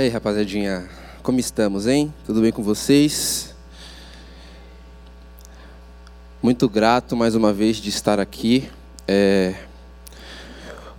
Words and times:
E 0.00 0.02
aí, 0.02 0.08
rapaziadinha, 0.10 0.88
como 1.24 1.40
estamos, 1.40 1.88
hein? 1.88 2.14
Tudo 2.24 2.40
bem 2.40 2.52
com 2.52 2.62
vocês? 2.62 3.52
Muito 6.40 6.68
grato 6.68 7.16
mais 7.16 7.34
uma 7.34 7.52
vez 7.52 7.78
de 7.78 7.88
estar 7.88 8.20
aqui, 8.20 8.70
é, 9.08 9.56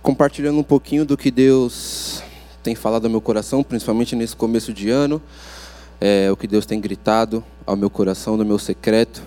compartilhando 0.02 0.58
um 0.58 0.62
pouquinho 0.62 1.06
do 1.06 1.16
que 1.16 1.30
Deus 1.30 2.22
tem 2.62 2.74
falado 2.74 3.06
ao 3.06 3.10
meu 3.10 3.22
coração, 3.22 3.62
principalmente 3.62 4.14
nesse 4.14 4.36
começo 4.36 4.70
de 4.70 4.90
ano, 4.90 5.22
é, 5.98 6.30
o 6.30 6.36
que 6.36 6.46
Deus 6.46 6.66
tem 6.66 6.78
gritado 6.78 7.42
ao 7.64 7.76
meu 7.76 7.88
coração, 7.88 8.36
no 8.36 8.44
meu 8.44 8.58
secreto. 8.58 9.22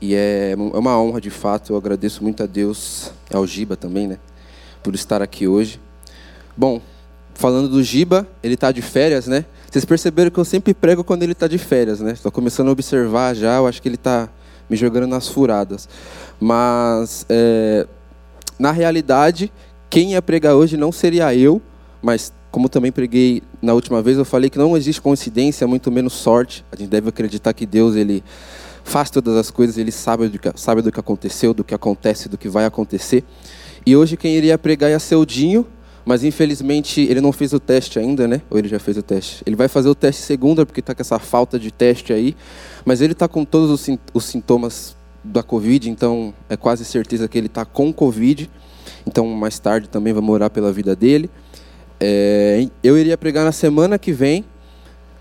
E 0.00 0.14
é, 0.14 0.52
é 0.52 0.78
uma 0.78 0.96
honra, 0.96 1.20
de 1.20 1.30
fato, 1.30 1.72
eu 1.72 1.76
agradeço 1.76 2.22
muito 2.22 2.40
a 2.40 2.46
Deus, 2.46 3.10
ao 3.34 3.44
Giba 3.48 3.74
também, 3.74 4.06
né, 4.06 4.20
por 4.80 4.94
estar 4.94 5.22
aqui 5.22 5.48
hoje. 5.48 5.80
Bom, 6.56 6.80
falando 7.36 7.68
do 7.68 7.82
Giba, 7.82 8.26
ele 8.42 8.54
está 8.54 8.72
de 8.72 8.80
férias, 8.80 9.26
né? 9.26 9.44
Vocês 9.70 9.84
perceberam 9.84 10.30
que 10.30 10.38
eu 10.38 10.44
sempre 10.44 10.72
prego 10.72 11.04
quando 11.04 11.22
ele 11.22 11.32
está 11.32 11.46
de 11.46 11.58
férias, 11.58 12.00
né? 12.00 12.12
Estou 12.12 12.32
começando 12.32 12.68
a 12.68 12.72
observar 12.72 13.34
já, 13.34 13.56
eu 13.56 13.66
acho 13.66 13.80
que 13.80 13.88
ele 13.88 13.96
está 13.96 14.28
me 14.68 14.76
jogando 14.76 15.06
nas 15.06 15.28
furadas. 15.28 15.88
Mas, 16.40 17.26
é, 17.28 17.86
na 18.58 18.72
realidade, 18.72 19.52
quem 19.90 20.12
ia 20.12 20.22
pregar 20.22 20.54
hoje 20.54 20.76
não 20.76 20.90
seria 20.90 21.34
eu, 21.34 21.60
mas 22.02 22.32
como 22.50 22.70
também 22.70 22.90
preguei 22.90 23.42
na 23.60 23.74
última 23.74 24.00
vez, 24.00 24.16
eu 24.16 24.24
falei 24.24 24.48
que 24.48 24.56
não 24.56 24.74
existe 24.74 25.00
coincidência, 25.02 25.66
muito 25.66 25.90
menos 25.90 26.14
sorte. 26.14 26.64
A 26.72 26.76
gente 26.76 26.88
deve 26.88 27.10
acreditar 27.10 27.52
que 27.52 27.66
Deus, 27.66 27.96
ele 27.96 28.24
faz 28.82 29.10
todas 29.10 29.36
as 29.36 29.50
coisas, 29.50 29.76
ele 29.76 29.92
sabe 29.92 30.28
do 30.28 30.38
que, 30.38 30.50
sabe 30.54 30.80
do 30.80 30.90
que 30.90 30.98
aconteceu, 30.98 31.52
do 31.52 31.62
que 31.62 31.74
acontece, 31.74 32.30
do 32.30 32.38
que 32.38 32.48
vai 32.48 32.64
acontecer. 32.64 33.24
E 33.84 33.94
hoje 33.94 34.16
quem 34.16 34.34
iria 34.34 34.56
pregar 34.56 34.90
ia 34.90 34.98
ser 34.98 35.16
o 35.16 35.26
Dinho, 35.26 35.66
mas 36.06 36.22
infelizmente 36.22 37.00
ele 37.00 37.20
não 37.20 37.32
fez 37.32 37.52
o 37.52 37.58
teste 37.58 37.98
ainda, 37.98 38.28
né? 38.28 38.40
Ou 38.48 38.56
ele 38.56 38.68
já 38.68 38.78
fez 38.78 38.96
o 38.96 39.02
teste? 39.02 39.42
Ele 39.44 39.56
vai 39.56 39.66
fazer 39.66 39.88
o 39.88 39.94
teste 39.94 40.22
segunda, 40.22 40.64
porque 40.64 40.78
está 40.78 40.94
com 40.94 41.02
essa 41.02 41.18
falta 41.18 41.58
de 41.58 41.72
teste 41.72 42.12
aí. 42.12 42.36
Mas 42.84 43.00
ele 43.00 43.12
está 43.12 43.26
com 43.26 43.44
todos 43.44 43.68
os, 43.72 43.98
os 44.14 44.24
sintomas 44.24 44.96
da 45.24 45.42
Covid, 45.42 45.90
então 45.90 46.32
é 46.48 46.56
quase 46.56 46.84
certeza 46.84 47.26
que 47.26 47.36
ele 47.36 47.48
está 47.48 47.64
com 47.64 47.92
Covid. 47.92 48.48
Então 49.04 49.26
mais 49.26 49.58
tarde 49.58 49.88
também 49.88 50.12
vamos 50.12 50.32
orar 50.32 50.48
pela 50.48 50.72
vida 50.72 50.94
dele. 50.94 51.28
É, 51.98 52.68
eu 52.84 52.96
iria 52.96 53.18
pregar 53.18 53.44
na 53.44 53.50
semana 53.50 53.98
que 53.98 54.12
vem, 54.12 54.44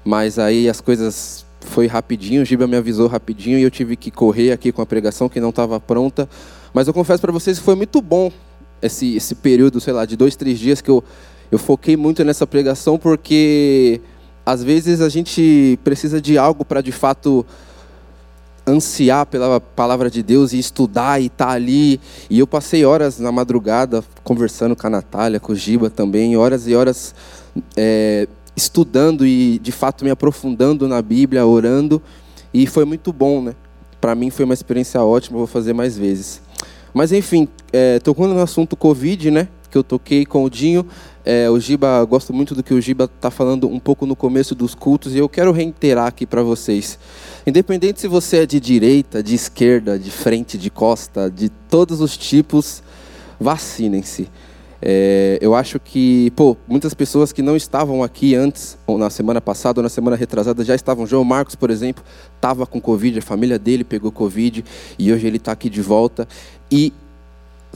mas 0.03 0.37
aí 0.37 0.69
as 0.69 0.81
coisas 0.81 1.47
foi 1.61 1.87
rapidinho, 1.87 2.43
o 2.43 2.45
Giba 2.45 2.67
me 2.67 2.77
avisou 2.77 3.07
rapidinho 3.07 3.57
e 3.57 3.63
eu 3.63 3.71
tive 3.71 3.95
que 3.95 4.11
correr 4.11 4.51
aqui 4.51 4.71
com 4.71 4.83
a 4.83 4.85
pregação 4.85 5.27
que 5.27 5.39
não 5.39 5.49
estava 5.49 5.79
pronta. 5.79 6.29
Mas 6.71 6.87
eu 6.87 6.93
confesso 6.93 7.21
para 7.21 7.31
vocês 7.31 7.57
que 7.57 7.65
foi 7.65 7.73
muito 7.73 7.99
bom 8.03 8.31
esse, 8.81 9.15
esse 9.15 9.35
período, 9.35 9.79
sei 9.79 9.93
lá, 9.93 10.05
de 10.05 10.15
dois, 10.15 10.35
três 10.35 10.59
dias 10.59 10.81
que 10.81 10.89
eu, 10.89 11.03
eu 11.51 11.57
foquei 11.57 11.95
muito 11.95 12.23
nessa 12.23 12.45
pregação, 12.45 12.97
porque 12.97 14.01
às 14.45 14.63
vezes 14.63 15.01
a 15.01 15.09
gente 15.09 15.79
precisa 15.83 16.21
de 16.21 16.37
algo 16.37 16.63
para 16.63 16.81
de 16.81 16.91
fato 16.91 17.45
ansiar 18.67 19.25
pela 19.25 19.59
palavra 19.59 20.09
de 20.09 20.23
Deus 20.23 20.53
e 20.53 20.59
estudar 20.59 21.21
e 21.21 21.27
estar 21.27 21.47
tá 21.47 21.51
ali. 21.51 21.99
E 22.29 22.39
eu 22.39 22.47
passei 22.47 22.85
horas 22.85 23.19
na 23.19 23.31
madrugada 23.31 24.03
conversando 24.23 24.75
com 24.75 24.87
a 24.87 24.89
Natália, 24.89 25.39
com 25.39 25.53
o 25.53 25.55
Giba 25.55 25.89
também, 25.89 26.35
horas 26.35 26.67
e 26.67 26.75
horas 26.75 27.13
é, 27.77 28.27
estudando 28.55 29.25
e 29.25 29.59
de 29.59 29.71
fato 29.71 30.03
me 30.03 30.09
aprofundando 30.09 30.87
na 30.87 31.01
Bíblia, 31.01 31.45
orando. 31.45 32.01
E 32.53 32.65
foi 32.65 32.85
muito 32.85 33.13
bom, 33.13 33.41
né? 33.41 33.55
Para 33.99 34.15
mim 34.15 34.29
foi 34.29 34.45
uma 34.45 34.53
experiência 34.53 35.01
ótima, 35.01 35.37
vou 35.37 35.47
fazer 35.47 35.73
mais 35.73 35.97
vezes. 35.97 36.41
Mas 36.93 37.11
enfim, 37.11 37.47
é, 37.75 37.99
tocando 37.99 38.33
no 38.33 38.39
assunto 38.39 38.77
Covid, 38.77 39.29
né? 39.29 39.49
Que 39.69 39.77
eu 39.77 39.83
toquei 39.83 40.25
com 40.25 40.45
o 40.45 40.49
Dinho. 40.49 40.87
É, 41.25 41.49
o 41.49 41.59
Giba, 41.59 42.01
gosto 42.05 42.33
muito 42.33 42.55
do 42.55 42.63
que 42.63 42.73
o 42.73 42.79
Giba 42.79 43.03
está 43.13 43.29
falando 43.29 43.67
um 43.67 43.79
pouco 43.79 44.05
no 44.05 44.15
começo 44.15 44.55
dos 44.55 44.73
cultos 44.73 45.13
e 45.13 45.17
eu 45.17 45.27
quero 45.27 45.51
reiterar 45.51 46.07
aqui 46.07 46.25
para 46.25 46.41
vocês. 46.41 46.97
Independente 47.45 47.99
se 47.99 48.07
você 48.07 48.37
é 48.37 48.45
de 48.45 48.61
direita, 48.61 49.21
de 49.21 49.35
esquerda, 49.35 49.99
de 49.99 50.09
frente, 50.09 50.57
de 50.57 50.69
costa, 50.69 51.29
de 51.29 51.49
todos 51.49 51.99
os 51.99 52.15
tipos, 52.15 52.81
vacinem-se. 53.37 54.29
É, 54.81 55.37
eu 55.41 55.53
acho 55.53 55.79
que, 55.79 56.31
pô, 56.31 56.55
muitas 56.65 56.93
pessoas 56.93 57.33
que 57.33 57.41
não 57.41 57.57
estavam 57.57 58.03
aqui 58.03 58.35
antes, 58.35 58.77
ou 58.87 58.97
na 58.97 59.09
semana 59.09 59.41
passada 59.41 59.79
ou 59.79 59.83
na 59.83 59.89
semana 59.89 60.15
retrasada, 60.15 60.63
já 60.63 60.75
estavam. 60.75 61.05
João 61.05 61.25
Marcos, 61.25 61.55
por 61.55 61.69
exemplo, 61.69 62.03
estava 62.35 62.65
com 62.65 62.79
Covid, 62.79 63.19
a 63.19 63.21
família 63.21 63.59
dele 63.59 63.83
pegou 63.83 64.11
Covid 64.13 64.63
e 64.97 65.11
hoje 65.11 65.27
ele 65.27 65.37
está 65.37 65.51
aqui 65.51 65.69
de 65.69 65.81
volta. 65.81 66.25
E 66.71 66.93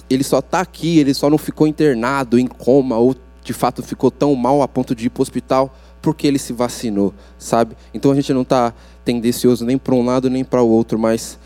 ele 0.09 0.23
só 0.23 0.39
está 0.39 0.61
aqui, 0.61 0.99
ele 0.99 1.13
só 1.13 1.29
não 1.29 1.37
ficou 1.37 1.67
internado, 1.67 2.37
em 2.37 2.47
coma, 2.47 2.97
ou 2.97 3.15
de 3.43 3.53
fato 3.53 3.81
ficou 3.81 4.11
tão 4.11 4.35
mal 4.35 4.61
a 4.61 4.67
ponto 4.67 4.93
de 4.93 5.07
ir 5.07 5.09
para 5.09 5.21
o 5.21 5.23
hospital 5.23 5.73
porque 6.01 6.27
ele 6.27 6.39
se 6.39 6.53
vacinou, 6.53 7.13
sabe? 7.37 7.75
Então 7.93 8.11
a 8.11 8.15
gente 8.15 8.33
não 8.33 8.43
está 8.43 8.73
tendencioso 9.03 9.65
nem 9.65 9.77
para 9.77 9.93
um 9.95 10.05
lado 10.05 10.29
nem 10.29 10.43
para 10.43 10.61
o 10.61 10.69
outro, 10.69 10.97
mas 10.97 11.37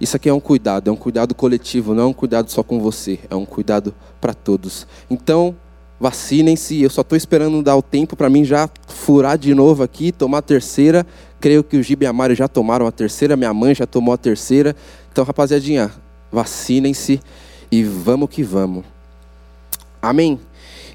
isso 0.00 0.16
aqui 0.16 0.28
é 0.28 0.32
um 0.32 0.40
cuidado, 0.40 0.88
é 0.88 0.92
um 0.92 0.96
cuidado 0.96 1.34
coletivo, 1.34 1.94
não 1.94 2.04
é 2.04 2.06
um 2.06 2.12
cuidado 2.12 2.50
só 2.50 2.62
com 2.62 2.80
você, 2.80 3.18
é 3.30 3.34
um 3.34 3.46
cuidado 3.46 3.94
para 4.20 4.34
todos. 4.34 4.86
Então, 5.10 5.56
vacinem-se, 5.98 6.82
eu 6.82 6.90
só 6.90 7.00
estou 7.00 7.16
esperando 7.16 7.62
dar 7.62 7.76
o 7.76 7.82
tempo 7.82 8.14
para 8.14 8.28
mim 8.28 8.44
já 8.44 8.68
furar 8.86 9.38
de 9.38 9.54
novo 9.54 9.82
aqui, 9.82 10.12
tomar 10.12 10.38
a 10.38 10.42
terceira. 10.42 11.06
Creio 11.40 11.64
que 11.64 11.78
o 11.78 11.82
Gibe 11.82 12.04
e 12.04 12.06
a 12.06 12.12
Mari 12.12 12.34
já 12.34 12.46
tomaram 12.46 12.86
a 12.86 12.92
terceira, 12.92 13.36
minha 13.36 13.54
mãe 13.54 13.74
já 13.74 13.86
tomou 13.86 14.12
a 14.12 14.18
terceira. 14.18 14.76
Então, 15.10 15.24
rapaziadinha, 15.24 15.90
vacinem-se 16.30 17.20
e 17.70 17.82
vamos 17.82 18.30
que 18.30 18.42
vamos. 18.42 18.84
Amém? 20.00 20.38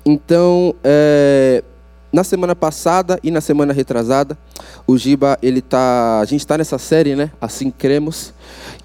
Então, 0.05 0.73
é, 0.83 1.63
na 2.11 2.23
semana 2.23 2.55
passada 2.55 3.19
e 3.23 3.31
na 3.31 3.39
semana 3.39 3.71
retrasada, 3.71 4.37
o 4.85 4.97
Giba, 4.97 5.37
ele 5.41 5.61
tá, 5.61 6.19
a 6.19 6.25
gente 6.25 6.41
está 6.41 6.57
nessa 6.57 6.77
série, 6.77 7.15
né? 7.15 7.31
Assim 7.39 7.71
cremos. 7.71 8.33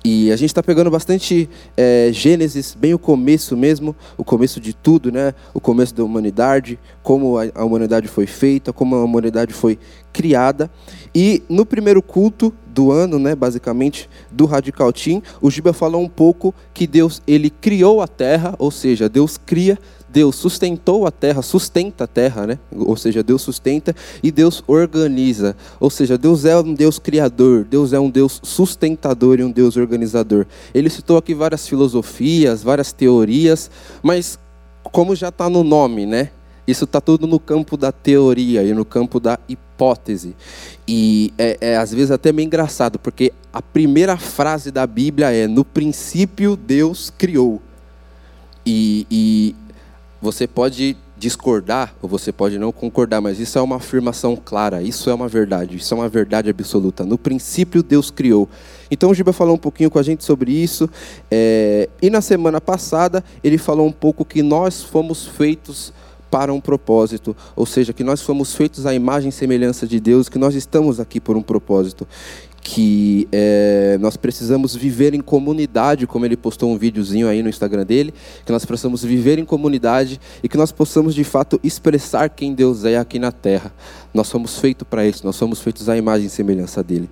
E 0.05 0.31
a 0.31 0.37
gente 0.37 0.51
está 0.51 0.63
pegando 0.63 0.91
bastante 0.91 1.49
é, 1.77 2.11
Gênesis, 2.13 2.77
bem 2.79 2.95
o 2.95 2.99
começo 2.99 3.57
mesmo, 3.57 3.97
o 4.17 4.23
começo 4.23 4.61
de 4.61 4.73
tudo, 4.73 5.11
né? 5.11 5.35
O 5.53 5.61
começo 5.61 5.95
da 5.95 6.05
humanidade, 6.05 6.79
como 7.03 7.37
a, 7.39 7.65
humanidade 7.65 8.07
foi 8.07 8.27
feita, 8.27 8.73
como 8.73 8.95
a 8.95 9.03
humanidade 9.03 9.53
foi 9.53 9.79
criada. 10.13 10.71
E 11.15 11.43
no 11.49 11.67
primeiro 11.67 12.01
culto 12.03 12.55
do 12.77 12.93
ano, 12.93 13.19
né, 13.19 13.35
basicamente, 13.35 14.07
do 14.31 14.45
Radical 14.45 14.93
Team, 14.93 15.23
o 15.41 15.51
Giba 15.51 15.73
falou 15.73 16.03
um 16.03 16.09
pouco 16.09 16.55
que 16.75 16.87
Deus 16.87 17.23
ele 17.27 17.49
criou 17.49 18.03
a 18.03 18.07
terra, 18.07 18.55
ou 18.59 18.71
seja, 18.71 19.09
Deus 19.09 19.39
cria 19.39 19.79
Deus 20.09 20.37
sustentou 20.37 21.07
a 21.07 21.11
terra, 21.11 21.43
sustenta 21.43 22.05
a 22.05 22.07
terra, 22.07 22.47
né? 22.47 22.59
Ou 22.75 22.97
seja, 22.97 23.23
Deus 23.23 23.43
sustenta 23.43 23.95
e 24.23 24.31
Deus 24.31 24.65
organiza. 24.67 25.55
Ou 25.79 25.91
seja, 25.91 26.17
Deus 26.17 26.47
é 26.47 26.57
um 26.57 26.73
Deus 26.73 26.99
criador, 26.99 27.65
Deus 27.65 27.93
é 27.93 28.01
um 28.01 28.09
Deus 28.09 28.41
sustentador 28.43 29.41
e 29.41 29.45
um 29.45 29.51
Deus 29.51 29.77
organizador. 29.77 30.47
Ele 30.73 30.89
citou 30.89 31.19
aqui 31.19 31.35
várias 31.35 31.69
filosofias, 31.69 32.63
várias 32.63 32.93
teorias, 32.95 33.71
mas 34.03 34.39
como 34.85 35.15
já 35.15 35.29
está 35.29 35.51
no 35.51 35.63
nome, 35.63 36.07
né? 36.07 36.31
Isso 36.67 36.85
está 36.85 37.01
tudo 37.01 37.27
no 37.27 37.39
campo 37.39 37.77
da 37.77 37.93
teoria 37.93 38.63
e 38.63 38.73
no 38.73 38.87
campo 38.87 39.21
da 39.21 39.39
hipótese. 39.47 39.66
E 40.87 41.33
é, 41.39 41.59
é, 41.61 41.77
às 41.77 41.93
vezes 41.93 42.11
até 42.11 42.33
meio 42.33 42.47
engraçado, 42.47 42.99
porque 42.99 43.33
a 43.53 43.61
primeira 43.61 44.17
frase 44.17 44.71
da 44.71 44.87
Bíblia 44.87 45.33
é: 45.33 45.47
No 45.47 45.65
princípio 45.65 46.57
Deus 46.57 47.13
criou. 47.17 47.61
E, 48.65 49.07
e 49.11 49.55
você 50.21 50.47
pode 50.47 50.97
discordar 51.17 51.95
ou 52.03 52.09
você 52.09 52.31
pode 52.31 52.59
não 52.59 52.71
concordar, 52.71 53.21
mas 53.21 53.41
isso 53.41 53.59
é 53.59 53.63
uma 53.63 53.77
afirmação 53.77 54.37
clara, 54.37 54.83
isso 54.83 55.09
é 55.09 55.15
uma 55.15 55.29
verdade, 55.29 55.77
isso 55.77 55.95
é 55.95 55.97
uma 55.97 56.09
verdade 56.09 56.51
absoluta. 56.51 57.05
No 57.05 57.17
princípio, 57.17 57.83
Deus 57.83 58.11
criou. 58.11 58.49
Então, 58.91 59.11
o 59.11 59.15
Giba 59.15 59.33
falou 59.33 59.55
um 59.55 59.59
pouquinho 59.59 59.91
com 59.91 59.99
a 59.99 60.03
gente 60.03 60.25
sobre 60.25 60.53
isso. 60.53 60.89
É... 61.31 61.89
e 62.03 62.11
na 62.11 62.21
semana 62.21 62.61
passada, 62.61 63.25
ele 63.43 63.57
falou 63.57 63.87
um 63.87 63.93
pouco 63.93 64.25
que 64.25 64.43
nós 64.43 64.83
fomos 64.83 65.27
feitos 65.27 65.93
para 66.37 66.53
um 66.53 66.61
propósito, 66.61 67.35
ou 67.57 67.65
seja, 67.65 67.95
que 67.95 68.05
nós 68.05 68.21
fomos 68.21 68.55
feitos 68.55 68.85
à 68.85 68.93
imagem 68.93 69.31
e 69.31 69.33
semelhança 69.33 69.87
de 69.87 69.99
Deus, 69.99 70.29
que 70.29 70.39
nós 70.39 70.55
estamos 70.55 71.01
aqui 71.01 71.19
por 71.19 71.35
um 71.35 71.41
propósito 71.41 72.07
que 72.61 73.27
é, 73.33 73.97
nós 74.01 74.19
precisamos 74.19 74.77
viver 74.77 75.15
em 75.15 75.21
comunidade, 75.23 76.07
como 76.07 76.27
ele 76.27 76.37
postou 76.37 76.71
um 76.71 76.77
videozinho 76.77 77.27
aí 77.27 77.43
no 77.43 77.49
Instagram 77.49 77.87
dele, 77.87 78.13
que 78.45 78.53
nós 78.53 78.67
precisamos 78.67 79.03
viver 79.03 79.39
em 79.39 79.47
comunidade 79.47 80.21
e 80.43 80.49
que 80.49 80.59
nós 80.59 80.73
possamos 80.73 81.15
de 81.15 81.25
fato 81.25 81.59
expressar 81.65 82.29
quem 82.29 82.53
Deus 82.53 82.85
é 82.85 82.99
aqui 82.99 83.19
na 83.19 83.33
Terra. 83.33 83.73
Nós 84.13 84.27
somos 84.27 84.59
feitos 84.59 84.87
para 84.87 85.07
isso, 85.07 85.25
nós 85.25 85.37
somos 85.37 85.63
feitos 85.63 85.89
à 85.89 85.97
imagem 85.97 86.27
e 86.27 86.31
semelhança 86.31 86.83
dele. 86.83 87.09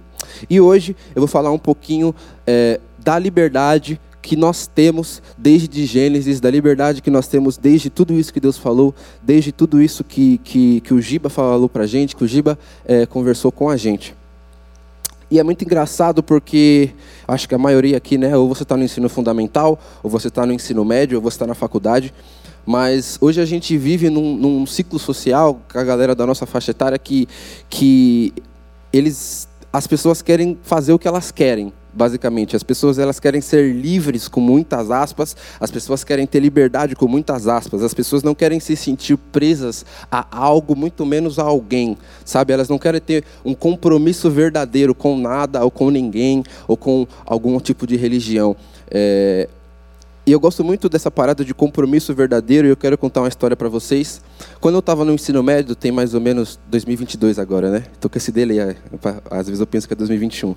E 0.51 0.61
hoje 0.61 0.95
eu 1.15 1.23
vou 1.23 1.29
falar 1.29 1.51
um 1.51 1.59
pouquinho 1.59 2.15
é, 2.47 2.79
da 2.99 3.19
liberdade 3.19 3.99
que 4.25 4.37
nós 4.37 4.67
temos 4.67 5.21
desde 5.37 5.85
Gênesis, 5.85 6.41
da 6.41 6.51
liberdade 6.51 7.03
que 7.03 7.11
nós 7.11 7.29
temos 7.29 7.59
desde 7.59 7.91
tudo 7.91 8.15
isso 8.15 8.33
que 8.33 8.41
Deus 8.41 8.57
falou, 8.57 8.95
desde 9.23 9.53
tudo 9.53 9.83
isso 9.83 10.03
que, 10.03 10.39
que, 10.39 10.81
que 10.81 10.95
o 10.95 11.01
Giba 11.01 11.29
falou 11.29 11.69
para 11.69 11.85
a 11.85 11.87
gente, 11.87 12.17
que 12.17 12.25
o 12.25 12.27
Giba 12.27 12.59
é, 12.87 13.05
conversou 13.05 13.53
com 13.53 13.69
a 13.69 13.77
gente. 13.77 14.15
E 15.31 15.39
é 15.39 15.43
muito 15.43 15.63
engraçado 15.63 16.23
porque 16.23 16.91
acho 17.29 17.47
que 17.47 17.55
a 17.55 17.59
maioria 17.59 17.99
aqui, 17.99 18.17
né, 18.17 18.35
ou 18.35 18.49
você 18.49 18.63
está 18.63 18.79
no 18.79 18.83
ensino 18.83 19.11
fundamental, 19.11 19.79
ou 20.03 20.09
você 20.09 20.29
está 20.29 20.47
no 20.47 20.55
ensino 20.55 20.83
médio, 20.87 21.19
ou 21.19 21.23
você 21.23 21.35
está 21.35 21.47
na 21.47 21.55
faculdade. 21.55 22.13
Mas 22.65 23.19
hoje 23.21 23.43
a 23.43 23.45
gente 23.45 23.77
vive 23.77 24.09
num, 24.09 24.37
num 24.37 24.65
ciclo 24.65 24.99
social, 24.99 25.61
com 25.71 25.79
a 25.79 25.85
galera 25.85 26.15
da 26.15 26.25
nossa 26.25 26.47
faixa 26.47 26.71
etária, 26.71 26.99
que, 26.99 27.29
que 27.69 28.33
eles, 28.91 29.47
as 29.71 29.87
pessoas 29.87 30.23
querem 30.23 30.59
fazer 30.63 30.95
o 30.95 30.99
que 30.99 31.07
elas 31.07 31.31
querem 31.31 31.75
basicamente. 31.95 32.57
As 32.57 32.63
pessoas 32.63 32.99
elas 32.99 33.21
querem 33.21 33.41
ser 33.41 33.73
livres 33.73 34.29
com 34.29 34.41
muitas 34.41 34.91
aspas, 34.91 35.37
as 35.61 35.71
pessoas 35.71 36.05
querem 36.05 36.27
ter 36.27 36.41
liberdade 36.41 36.95
com 36.97 37.07
muitas 37.07 37.47
aspas, 37.47 37.83
as 37.83 37.95
pessoas 37.95 38.23
não 38.23 38.35
querem 38.35 38.61
se 38.61 38.77
sentir 38.77 39.17
presas 39.17 39.85
a 40.11 40.27
algo, 40.31 40.77
muito 40.77 41.07
menos 41.07 41.39
a 41.39 41.43
alguém, 41.43 41.97
sabe? 42.25 42.53
Elas 42.53 42.69
não 42.69 42.79
querem 42.79 43.01
ter 43.01 43.25
um 43.45 43.55
compromisso 43.55 44.31
verdadeiro 44.31 44.95
com 44.95 45.17
nada 45.17 45.65
ou 45.65 45.71
com 45.71 45.91
ninguém 45.91 46.43
ou 46.67 46.77
com 46.77 47.07
algum 47.25 47.59
tipo 47.61 47.87
de 47.87 47.97
religião. 47.97 48.57
É, 48.91 49.49
e 50.27 50.33
eu 50.33 50.41
gosto 50.41 50.65
muito 50.65 50.89
dessa 50.89 51.11
parada 51.11 51.45
de 51.45 51.53
compromisso 51.53 52.15
verdadeiro 52.15 52.67
e 52.67 52.71
eu 52.71 52.77
quero 52.77 52.97
contar 52.97 53.21
uma 53.21 53.29
história 53.29 53.55
para 53.55 53.69
vocês. 53.69 54.23
Quando 54.59 54.77
eu 54.77 54.79
estava 54.79 55.05
no 55.05 55.13
ensino 55.13 55.43
médio, 55.43 55.75
tem 55.75 55.93
mais 55.93 56.15
ou 56.15 56.21
menos 56.21 56.59
2022 56.69 57.39
agora, 57.39 57.71
né? 57.71 57.85
Tô 58.01 58.09
com 58.09 58.17
esse 58.17 58.33
dele, 58.33 58.59
é, 58.59 58.75
às 59.31 59.47
vezes 59.47 59.61
eu 59.61 59.67
penso 59.67 59.87
que 59.87 59.93
é 59.93 59.97
2021. 59.97 60.55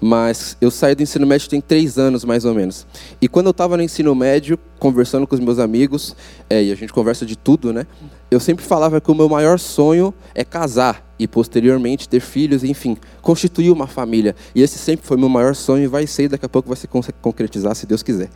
Mas 0.00 0.56
eu 0.60 0.68
saí 0.68 0.96
do 0.96 1.02
ensino 1.04 1.24
médio 1.28 1.48
tem 1.48 1.60
três 1.60 1.96
anos, 1.96 2.24
mais 2.24 2.44
ou 2.44 2.54
menos. 2.54 2.84
E 3.20 3.28
quando 3.28 3.46
eu 3.46 3.52
estava 3.52 3.76
no 3.76 3.84
ensino 3.84 4.12
médio, 4.16 4.58
conversando 4.80 5.28
com 5.28 5.34
os 5.36 5.40
meus 5.40 5.60
amigos, 5.60 6.16
é, 6.50 6.60
e 6.60 6.72
a 6.72 6.74
gente 6.74 6.92
conversa 6.92 7.24
de 7.24 7.36
tudo, 7.36 7.72
né? 7.72 7.86
Eu 8.32 8.40
sempre 8.40 8.64
falava 8.64 9.00
que 9.00 9.10
o 9.12 9.14
meu 9.14 9.28
maior 9.28 9.60
sonho 9.60 10.12
é 10.34 10.42
casar 10.42 11.14
e 11.16 11.28
posteriormente 11.28 12.08
ter 12.08 12.18
filhos, 12.18 12.64
enfim, 12.64 12.96
constituir 13.22 13.70
uma 13.70 13.86
família. 13.86 14.34
E 14.56 14.60
esse 14.60 14.76
sempre 14.76 15.06
foi 15.06 15.16
meu 15.16 15.28
maior 15.28 15.54
sonho 15.54 15.84
e 15.84 15.86
vai 15.86 16.04
ser, 16.04 16.28
daqui 16.28 16.44
a 16.44 16.48
pouco 16.48 16.68
vai 16.68 16.76
se 16.76 16.88
concretizar, 17.22 17.76
se 17.76 17.86
Deus 17.86 18.02
quiser. 18.02 18.28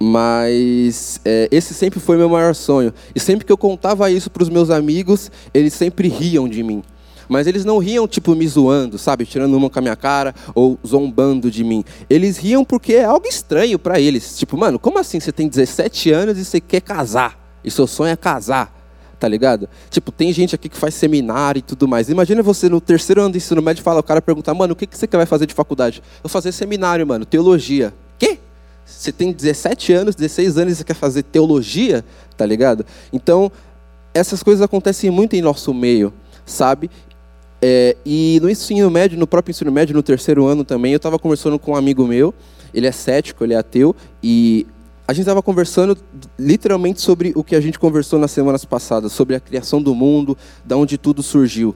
Mas 0.00 1.20
é, 1.24 1.48
esse 1.50 1.74
sempre 1.74 1.98
foi 1.98 2.16
meu 2.16 2.28
maior 2.28 2.54
sonho. 2.54 2.92
E 3.14 3.20
sempre 3.20 3.44
que 3.44 3.52
eu 3.52 3.58
contava 3.58 4.10
isso 4.10 4.30
para 4.30 4.42
os 4.42 4.48
meus 4.48 4.70
amigos, 4.70 5.30
eles 5.52 5.74
sempre 5.74 6.08
riam 6.08 6.48
de 6.48 6.62
mim. 6.62 6.82
Mas 7.28 7.46
eles 7.46 7.64
não 7.64 7.78
riam, 7.78 8.08
tipo, 8.08 8.34
me 8.34 8.46
zoando, 8.48 8.96
sabe? 8.96 9.26
Tirando 9.26 9.54
uma 9.54 9.68
com 9.68 9.78
a 9.78 9.82
minha 9.82 9.96
cara 9.96 10.34
ou 10.54 10.78
zombando 10.86 11.50
de 11.50 11.62
mim. 11.62 11.84
Eles 12.08 12.38
riam 12.38 12.64
porque 12.64 12.94
é 12.94 13.04
algo 13.04 13.26
estranho 13.26 13.78
para 13.78 14.00
eles. 14.00 14.38
Tipo, 14.38 14.56
mano, 14.56 14.78
como 14.78 14.98
assim 14.98 15.20
você 15.20 15.30
tem 15.30 15.46
17 15.46 16.10
anos 16.10 16.38
e 16.38 16.44
você 16.44 16.60
quer 16.60 16.80
casar? 16.80 17.38
E 17.62 17.70
seu 17.70 17.86
sonho 17.86 18.12
é 18.12 18.16
casar? 18.16 18.74
Tá 19.20 19.28
ligado? 19.28 19.68
Tipo, 19.90 20.12
tem 20.12 20.32
gente 20.32 20.54
aqui 20.54 20.68
que 20.68 20.76
faz 20.76 20.94
seminário 20.94 21.58
e 21.58 21.62
tudo 21.62 21.86
mais. 21.86 22.08
Imagina 22.08 22.42
você 22.42 22.68
no 22.68 22.80
terceiro 22.80 23.20
ano 23.20 23.32
de 23.32 23.38
ensino 23.38 23.60
médio 23.60 23.82
falar, 23.82 24.00
o 24.00 24.02
cara 24.02 24.22
perguntar, 24.22 24.54
mano, 24.54 24.72
o 24.72 24.76
que, 24.76 24.86
que 24.86 24.96
você 24.96 25.06
vai 25.08 25.26
fazer 25.26 25.44
de 25.44 25.54
faculdade? 25.54 25.98
Eu 25.98 26.22
vou 26.22 26.30
fazer 26.30 26.52
seminário, 26.52 27.06
mano, 27.06 27.26
teologia. 27.26 27.92
Você 28.88 29.12
tem 29.12 29.32
17 29.32 29.92
anos, 29.92 30.14
16 30.14 30.56
anos 30.56 30.72
e 30.72 30.76
você 30.76 30.84
quer 30.84 30.94
fazer 30.94 31.22
teologia, 31.22 32.04
tá 32.36 32.46
ligado? 32.46 32.86
Então, 33.12 33.52
essas 34.14 34.42
coisas 34.42 34.62
acontecem 34.62 35.10
muito 35.10 35.36
em 35.36 35.42
nosso 35.42 35.74
meio, 35.74 36.12
sabe? 36.46 36.90
É, 37.60 37.96
e 38.06 38.38
no 38.40 38.48
ensino 38.48 38.90
médio, 38.90 39.18
no 39.18 39.26
próprio 39.26 39.50
ensino 39.50 39.70
médio, 39.70 39.94
no 39.94 40.02
terceiro 40.02 40.46
ano 40.46 40.64
também, 40.64 40.92
eu 40.92 40.96
estava 40.96 41.18
conversando 41.18 41.58
com 41.58 41.72
um 41.72 41.76
amigo 41.76 42.06
meu, 42.06 42.32
ele 42.72 42.86
é 42.86 42.92
cético, 42.92 43.44
ele 43.44 43.52
é 43.52 43.58
ateu, 43.58 43.94
e 44.22 44.66
a 45.06 45.12
gente 45.12 45.22
estava 45.22 45.42
conversando 45.42 45.96
literalmente 46.38 47.00
sobre 47.00 47.32
o 47.34 47.44
que 47.44 47.56
a 47.56 47.60
gente 47.60 47.78
conversou 47.78 48.18
nas 48.18 48.30
semanas 48.30 48.64
passadas, 48.64 49.12
sobre 49.12 49.34
a 49.34 49.40
criação 49.40 49.82
do 49.82 49.94
mundo, 49.94 50.36
da 50.64 50.76
onde 50.76 50.96
tudo 50.96 51.22
surgiu. 51.22 51.74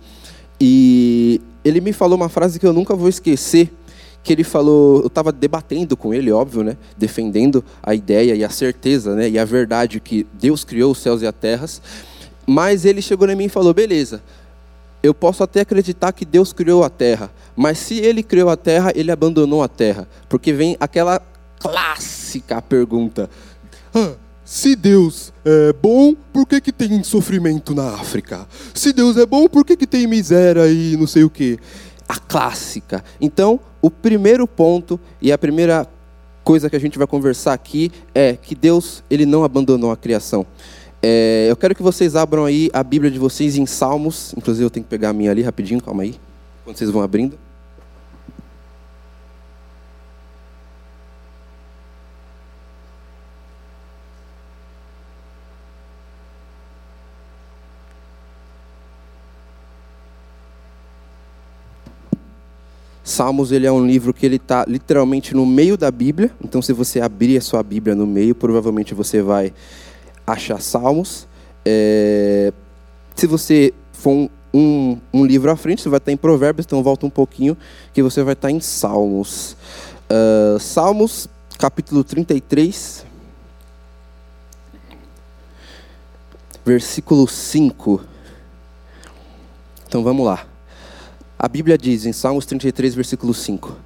E 0.61 1.41
ele 1.65 1.81
me 1.81 1.93
falou 1.93 2.17
uma 2.17 2.29
frase 2.29 2.59
que 2.59 2.67
eu 2.67 2.73
nunca 2.73 2.95
vou 2.95 3.09
esquecer, 3.09 3.73
que 4.23 4.33
ele 4.33 4.45
falou, 4.45 5.01
eu 5.01 5.09
estava 5.09 5.33
debatendo 5.33 5.97
com 5.97 6.15
ele, 6.15 6.31
óbvio, 6.31 6.63
né, 6.63 6.77
defendendo 6.97 7.65
a 7.83 7.95
ideia 7.95 8.35
e 8.35 8.45
a 8.45 8.51
certeza, 8.51 9.15
né, 9.15 9.29
e 9.29 9.39
a 9.39 9.45
verdade 9.45 9.99
que 9.99 10.27
Deus 10.33 10.65
criou 10.65 10.93
os 10.93 10.99
céus 10.99 11.23
e 11.23 11.27
as 11.27 11.35
terras, 11.35 11.83
mas 12.47 12.85
ele 12.85 13.03
chegou 13.03 13.29
em 13.29 13.35
mim 13.35 13.45
e 13.47 13.49
falou, 13.49 13.75
beleza, 13.75 14.23
eu 15.03 15.13
posso 15.13 15.43
até 15.43 15.61
acreditar 15.61 16.13
que 16.13 16.25
Deus 16.25 16.53
criou 16.53 16.85
a 16.85 16.91
terra, 16.91 17.33
mas 17.57 17.79
se 17.79 17.99
ele 17.99 18.23
criou 18.23 18.49
a 18.49 18.57
terra, 18.57 18.93
ele 18.95 19.11
abandonou 19.11 19.63
a 19.63 19.69
terra, 19.69 20.09
porque 20.29 20.53
vem 20.53 20.77
aquela 20.79 21.21
clássica 21.59 22.63
pergunta, 22.63 23.29
ah, 23.93 24.13
se 24.45 24.77
Deus 24.77 25.33
é 25.45 25.73
bom, 25.73 26.15
por 26.33 26.47
que, 26.47 26.61
que 26.61 26.73
tem 26.73 27.03
sofrimento 27.03 27.75
na 27.75 27.95
África? 27.95 28.47
Se 28.75 28.93
Deus 28.93 29.17
é 29.17 29.25
bom, 29.25 29.49
por 29.49 29.65
que, 29.65 29.77
que 29.77 29.87
tem 29.87 30.07
miséria 30.07 30.67
e 30.69 30.97
não 30.97 31.07
sei 31.07 31.25
o 31.25 31.31
quê? 31.31 31.59
A 32.09 32.19
clássica. 32.19 33.05
Então, 33.21 33.61
o 33.81 33.91
primeiro 33.91 34.47
ponto 34.47 34.99
e 35.21 35.33
a 35.33 35.39
primeira 35.39 35.87
coisa 36.45 36.69
que 36.69 36.77
a 36.77 36.81
gente 36.81 36.99
vai 36.99 37.07
conversar 37.07 37.53
aqui 37.53 37.91
é 38.15 38.35
que 38.35 38.55
Deus 38.55 39.03
ele 39.11 39.25
não 39.27 39.45
abandonou 39.45 39.91
a 39.91 39.97
criação. 39.97 40.47
É, 41.03 41.47
eu 41.51 41.57
quero 41.57 41.75
que 41.75 41.83
vocês 41.83 42.15
abram 42.15 42.45
aí 42.45 42.71
a 42.73 42.83
Bíblia 42.83 43.11
de 43.11 43.19
vocês 43.19 43.57
em 43.57 43.67
Salmos. 43.67 44.33
Inclusive 44.37 44.65
eu 44.65 44.71
tenho 44.71 44.85
que 44.85 44.91
pegar 44.91 45.11
a 45.11 45.13
minha 45.13 45.31
ali 45.31 45.43
rapidinho, 45.43 45.83
calma 45.83 46.05
aí. 46.05 46.15
Quando 46.65 46.77
vocês 46.77 46.91
vão 46.91 47.03
abrindo. 47.03 47.37
Salmos 63.13 63.53
ele 63.53 63.67
é 63.67 63.73
um 63.73 63.87
livro 63.87 64.15
que 64.15 64.25
ele 64.25 64.37
está 64.37 64.65
literalmente 64.67 65.35
no 65.35 65.45
meio 65.45 65.77
da 65.77 65.91
Bíblia. 65.91 66.31
Então, 66.43 66.63
se 66.63 66.73
você 66.73 67.01
abrir 67.01 67.37
a 67.37 67.41
sua 67.41 67.63
Bíblia 67.63 67.95
no 67.95 68.07
meio, 68.07 68.35
provavelmente 68.35 68.95
você 68.95 69.21
vai 69.21 69.53
achar 70.27 70.61
Salmos. 70.61 71.29
É... 71.65 72.53
Se 73.15 73.27
você 73.27 73.75
for 73.93 74.11
um, 74.11 74.29
um, 74.55 74.99
um, 75.13 75.27
livro 75.27 75.51
à 75.51 75.57
frente, 75.57 75.83
você 75.83 75.89
vai 75.89 75.99
estar 75.99 76.11
em 76.11 76.17
Provérbios. 76.17 76.65
Então, 76.65 76.83
volta 76.83 77.05
um 77.05 77.11
pouquinho 77.11 77.57
que 77.93 78.03
você 78.03 78.23
vai 78.23 78.33
estar 78.33 78.51
em 78.51 78.61
Salmos. 78.61 79.57
Uh, 80.11 80.59
Salmos, 80.59 81.29
capítulo 81.59 82.03
33, 82.03 83.05
versículo 86.65 87.29
5. 87.29 88.01
Então, 89.87 90.03
vamos 90.03 90.25
lá. 90.25 90.52
A 91.43 91.49
Bíblia 91.49 91.77
diz 91.77 92.07
em 92.07 92.13
Salmos 92.13 92.47
33, 92.47 92.95
versículo 92.95 93.35
5: 93.35 93.77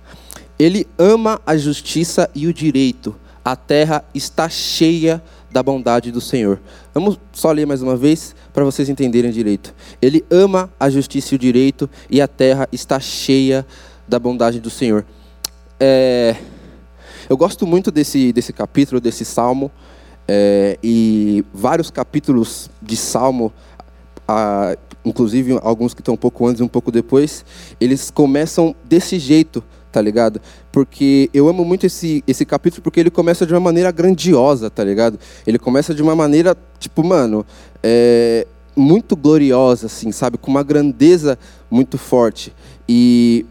Ele 0.59 0.87
ama 0.99 1.41
a 1.47 1.57
justiça 1.57 2.29
e 2.35 2.47
o 2.47 2.53
direito, 2.53 3.17
a 3.43 3.57
terra 3.57 4.05
está 4.13 4.47
cheia 4.47 5.23
da 5.51 5.63
bondade 5.63 6.13
do 6.13 6.21
Senhor. 6.21 6.61
Vamos 6.93 7.19
só 7.33 7.51
ler 7.51 7.67
mais 7.67 7.81
uma 7.81 7.97
vez 7.97 8.37
para 8.53 8.63
vocês 8.63 8.91
entenderem 8.91 9.31
direito. 9.31 9.75
Ele 10.03 10.23
ama 10.31 10.71
a 10.79 10.91
justiça 10.91 11.33
e 11.33 11.37
o 11.37 11.39
direito, 11.39 11.89
e 12.11 12.21
a 12.21 12.29
terra 12.29 12.69
está 12.71 13.01
cheia 13.01 13.67
da 14.07 14.19
bondade 14.19 14.61
do 14.61 14.69
Senhor. 14.69 15.07
É, 15.81 16.37
eu 17.27 17.39
gosto 17.39 17.67
muito 17.67 17.91
desse, 17.91 18.35
desse 18.35 18.53
capítulo, 18.53 19.01
desse 19.01 19.25
salmo, 19.25 19.73
é, 20.29 20.79
e 20.83 21.43
vários 21.55 21.91
capítulos 21.91 22.69
de 22.83 22.99
salmo. 22.99 23.51
Inclusive 25.07 25.59
alguns 25.63 25.95
que 25.95 26.01
estão 26.01 26.15
um 26.15 26.19
pouco 26.19 26.47
antes 26.47 26.61
e 26.61 26.65
um 26.65 26.69
pouco 26.69 26.91
depois, 26.91 27.45
eles 27.81 28.11
começam 28.11 28.75
desse 28.85 29.19
jeito, 29.19 29.63
tá 29.93 30.03
ligado? 30.03 30.41
Porque 30.73 31.31
eu 31.33 31.49
amo 31.49 31.65
muito 31.65 31.87
esse, 31.87 32.23
esse 32.27 32.45
capítulo 32.45 32.83
porque 32.83 32.99
ele 32.99 33.11
começa 33.11 33.47
de 33.47 33.55
uma 33.55 33.61
maneira 33.61 33.91
grandiosa, 33.93 34.69
tá 34.69 34.83
ligado? 34.83 35.19
Ele 35.47 35.59
começa 35.59 35.95
de 35.95 36.03
uma 36.03 36.17
maneira, 36.17 36.57
tipo, 36.81 37.05
mano, 37.05 37.47
é, 37.83 38.47
muito 38.75 39.15
gloriosa, 39.15 39.87
assim, 39.87 40.11
sabe? 40.11 40.37
Com 40.37 40.51
uma 40.51 40.65
grandeza 40.65 41.39
muito 41.71 41.97
forte. 41.97 42.53
E 42.89 43.47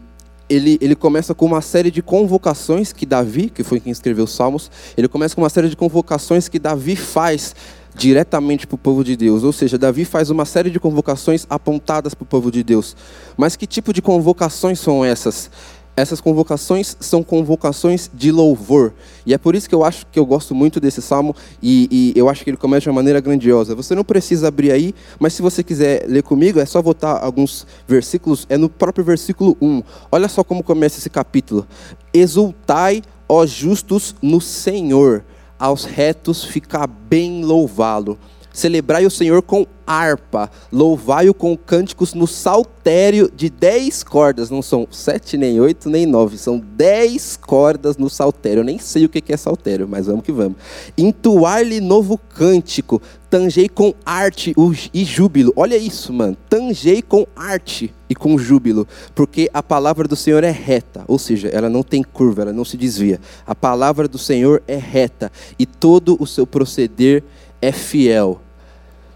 ele, 0.48 0.78
ele 0.80 0.94
começa 0.94 1.34
com 1.34 1.46
uma 1.46 1.62
série 1.62 1.90
de 1.90 2.02
convocações 2.02 2.92
que 2.92 3.06
Davi, 3.06 3.48
que 3.48 3.64
foi 3.64 3.80
quem 3.80 3.90
escreveu 3.90 4.24
os 4.24 4.34
Salmos, 4.34 4.70
ele 4.96 5.08
começa 5.08 5.34
com 5.34 5.40
uma 5.40 5.50
série 5.50 5.70
de 5.70 5.76
convocações 5.76 6.48
que 6.48 6.58
Davi 6.58 6.96
faz 6.96 7.54
diretamente 7.96 8.66
para 8.66 8.74
o 8.74 8.78
povo 8.78 9.02
de 9.02 9.16
Deus. 9.16 9.42
Ou 9.42 9.52
seja, 9.52 9.78
Davi 9.78 10.04
faz 10.04 10.30
uma 10.30 10.44
série 10.44 10.70
de 10.70 10.78
convocações 10.78 11.46
apontadas 11.48 12.14
para 12.14 12.24
o 12.24 12.26
povo 12.26 12.50
de 12.50 12.62
Deus. 12.62 12.94
Mas 13.36 13.56
que 13.56 13.66
tipo 13.66 13.92
de 13.92 14.02
convocações 14.02 14.78
são 14.78 15.04
essas? 15.04 15.50
Essas 15.96 16.20
convocações 16.20 16.94
são 17.00 17.22
convocações 17.22 18.10
de 18.12 18.30
louvor. 18.30 18.92
E 19.24 19.32
é 19.32 19.38
por 19.38 19.54
isso 19.54 19.66
que 19.66 19.74
eu 19.74 19.82
acho 19.82 20.04
que 20.12 20.18
eu 20.18 20.26
gosto 20.26 20.54
muito 20.54 20.78
desse 20.78 21.00
salmo 21.00 21.34
e, 21.62 22.12
e 22.14 22.18
eu 22.18 22.28
acho 22.28 22.44
que 22.44 22.50
ele 22.50 22.58
começa 22.58 22.82
de 22.82 22.90
uma 22.90 22.96
maneira 22.96 23.18
grandiosa. 23.18 23.74
Você 23.74 23.94
não 23.94 24.04
precisa 24.04 24.48
abrir 24.48 24.72
aí, 24.72 24.94
mas 25.18 25.32
se 25.32 25.40
você 25.40 25.62
quiser 25.62 26.04
ler 26.06 26.22
comigo, 26.22 26.60
é 26.60 26.66
só 26.66 26.82
botar 26.82 27.24
alguns 27.24 27.66
versículos. 27.88 28.46
É 28.50 28.58
no 28.58 28.68
próprio 28.68 29.06
versículo 29.06 29.56
1. 29.58 29.82
Olha 30.12 30.28
só 30.28 30.44
como 30.44 30.62
começa 30.62 30.98
esse 30.98 31.08
capítulo. 31.08 31.66
Exultai, 32.12 33.00
ó 33.26 33.46
justos, 33.46 34.14
no 34.20 34.38
Senhor 34.38 35.24
aos 35.58 35.84
retos 35.84 36.44
ficar 36.44 36.86
bem 36.86 37.44
louvá-lo. 37.44 38.18
Celebrai 38.56 39.04
o 39.04 39.10
Senhor 39.10 39.42
com 39.42 39.66
harpa, 39.86 40.50
louvai-o 40.72 41.34
com 41.34 41.56
cânticos 41.56 42.14
no 42.14 42.26
saltério 42.26 43.30
de 43.34 43.50
dez 43.50 44.02
cordas, 44.02 44.50
não 44.50 44.62
são 44.62 44.88
sete, 44.90 45.36
nem 45.36 45.60
oito, 45.60 45.90
nem 45.90 46.06
nove, 46.06 46.38
são 46.38 46.58
dez 46.58 47.36
cordas 47.36 47.98
no 47.98 48.08
saltério. 48.08 48.60
Eu 48.60 48.64
nem 48.64 48.78
sei 48.78 49.04
o 49.04 49.08
que 49.08 49.22
é 49.32 49.36
saltério, 49.36 49.86
mas 49.86 50.06
vamos 50.06 50.24
que 50.24 50.32
vamos. 50.32 50.56
Entoar-lhe 50.96 51.80
novo 51.80 52.18
cântico, 52.18 53.00
tangei 53.28 53.68
com 53.68 53.92
arte 54.04 54.54
e 54.92 55.04
júbilo. 55.04 55.52
Olha 55.54 55.76
isso, 55.76 56.12
mano. 56.12 56.36
Tangei 56.48 57.02
com 57.02 57.26
arte 57.36 57.94
e 58.08 58.14
com 58.14 58.38
júbilo, 58.38 58.88
porque 59.14 59.50
a 59.52 59.62
palavra 59.62 60.08
do 60.08 60.16
Senhor 60.16 60.42
é 60.42 60.50
reta, 60.50 61.04
ou 61.06 61.18
seja, 61.18 61.48
ela 61.48 61.68
não 61.68 61.82
tem 61.82 62.02
curva, 62.02 62.42
ela 62.42 62.52
não 62.52 62.64
se 62.64 62.76
desvia. 62.76 63.20
A 63.46 63.54
palavra 63.54 64.08
do 64.08 64.18
Senhor 64.18 64.62
é 64.66 64.76
reta 64.76 65.30
e 65.58 65.66
todo 65.66 66.16
o 66.18 66.26
seu 66.26 66.46
proceder 66.46 67.22
é 67.60 67.70
fiel. 67.72 68.40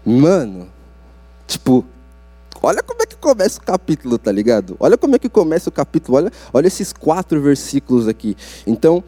Mano, 0.05 0.67
tipo, 1.47 1.85
olha 2.61 2.81
como 2.81 3.01
é 3.03 3.05
que 3.05 3.15
começa 3.15 3.59
o 3.59 3.63
capítulo, 3.63 4.17
tá 4.17 4.31
ligado? 4.31 4.75
Olha 4.79 4.97
como 4.97 5.15
é 5.15 5.19
que 5.19 5.29
começa 5.29 5.69
o 5.69 5.71
capítulo, 5.71 6.17
olha, 6.17 6.31
olha 6.53 6.67
esses 6.67 6.91
quatro 6.91 7.41
versículos 7.41 8.07
aqui. 8.07 8.35
Então, 8.65 9.03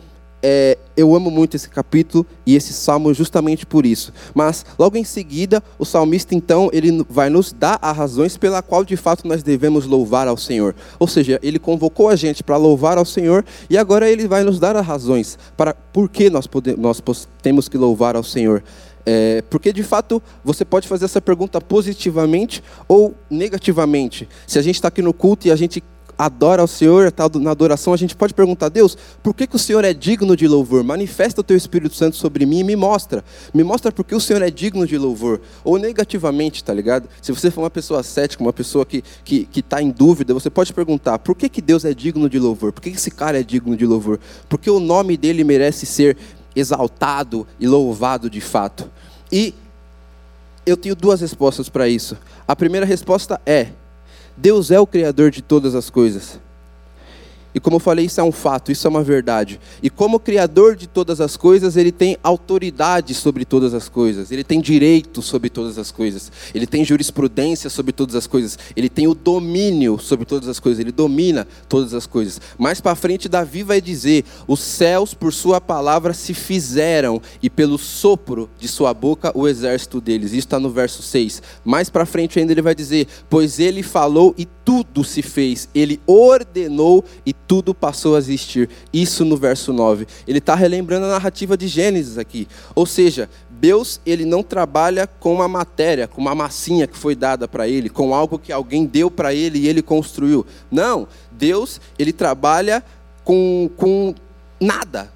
é, 0.46 0.78
eu 0.98 1.16
amo 1.16 1.32
muito 1.32 1.56
esse 1.56 1.70
capítulo 1.70 2.26
e 2.46 2.54
esse 2.54 2.74
salmo 2.74 3.14
justamente 3.14 3.66
por 3.66 3.86
isso. 3.86 4.12
Mas 4.36 4.66
logo 4.78 4.98
em 4.98 5.06
seguida, 5.06 5.64
o 5.80 5.86
salmista 5.86 6.36
então 6.36 6.70
ele 6.74 7.04
vai 7.10 7.30
nos 7.30 7.54
dar 7.54 7.80
as 7.82 7.96
razões 7.96 8.36
pela 8.36 8.62
qual 8.62 8.84
de 8.84 8.98
fato 8.98 9.26
nós 9.26 9.42
devemos 9.42 9.86
louvar 9.86 10.28
ao 10.28 10.36
Senhor. 10.36 10.76
Ou 11.00 11.08
seja, 11.08 11.40
ele 11.42 11.58
convocou 11.58 12.10
a 12.10 12.18
gente 12.18 12.44
para 12.44 12.58
louvar 12.58 12.98
ao 12.98 13.06
Senhor 13.06 13.46
e 13.70 13.78
agora 13.78 14.10
ele 14.10 14.28
vai 14.28 14.44
nos 14.44 14.60
dar 14.60 14.76
as 14.76 14.86
razões 14.86 15.40
para 15.56 15.74
por 15.74 16.10
que 16.10 16.30
nós, 16.30 16.46
podemos, 16.46 16.82
nós 16.82 17.28
temos 17.42 17.70
que 17.70 17.78
louvar 17.78 18.18
ao 18.18 18.24
Senhor. 18.24 18.62
É, 19.05 19.43
porque 19.50 19.74
de 19.74 19.83
fato 19.83 20.22
você 20.43 20.63
pode 20.63 20.88
fazer 20.88 21.05
essa 21.05 21.22
pergunta 21.22 21.60
positivamente 21.60 22.63
ou 22.88 23.13
negativamente. 23.29 24.27
Se 24.48 24.57
a 24.57 24.62
gente 24.62 24.75
está 24.75 24.88
aqui 24.88 25.01
no 25.01 25.13
culto 25.13 25.48
e 25.48 25.51
a 25.51 25.55
gente 25.55 25.83
adora 26.17 26.62
ao 26.62 26.67
Senhor, 26.67 27.07
está 27.07 27.27
na 27.39 27.51
adoração, 27.51 27.93
a 27.93 27.98
gente 27.98 28.15
pode 28.15 28.33
perguntar 28.33 28.67
a 28.67 28.69
Deus, 28.69 28.98
por 29.22 29.33
que, 29.33 29.48
que 29.48 29.55
o 29.55 29.60
Senhor 29.60 29.83
é 29.83 29.93
digno 29.93 30.36
de 30.36 30.48
louvor? 30.48 30.83
Manifesta 30.83 31.41
o 31.41 31.43
teu 31.43 31.57
Espírito 31.57 31.95
Santo 31.95 32.15
sobre 32.15 32.45
mim 32.45 32.60
e 32.60 32.63
me 32.63 32.75
mostra. 32.75 33.24
Me 33.53 33.63
mostra 33.63 33.91
por 33.91 34.03
que 34.03 34.15
o 34.15 34.19
Senhor 34.19 34.41
é 34.41 34.50
digno 34.50 34.86
de 34.86 34.98
louvor. 34.98 35.41
Ou 35.63 35.77
negativamente, 35.77 36.63
tá 36.63 36.74
ligado? 36.74 37.10
Se 37.22 37.31
você 37.31 37.50
for 37.50 37.62
uma 37.62 37.69
pessoa 37.69 38.03
cética, 38.03 38.43
uma 38.43 38.53
pessoa 38.53 38.86
que 38.86 38.98
está 38.98 39.12
que, 39.24 39.45
que 39.45 39.62
tá 39.62 39.81
em 39.81 39.89
dúvida, 39.89 40.33
você 40.33 40.50
pode 40.50 40.74
perguntar, 40.74 41.19
por 41.19 41.36
que, 41.36 41.50
que 41.50 41.62
Deus 41.62 41.86
é 41.86 41.93
digno 41.93 42.29
de 42.29 42.39
louvor? 42.39 42.72
Por 42.72 42.81
que, 42.81 42.91
que 42.91 42.98
esse 42.98 43.12
cara 43.12 43.39
é 43.39 43.43
digno 43.43 43.75
de 43.75 43.86
louvor? 43.86 44.19
Porque 44.48 44.69
o 44.69 44.79
nome 44.79 45.17
dele 45.17 45.43
merece 45.43 45.86
ser 45.86 46.17
exaltado 46.55 47.48
e 47.60 47.67
louvado 47.67 48.29
de 48.29 48.41
fato. 48.41 48.89
E 49.31 49.53
eu 50.65 50.77
tenho 50.77 50.95
duas 50.95 51.22
respostas 51.22 51.69
para 51.69 51.88
isso. 51.88 52.17
A 52.48 52.55
primeira 52.55 52.86
resposta 52.86 53.41
é: 53.45 53.69
Deus 54.38 54.72
é 54.72 54.79
o 54.79 54.88
Criador 54.88 55.31
de 55.31 55.41
todas 55.41 55.75
as 55.75 55.89
coisas. 55.89 56.39
E 57.53 57.60
como 57.60 57.75
eu 57.75 57.79
falei, 57.79 58.05
isso 58.05 58.19
é 58.19 58.24
um 58.24 58.31
fato, 58.31 58.72
isso 58.72 58.88
é 58.88 58.89
uma 58.89 59.03
verdade. 59.03 59.60
E 59.81 59.89
como 59.89 60.19
Criador 60.19 60.75
de 60.75 60.88
todas 60.88 61.22
as 61.22 61.38
coisas, 61.38 61.77
Ele 61.77 61.91
tem 61.91 62.17
autoridade 62.24 63.13
sobre 63.13 63.45
todas 63.45 63.74
as 63.74 63.88
coisas, 63.88 64.31
Ele 64.31 64.43
tem 64.43 64.60
direito 64.60 65.22
sobre 65.22 65.50
todas 65.50 65.77
as 65.77 65.91
coisas, 65.91 66.31
Ele 66.53 66.65
tem 66.65 66.83
jurisprudência 66.83 67.69
sobre 67.69 67.91
todas 67.91 68.15
as 68.15 68.25
coisas, 68.25 68.57
Ele 68.75 68.89
tem 68.89 69.07
o 69.07 69.13
domínio 69.13 70.00
sobre 70.00 70.25
todas 70.25 70.50
as 70.50 70.60
coisas, 70.60 70.79
Ele 70.79 70.91
domina 70.91 71.48
todas 71.69 71.93
as 71.93 72.07
coisas. 72.07 72.41
Mais 72.57 72.81
para 72.81 72.95
frente, 72.95 73.29
Davi 73.29 73.63
vai 73.63 73.79
dizer: 73.79 74.25
Os 74.48 74.60
céus, 74.60 75.13
por 75.13 75.31
Sua 75.31 75.62
palavra, 75.62 76.13
se 76.13 76.33
fizeram, 76.33 77.22
e 77.41 77.50
pelo 77.50 77.77
sopro 77.77 78.50
de 78.60 78.67
Sua 78.67 78.93
boca, 78.93 79.31
o 79.36 79.48
exército 79.48 80.01
deles. 80.01 80.31
Isso 80.31 80.39
está 80.39 80.60
no 80.60 80.69
verso 80.69 81.01
6. 81.01 81.41
Mais 81.63 81.89
para 81.89 82.05
frente 82.05 82.39
ainda 82.39 82.51
ele 82.51 82.62
vai 82.62 82.75
dizer: 82.75 83.07
Pois 83.29 83.60
Ele 83.60 83.83
falou 83.83 84.33
e 84.38 84.45
tudo 84.74 85.03
se 85.03 85.22
fez, 85.22 85.70
Ele 85.75 86.01
ordenou 86.08 87.06
e 87.24 87.32
tudo 87.32 87.75
passou 87.75 88.15
a 88.15 88.18
existir. 88.18 88.68
Isso 88.92 89.24
no 89.24 89.38
verso 89.38 89.72
9. 89.72 90.08
Ele 90.27 90.39
está 90.39 90.56
relembrando 90.56 91.06
a 91.06 91.10
narrativa 91.10 91.56
de 91.56 91.68
Gênesis 91.68 92.18
aqui. 92.18 92.48
Ou 92.74 92.88
seja, 92.88 93.30
Deus 93.51 94.01
ele 94.03 94.25
não 94.25 94.42
trabalha 94.42 95.06
com 95.06 95.32
uma 95.32 95.48
matéria, 95.48 96.08
com 96.08 96.20
uma 96.20 96.34
massinha 96.34 96.88
que 96.88 96.98
foi 96.98 97.13
dada 97.13 97.48
para 97.48 97.68
ele, 97.68 97.88
com 97.88 98.15
algo 98.15 98.39
que 98.39 98.51
alguém 98.51 98.88
deu 98.88 99.12
para 99.12 99.32
ele 99.32 99.60
e 99.60 99.68
ele 99.68 99.84
construiu. 99.84 100.44
Não, 100.72 101.08
Deus 101.32 101.80
ele 102.00 102.12
trabalha 102.12 102.84
com, 103.24 103.70
com 103.77 104.15
nada. 104.60 105.13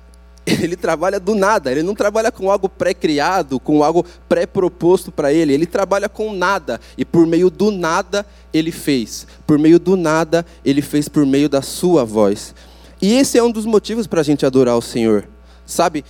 Ele 0.64 0.78
trabalha 0.78 1.20
do 1.20 1.36
nada, 1.36 1.70
ele 1.70 1.84
não 1.84 1.94
trabalha 1.94 2.32
com 2.32 2.50
algo 2.50 2.70
pré-criado, 2.70 3.60
com 3.60 3.84
algo 3.84 4.06
pré-proposto 4.30 5.12
para 5.12 5.34
ele, 5.34 5.54
ele 5.54 5.66
trabalha 5.66 6.08
com 6.08 6.34
nada, 6.34 6.80
e 6.98 7.04
por 7.04 7.28
meio 7.28 7.50
do 7.50 7.70
nada 7.70 8.26
ele 8.54 8.72
fez, 8.72 9.28
por 9.46 9.60
meio 9.60 9.78
do 9.78 9.98
nada 9.98 10.46
ele 10.64 10.82
fez 10.82 11.10
por 11.10 11.26
meio 11.26 11.50
da 11.50 11.62
sua 11.62 12.06
voz. 12.06 12.56
E 13.02 13.16
esse 13.16 13.38
é 13.38 13.44
um 13.44 13.52
dos 13.52 13.66
motivos 13.66 14.08
para 14.08 14.22
a 14.22 14.24
gente 14.24 14.46
adorar 14.46 14.78
o 14.78 14.82
Senhor. 14.82 15.28
Sabe, 15.68 16.06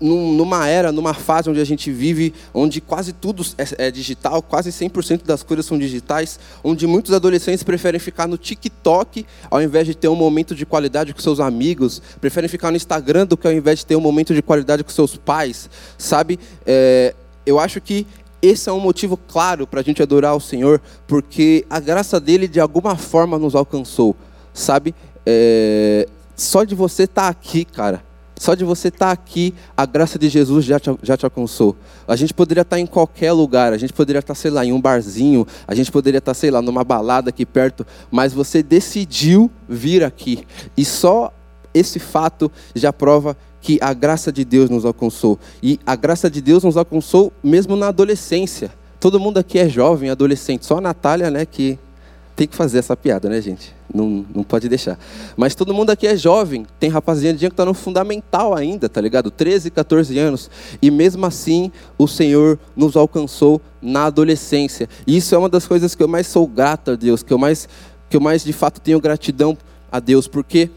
numa 0.00 0.68
era, 0.68 0.92
numa 0.92 1.12
fase 1.12 1.50
onde 1.50 1.60
a 1.60 1.64
gente 1.64 1.90
vive, 1.90 2.32
onde 2.54 2.80
quase 2.80 3.12
tudo 3.12 3.44
é, 3.58 3.88
é 3.88 3.90
digital, 3.90 4.40
quase 4.40 4.70
100% 4.70 5.24
das 5.24 5.42
coisas 5.42 5.66
são 5.66 5.76
digitais, 5.76 6.38
onde 6.62 6.86
muitos 6.86 7.12
adolescentes 7.12 7.64
preferem 7.64 7.98
ficar 7.98 8.28
no 8.28 8.38
TikTok 8.38 9.26
ao 9.50 9.60
invés 9.60 9.88
de 9.88 9.96
ter 9.96 10.06
um 10.06 10.14
momento 10.14 10.54
de 10.54 10.64
qualidade 10.64 11.12
com 11.12 11.20
seus 11.20 11.40
amigos, 11.40 12.00
preferem 12.20 12.48
ficar 12.48 12.70
no 12.70 12.76
Instagram 12.76 13.26
do 13.26 13.36
que 13.36 13.44
ao 13.44 13.52
invés 13.52 13.80
de 13.80 13.86
ter 13.86 13.96
um 13.96 14.00
momento 14.00 14.32
de 14.32 14.40
qualidade 14.40 14.84
com 14.84 14.90
seus 14.90 15.16
pais, 15.16 15.68
sabe? 15.98 16.38
É, 16.64 17.12
eu 17.44 17.58
acho 17.58 17.80
que 17.80 18.06
esse 18.40 18.68
é 18.68 18.72
um 18.72 18.78
motivo 18.78 19.16
claro 19.16 19.66
para 19.66 19.80
a 19.80 19.82
gente 19.82 20.00
adorar 20.00 20.36
o 20.36 20.40
Senhor, 20.40 20.80
porque 21.08 21.66
a 21.68 21.80
graça 21.80 22.20
dele 22.20 22.46
de 22.46 22.60
alguma 22.60 22.96
forma 22.96 23.36
nos 23.36 23.56
alcançou, 23.56 24.14
sabe? 24.54 24.94
É, 25.26 26.06
só 26.36 26.62
de 26.62 26.76
você 26.76 27.02
estar 27.02 27.22
tá 27.22 27.28
aqui, 27.28 27.64
cara 27.64 28.11
só 28.42 28.56
de 28.56 28.64
você 28.64 28.88
estar 28.88 29.06
tá 29.06 29.12
aqui, 29.12 29.54
a 29.76 29.86
graça 29.86 30.18
de 30.18 30.28
Jesus 30.28 30.64
já 30.64 30.80
te, 30.80 30.90
já 31.00 31.16
te 31.16 31.24
alcançou. 31.24 31.76
A 32.08 32.16
gente 32.16 32.34
poderia 32.34 32.62
estar 32.62 32.74
tá 32.74 32.80
em 32.80 32.86
qualquer 32.86 33.30
lugar, 33.30 33.72
a 33.72 33.78
gente 33.78 33.92
poderia 33.92 34.18
estar, 34.18 34.34
tá, 34.34 34.40
sei 34.40 34.50
lá, 34.50 34.66
em 34.66 34.72
um 34.72 34.80
barzinho, 34.80 35.46
a 35.64 35.76
gente 35.76 35.92
poderia 35.92 36.18
estar, 36.18 36.34
sei 36.34 36.50
lá, 36.50 36.60
numa 36.60 36.82
balada 36.82 37.30
aqui 37.30 37.46
perto, 37.46 37.86
mas 38.10 38.32
você 38.32 38.60
decidiu 38.60 39.48
vir 39.68 40.02
aqui. 40.02 40.44
E 40.76 40.84
só 40.84 41.32
esse 41.72 42.00
fato 42.00 42.50
já 42.74 42.92
prova 42.92 43.36
que 43.60 43.78
a 43.80 43.94
graça 43.94 44.32
de 44.32 44.44
Deus 44.44 44.68
nos 44.68 44.84
alcançou. 44.84 45.38
E 45.62 45.78
a 45.86 45.94
graça 45.94 46.28
de 46.28 46.40
Deus 46.40 46.64
nos 46.64 46.76
alcançou 46.76 47.32
mesmo 47.44 47.76
na 47.76 47.86
adolescência. 47.86 48.72
Todo 48.98 49.20
mundo 49.20 49.38
aqui 49.38 49.56
é 49.60 49.68
jovem, 49.68 50.10
adolescente, 50.10 50.66
só 50.66 50.78
a 50.78 50.80
Natália, 50.80 51.30
né, 51.30 51.46
que 51.46 51.78
tem 52.34 52.46
que 52.46 52.56
fazer 52.56 52.78
essa 52.78 52.96
piada, 52.96 53.28
né, 53.28 53.40
gente? 53.40 53.74
Não, 53.92 54.24
não 54.34 54.42
pode 54.42 54.68
deixar. 54.68 54.98
Mas 55.36 55.54
todo 55.54 55.74
mundo 55.74 55.90
aqui 55.90 56.06
é 56.06 56.16
jovem, 56.16 56.66
tem 56.80 56.88
rapaziada 56.88 57.38
que 57.38 57.44
está 57.44 57.64
no 57.64 57.74
fundamental 57.74 58.54
ainda, 58.54 58.88
tá 58.88 59.00
ligado? 59.00 59.30
13, 59.30 59.70
14 59.70 60.18
anos. 60.18 60.50
E 60.80 60.90
mesmo 60.90 61.26
assim, 61.26 61.70
o 61.98 62.08
Senhor 62.08 62.58
nos 62.74 62.96
alcançou 62.96 63.60
na 63.80 64.04
adolescência. 64.04 64.88
E 65.06 65.16
isso 65.16 65.34
é 65.34 65.38
uma 65.38 65.48
das 65.48 65.66
coisas 65.66 65.94
que 65.94 66.02
eu 66.02 66.08
mais 66.08 66.26
sou 66.26 66.46
grato 66.46 66.92
a 66.92 66.96
Deus, 66.96 67.22
que 67.22 67.32
eu 67.32 67.38
mais, 67.38 67.68
que 68.08 68.16
eu 68.16 68.20
mais 68.20 68.42
de 68.42 68.52
fato 68.52 68.80
tenho 68.80 69.00
gratidão 69.00 69.56
a 69.90 70.00
Deus, 70.00 70.26
porque 70.26 70.70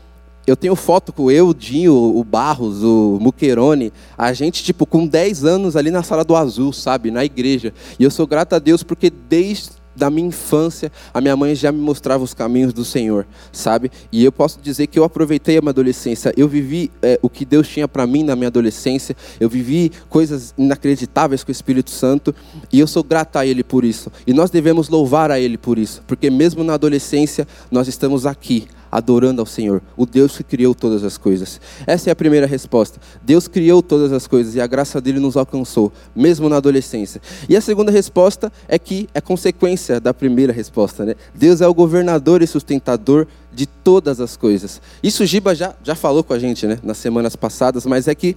eu 0.45 0.55
tenho 0.55 0.75
foto 0.75 1.11
com 1.11 1.31
eu, 1.31 1.47
o 1.47 1.53
Dinho, 1.53 1.93
o 1.93 2.23
Barros, 2.23 2.83
o 2.83 3.17
Muquerone, 3.19 3.91
a 4.17 4.31
gente, 4.33 4.63
tipo, 4.63 4.85
com 4.85 5.07
10 5.07 5.43
anos 5.43 5.75
ali 5.75 5.89
na 5.89 6.03
sala 6.03 6.23
do 6.23 6.35
azul, 6.35 6.71
sabe, 6.71 7.09
na 7.09 7.25
igreja. 7.25 7.73
E 7.97 8.03
eu 8.03 8.11
sou 8.11 8.27
grato 8.27 8.53
a 8.53 8.59
Deus 8.59 8.83
porque 8.83 9.09
desde 9.09 9.71
da 9.95 10.09
minha 10.09 10.27
infância, 10.27 10.91
a 11.13 11.21
minha 11.21 11.35
mãe 11.35 11.55
já 11.55 11.71
me 11.71 11.79
mostrava 11.79 12.23
os 12.23 12.33
caminhos 12.33 12.73
do 12.73 12.83
Senhor, 12.83 13.25
sabe? 13.51 13.91
E 14.11 14.23
eu 14.23 14.31
posso 14.31 14.59
dizer 14.61 14.87
que 14.87 14.99
eu 14.99 15.03
aproveitei 15.03 15.57
a 15.57 15.61
minha 15.61 15.71
adolescência. 15.71 16.33
Eu 16.35 16.47
vivi 16.47 16.91
é, 17.01 17.19
o 17.21 17.29
que 17.29 17.45
Deus 17.45 17.67
tinha 17.67 17.87
para 17.87 18.05
mim 18.05 18.23
na 18.23 18.35
minha 18.35 18.47
adolescência. 18.47 19.15
Eu 19.39 19.49
vivi 19.49 19.91
coisas 20.09 20.53
inacreditáveis 20.57 21.43
com 21.43 21.49
o 21.49 21.51
Espírito 21.51 21.89
Santo. 21.89 22.33
E 22.71 22.79
eu 22.79 22.87
sou 22.87 23.03
grato 23.03 23.37
a 23.37 23.45
Ele 23.45 23.63
por 23.63 23.85
isso. 23.85 24.11
E 24.25 24.33
nós 24.33 24.49
devemos 24.49 24.89
louvar 24.89 25.31
a 25.31 25.39
Ele 25.39 25.57
por 25.57 25.77
isso. 25.77 26.03
Porque 26.07 26.29
mesmo 26.29 26.63
na 26.63 26.73
adolescência, 26.73 27.47
nós 27.71 27.87
estamos 27.87 28.25
aqui 28.25 28.67
adorando 28.95 29.41
ao 29.41 29.45
Senhor, 29.45 29.81
o 29.97 30.05
Deus 30.05 30.37
que 30.37 30.43
criou 30.43 30.73
todas 30.73 31.03
as 31.03 31.17
coisas. 31.17 31.59
Essa 31.85 32.09
é 32.09 32.11
a 32.11 32.15
primeira 32.15 32.47
resposta. 32.47 32.99
Deus 33.21 33.47
criou 33.47 33.81
todas 33.81 34.13
as 34.13 34.25
coisas 34.25 34.55
e 34.55 34.61
a 34.61 34.67
graça 34.67 35.01
dele 35.01 35.19
nos 35.19 35.35
alcançou, 35.35 35.91
mesmo 36.15 36.47
na 36.47 36.57
adolescência. 36.57 37.21
E 37.49 37.57
a 37.57 37.61
segunda 37.61 37.91
resposta 37.91 38.51
é 38.67 38.79
que 38.79 39.09
é 39.13 39.19
consequência 39.19 39.99
da 39.99 40.13
primeira 40.13 40.53
resposta, 40.53 41.03
né? 41.03 41.15
Deus 41.33 41.59
é 41.59 41.67
o 41.67 41.73
governador 41.73 42.41
e 42.41 42.47
sustentador 42.47 43.27
de 43.53 43.65
todas 43.65 44.21
as 44.21 44.37
coisas. 44.37 44.81
Isso 45.03 45.25
Giba 45.25 45.53
já, 45.53 45.75
já 45.83 45.95
falou 45.95 46.23
com 46.23 46.33
a 46.33 46.39
gente, 46.39 46.65
né, 46.65 46.77
nas 46.83 46.97
semanas 46.97 47.35
passadas, 47.35 47.85
mas 47.85 48.07
é 48.07 48.15
que 48.15 48.35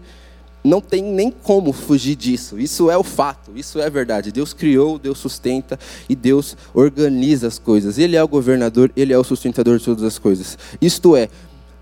não 0.62 0.80
tem 0.80 1.02
nem 1.02 1.30
como 1.30 1.72
fugir 1.72 2.16
disso. 2.16 2.58
Isso 2.58 2.90
é 2.90 2.96
o 2.96 3.04
fato, 3.04 3.52
isso 3.54 3.78
é 3.80 3.88
verdade. 3.88 4.32
Deus 4.32 4.52
criou, 4.52 4.98
Deus 4.98 5.18
sustenta 5.18 5.78
e 6.08 6.16
Deus 6.16 6.56
organiza 6.74 7.46
as 7.46 7.58
coisas. 7.58 7.98
Ele 7.98 8.16
é 8.16 8.22
o 8.22 8.28
governador, 8.28 8.90
ele 8.96 9.12
é 9.12 9.18
o 9.18 9.24
sustentador 9.24 9.78
de 9.78 9.84
todas 9.84 10.04
as 10.04 10.18
coisas. 10.18 10.58
Isto 10.80 11.16
é, 11.16 11.28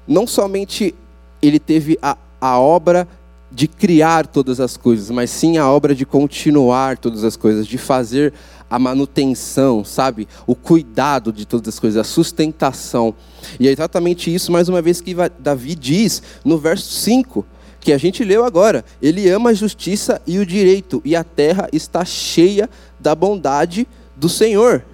não 0.06 0.26
somente 0.26 0.94
ele 1.42 1.58
teve 1.58 1.98
a, 2.02 2.16
a 2.40 2.58
obra 2.58 3.08
de 3.50 3.66
criar 3.66 4.26
todas 4.26 4.60
as 4.60 4.76
coisas, 4.76 5.08
mas 5.10 5.30
sim 5.30 5.56
a 5.56 5.70
obra 5.70 5.94
de 5.94 6.04
continuar 6.04 6.98
todas 6.98 7.24
as 7.24 7.36
coisas, 7.36 7.66
de 7.66 7.78
fazer 7.78 8.32
a 8.68 8.78
manutenção, 8.78 9.84
sabe? 9.84 10.28
O 10.46 10.54
cuidado 10.54 11.32
de 11.32 11.46
todas 11.46 11.74
as 11.74 11.78
coisas, 11.78 11.98
a 11.98 12.04
sustentação. 12.04 13.14
E 13.60 13.68
é 13.68 13.72
exatamente 13.72 14.34
isso, 14.34 14.50
mais 14.50 14.68
uma 14.68 14.82
vez, 14.82 15.00
que 15.00 15.14
Davi 15.38 15.74
diz 15.74 16.22
no 16.44 16.58
verso 16.58 16.92
5, 16.92 17.46
que 17.86 17.92
a 17.92 17.98
gente 17.98 18.24
leu 18.24 18.44
agora. 18.44 18.84
Ele 19.00 19.30
ama 19.30 19.50
a 19.50 19.54
justiça 19.54 20.20
e 20.26 20.40
o 20.40 20.44
direito, 20.44 21.00
e 21.04 21.14
a 21.14 21.22
terra 21.22 21.68
está 21.72 22.04
cheia 22.04 22.68
da 22.98 23.14
bondade 23.14 23.86
do 24.16 24.28
Senhor. 24.28 24.84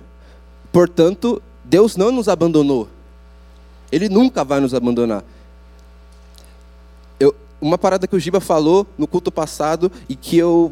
Portanto, 0.71 1.43
Deus 1.65 1.97
não 1.97 2.13
nos 2.13 2.29
abandonou. 2.29 2.87
Ele 3.91 4.11
nunca 4.11 4.45
vai 4.45 4.61
nos 4.61 4.75
abandonar. 4.75 5.25
Eu, 7.19 7.35
uma 7.63 7.79
parada 7.79 8.07
que 8.07 8.15
o 8.15 8.21
Giba 8.21 8.41
falou 8.41 8.87
no 8.99 9.07
culto 9.07 9.33
passado 9.33 9.91
e 10.07 10.15
que 10.15 10.37
eu 10.37 10.71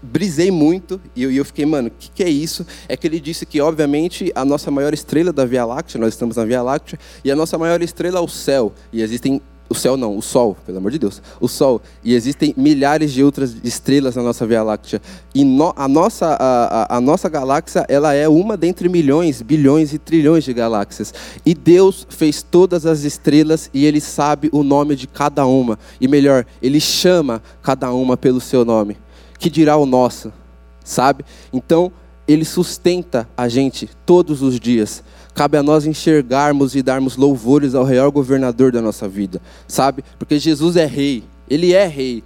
brisei 0.00 0.52
muito 0.52 1.00
e 1.16 1.24
eu, 1.24 1.32
eu 1.32 1.44
fiquei, 1.44 1.66
mano, 1.66 1.88
o 1.88 1.90
que, 1.90 2.08
que, 2.08 2.22
é 2.22 2.28
isso? 2.28 2.64
É 2.88 2.96
que 2.96 3.04
ele 3.04 3.18
disse 3.18 3.44
que, 3.44 3.60
obviamente, 3.60 4.30
a 4.32 4.44
nossa 4.44 4.70
maior 4.70 4.94
estrela 4.94 5.32
da 5.32 5.44
Via 5.44 5.64
Láctea, 5.64 6.00
nós 6.00 6.14
estamos 6.14 6.36
na 6.36 6.44
Via 6.44 6.62
Láctea, 6.62 7.00
e 7.24 7.32
a 7.32 7.34
nossa 7.34 7.58
maior 7.58 7.82
estrela 7.82 8.20
é 8.20 8.22
o 8.22 8.28
céu. 8.28 8.72
E 8.92 9.02
existem 9.02 9.42
o 9.68 9.74
céu 9.74 9.96
não, 9.96 10.16
o 10.16 10.22
Sol, 10.22 10.56
pelo 10.64 10.78
amor 10.78 10.90
de 10.90 10.98
Deus, 10.98 11.20
o 11.40 11.48
Sol. 11.48 11.80
E 12.02 12.14
existem 12.14 12.54
milhares 12.56 13.12
de 13.12 13.22
outras 13.22 13.56
estrelas 13.62 14.16
na 14.16 14.22
nossa 14.22 14.46
Via 14.46 14.62
Láctea. 14.62 15.00
E 15.34 15.44
no, 15.44 15.72
a, 15.76 15.86
nossa, 15.86 16.26
a, 16.26 16.94
a, 16.94 16.96
a, 16.96 17.00
nossa 17.00 17.28
galáxia, 17.28 17.84
ela 17.88 18.14
é 18.14 18.28
uma 18.28 18.56
dentre 18.56 18.88
milhões, 18.88 19.42
bilhões 19.42 19.92
e 19.92 19.98
trilhões 19.98 20.44
de 20.44 20.54
galáxias. 20.54 21.12
E 21.44 21.54
Deus 21.54 22.06
fez 22.08 22.42
todas 22.42 22.86
as 22.86 23.04
estrelas 23.04 23.70
e 23.74 23.84
Ele 23.84 24.00
sabe 24.00 24.48
o 24.52 24.62
nome 24.62 24.96
de 24.96 25.06
cada 25.06 25.44
uma. 25.46 25.78
E 26.00 26.08
melhor, 26.08 26.46
Ele 26.62 26.80
chama 26.80 27.42
cada 27.62 27.92
uma 27.92 28.16
pelo 28.16 28.40
seu 28.40 28.64
nome 28.64 28.96
que 29.38 29.48
dirá 29.48 29.76
o 29.76 29.86
nosso, 29.86 30.32
sabe? 30.84 31.24
Então, 31.52 31.92
ele 32.26 32.44
sustenta 32.44 33.28
a 33.36 33.48
gente 33.48 33.88
todos 34.04 34.42
os 34.42 34.58
dias. 34.60 35.02
Cabe 35.38 35.56
a 35.56 35.62
nós 35.62 35.86
enxergarmos 35.86 36.74
e 36.74 36.82
darmos 36.82 37.16
louvores 37.16 37.72
ao 37.72 37.84
real 37.84 38.10
governador 38.10 38.72
da 38.72 38.82
nossa 38.82 39.08
vida, 39.08 39.40
sabe? 39.68 40.02
Porque 40.18 40.36
Jesus 40.36 40.74
é 40.74 40.84
rei, 40.84 41.22
ele 41.48 41.72
é 41.72 41.86
rei. 41.86 42.24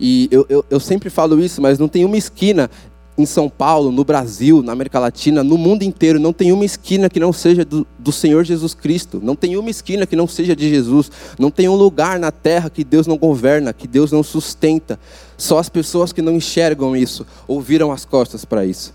E 0.00 0.30
eu, 0.30 0.46
eu, 0.48 0.64
eu 0.70 0.80
sempre 0.80 1.10
falo 1.10 1.38
isso, 1.44 1.60
mas 1.60 1.78
não 1.78 1.88
tem 1.88 2.06
uma 2.06 2.16
esquina 2.16 2.70
em 3.18 3.26
São 3.26 3.50
Paulo, 3.50 3.92
no 3.92 4.02
Brasil, 4.02 4.62
na 4.62 4.72
América 4.72 4.98
Latina, 4.98 5.44
no 5.44 5.58
mundo 5.58 5.82
inteiro, 5.82 6.18
não 6.18 6.32
tem 6.32 6.52
uma 6.52 6.64
esquina 6.64 7.10
que 7.10 7.20
não 7.20 7.34
seja 7.34 7.66
do, 7.66 7.86
do, 7.98 8.10
Senhor 8.10 8.44
Jesus 8.44 8.72
Cristo, 8.72 9.20
não 9.22 9.36
tem 9.36 9.54
uma 9.58 9.68
esquina 9.68 10.06
que 10.06 10.16
não 10.16 10.26
seja 10.26 10.56
de 10.56 10.70
Jesus, 10.70 11.12
não 11.38 11.50
tem 11.50 11.68
um 11.68 11.74
lugar 11.74 12.18
na 12.18 12.32
terra 12.32 12.70
que 12.70 12.82
Deus 12.82 13.06
não 13.06 13.18
governa, 13.18 13.74
que 13.74 13.86
Deus 13.86 14.10
não 14.10 14.22
sustenta. 14.22 14.98
Só 15.36 15.58
as 15.58 15.68
pessoas 15.68 16.14
que 16.14 16.22
não 16.22 16.32
enxergam 16.32 16.96
isso, 16.96 17.26
ouviram 17.46 17.92
as 17.92 18.06
costas 18.06 18.42
para 18.42 18.64
isso. 18.64 18.94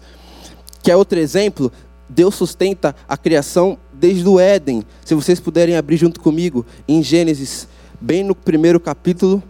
Quer 0.81 0.95
outro 0.95 1.19
exemplo? 1.19 1.71
Deus 2.09 2.35
sustenta 2.35 2.95
a 3.07 3.17
criação 3.17 3.77
desde 3.91 4.27
o 4.27 4.39
Éden. 4.39 4.83
Se 5.03 5.13
vocês 5.13 5.39
puderem 5.39 5.75
abrir 5.75 5.97
junto 5.97 6.19
comigo 6.19 6.65
em 6.87 7.03
Gênesis, 7.03 7.67
bem 7.99 8.23
no 8.23 8.35
primeiro 8.35 8.79
capítulo, 8.79 9.43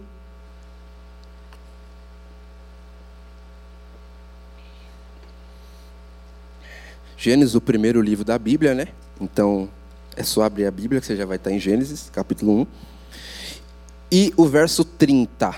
Gênesis, 7.16 7.56
o 7.56 7.60
primeiro 7.60 8.00
livro 8.00 8.24
da 8.24 8.38
Bíblia, 8.38 8.74
né? 8.74 8.88
Então, 9.20 9.68
é 10.16 10.22
só 10.22 10.44
abrir 10.44 10.66
a 10.66 10.70
Bíblia 10.70 11.00
que 11.00 11.06
você 11.06 11.16
já 11.16 11.26
vai 11.26 11.36
estar 11.36 11.50
em 11.50 11.58
Gênesis, 11.58 12.08
capítulo 12.12 12.60
1. 12.60 12.66
E 14.10 14.32
o 14.36 14.46
verso 14.46 14.84
30. 14.84 15.52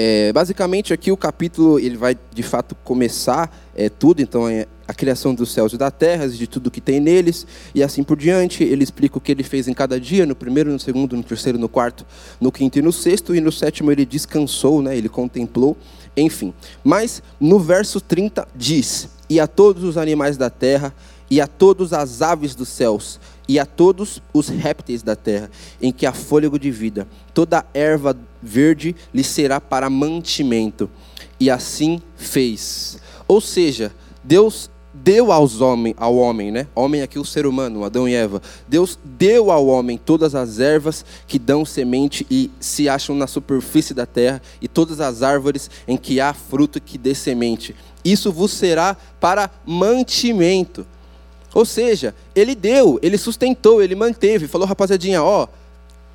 É, 0.00 0.32
basicamente, 0.32 0.92
aqui 0.92 1.10
o 1.10 1.16
capítulo 1.16 1.76
ele 1.76 1.96
vai 1.96 2.16
de 2.32 2.42
fato 2.44 2.76
começar 2.84 3.52
é, 3.74 3.88
tudo, 3.88 4.22
então 4.22 4.48
é 4.48 4.64
a 4.86 4.94
criação 4.94 5.34
dos 5.34 5.50
céus 5.50 5.72
e 5.72 5.76
da 5.76 5.90
terra, 5.90 6.28
de 6.28 6.46
tudo 6.46 6.70
que 6.70 6.80
tem 6.80 7.00
neles, 7.00 7.44
e 7.74 7.82
assim 7.82 8.04
por 8.04 8.16
diante. 8.16 8.62
Ele 8.62 8.84
explica 8.84 9.18
o 9.18 9.20
que 9.20 9.32
ele 9.32 9.42
fez 9.42 9.66
em 9.66 9.74
cada 9.74 9.98
dia, 10.00 10.24
no 10.24 10.36
primeiro, 10.36 10.70
no 10.70 10.78
segundo, 10.78 11.16
no 11.16 11.22
terceiro, 11.24 11.58
no 11.58 11.68
quarto, 11.68 12.06
no 12.40 12.52
quinto 12.52 12.78
e 12.78 12.82
no 12.82 12.92
sexto, 12.92 13.34
e 13.34 13.40
no 13.40 13.50
sétimo 13.50 13.90
ele 13.90 14.06
descansou, 14.06 14.80
né, 14.80 14.96
ele 14.96 15.08
contemplou, 15.08 15.76
enfim. 16.16 16.54
Mas 16.84 17.20
no 17.40 17.58
verso 17.58 18.00
30 18.00 18.46
diz: 18.54 19.08
e 19.28 19.40
a 19.40 19.48
todos 19.48 19.82
os 19.82 19.96
animais 19.96 20.36
da 20.36 20.48
terra, 20.48 20.94
e 21.28 21.40
a 21.40 21.48
todas 21.48 21.92
as 21.92 22.22
aves 22.22 22.54
dos 22.54 22.68
céus, 22.68 23.18
e 23.48 23.58
a 23.58 23.66
todos 23.66 24.22
os 24.32 24.48
répteis 24.48 25.02
da 25.02 25.16
terra, 25.16 25.50
em 25.82 25.90
que 25.90 26.06
há 26.06 26.12
fôlego 26.12 26.58
de 26.58 26.70
vida. 26.70 27.08
Toda 27.34 27.66
erva 27.74 28.16
verde 28.42 28.94
lhe 29.12 29.24
será 29.24 29.60
para 29.60 29.90
mantimento. 29.90 30.90
E 31.38 31.50
assim 31.50 32.00
fez. 32.16 32.98
Ou 33.26 33.40
seja, 33.40 33.92
Deus 34.24 34.70
deu 34.92 35.30
aos 35.30 35.60
homem, 35.60 35.94
ao 35.96 36.16
homem, 36.16 36.50
né? 36.50 36.66
Homem 36.74 37.02
aqui 37.02 37.18
o 37.18 37.24
ser 37.24 37.46
humano, 37.46 37.84
Adão 37.84 38.08
e 38.08 38.14
Eva. 38.14 38.42
Deus 38.66 38.98
deu 39.04 39.50
ao 39.50 39.66
homem 39.66 39.96
todas 39.96 40.34
as 40.34 40.58
ervas 40.58 41.04
que 41.26 41.38
dão 41.38 41.64
semente 41.64 42.26
e 42.30 42.50
se 42.58 42.88
acham 42.88 43.14
na 43.14 43.26
superfície 43.26 43.94
da 43.94 44.06
terra 44.06 44.42
e 44.60 44.66
todas 44.66 45.00
as 45.00 45.22
árvores 45.22 45.70
em 45.86 45.96
que 45.96 46.20
há 46.20 46.34
fruto 46.34 46.80
que 46.80 46.98
dê 46.98 47.14
semente 47.14 47.76
isso 48.04 48.32
vos 48.32 48.52
será 48.52 48.96
para 49.20 49.50
mantimento. 49.66 50.86
Ou 51.54 51.64
seja, 51.64 52.14
ele 52.34 52.54
deu, 52.54 52.98
ele 53.02 53.18
sustentou, 53.18 53.82
ele 53.82 53.94
manteve. 53.94 54.46
Falou, 54.46 54.66
rapaziadinha, 54.66 55.22
ó, 55.22 55.46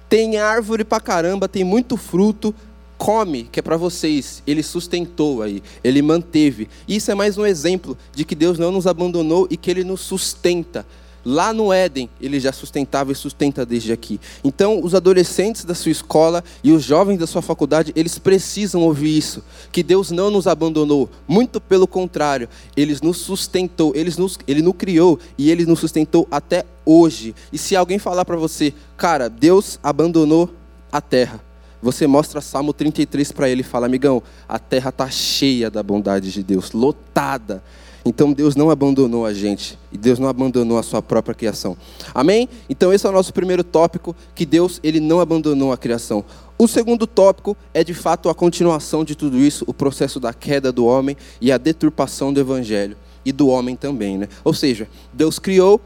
tem 0.09 0.37
árvore 0.37 0.83
pra 0.83 0.99
caramba, 0.99 1.47
tem 1.47 1.63
muito 1.63 1.97
fruto, 1.97 2.53
come, 2.97 3.43
que 3.51 3.59
é 3.59 3.63
para 3.63 3.77
vocês. 3.77 4.41
Ele 4.45 4.63
sustentou 4.63 5.41
aí, 5.41 5.61
ele 5.83 6.01
manteve. 6.01 6.69
Isso 6.87 7.11
é 7.11 7.15
mais 7.15 7.37
um 7.37 7.45
exemplo 7.45 7.97
de 8.13 8.23
que 8.23 8.35
Deus 8.35 8.57
não 8.57 8.71
nos 8.71 8.87
abandonou 8.87 9.47
e 9.49 9.57
que 9.57 9.69
ele 9.69 9.83
nos 9.83 10.01
sustenta. 10.01 10.85
Lá 11.25 11.53
no 11.53 11.71
Éden, 11.71 12.09
ele 12.19 12.39
já 12.39 12.51
sustentava 12.51 13.11
e 13.11 13.15
sustenta 13.15 13.65
desde 13.65 13.93
aqui. 13.93 14.19
Então, 14.43 14.83
os 14.83 14.93
adolescentes 14.93 15.63
da 15.63 15.73
sua 15.73 15.91
escola 15.91 16.43
e 16.63 16.71
os 16.71 16.83
jovens 16.83 17.17
da 17.17 17.25
sua 17.25 17.41
faculdade, 17.41 17.93
eles 17.95 18.19
precisam 18.19 18.81
ouvir 18.81 19.17
isso: 19.17 19.43
que 19.71 19.81
Deus 19.81 20.11
não 20.11 20.29
nos 20.29 20.47
abandonou, 20.47 21.09
muito 21.27 21.61
pelo 21.61 21.87
contrário, 21.87 22.49
ele 22.75 22.97
nos 23.01 23.17
sustentou, 23.17 23.93
ele 23.95 24.13
nos, 24.17 24.37
ele 24.47 24.61
nos 24.61 24.75
criou 24.75 25.17
e 25.37 25.49
ele 25.49 25.65
nos 25.65 25.79
sustentou 25.79 26.27
até 26.29 26.65
hoje. 26.85 27.33
E 27.51 27.57
se 27.57 27.75
alguém 27.75 27.99
falar 27.99 28.25
para 28.25 28.35
você, 28.35 28.73
cara, 28.97 29.29
Deus 29.29 29.79
abandonou 29.81 30.49
a 30.91 30.99
terra, 30.99 31.41
você 31.81 32.07
mostra 32.07 32.39
Salmo 32.39 32.71
33 32.71 33.31
para 33.31 33.49
ele 33.49 33.61
e 33.61 33.63
fala: 33.63 33.85
amigão, 33.85 34.23
a 34.47 34.57
terra 34.57 34.89
está 34.89 35.09
cheia 35.09 35.69
da 35.69 35.83
bondade 35.83 36.31
de 36.31 36.41
Deus, 36.41 36.71
lotada. 36.71 37.63
Então 38.05 38.33
Deus 38.33 38.55
não 38.55 38.69
abandonou 38.69 39.25
a 39.25 39.33
gente 39.33 39.79
e 39.91 39.97
Deus 39.97 40.19
não 40.19 40.27
abandonou 40.27 40.77
a 40.77 40.83
sua 40.83 41.01
própria 41.01 41.33
criação. 41.33 41.77
Amém? 42.13 42.49
Então 42.69 42.91
esse 42.91 43.05
é 43.05 43.09
o 43.09 43.13
nosso 43.13 43.33
primeiro 43.33 43.63
tópico, 43.63 44.15
que 44.35 44.45
Deus 44.45 44.79
ele 44.83 44.99
não 44.99 45.21
abandonou 45.21 45.71
a 45.71 45.77
criação. 45.77 46.23
O 46.57 46.67
segundo 46.67 47.07
tópico 47.07 47.55
é 47.73 47.83
de 47.83 47.93
fato 47.93 48.29
a 48.29 48.35
continuação 48.35 49.03
de 49.03 49.15
tudo 49.15 49.37
isso, 49.37 49.63
o 49.67 49.73
processo 49.73 50.19
da 50.19 50.33
queda 50.33 50.71
do 50.71 50.85
homem 50.85 51.15
e 51.39 51.51
a 51.51 51.57
deturpação 51.57 52.33
do 52.33 52.39
evangelho 52.39 52.97
e 53.25 53.31
do 53.31 53.47
homem 53.47 53.75
também, 53.75 54.17
né? 54.17 54.27
Ou 54.43 54.53
seja, 54.53 54.87
Deus 55.13 55.39
criou 55.39 55.79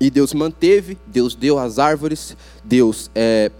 e 0.00 0.10
Deus 0.10 0.32
manteve, 0.34 0.98
Deus 1.06 1.34
deu 1.34 1.58
as 1.58 1.78
árvores, 1.78 2.36
Deus 2.64 3.10
é, 3.14 3.50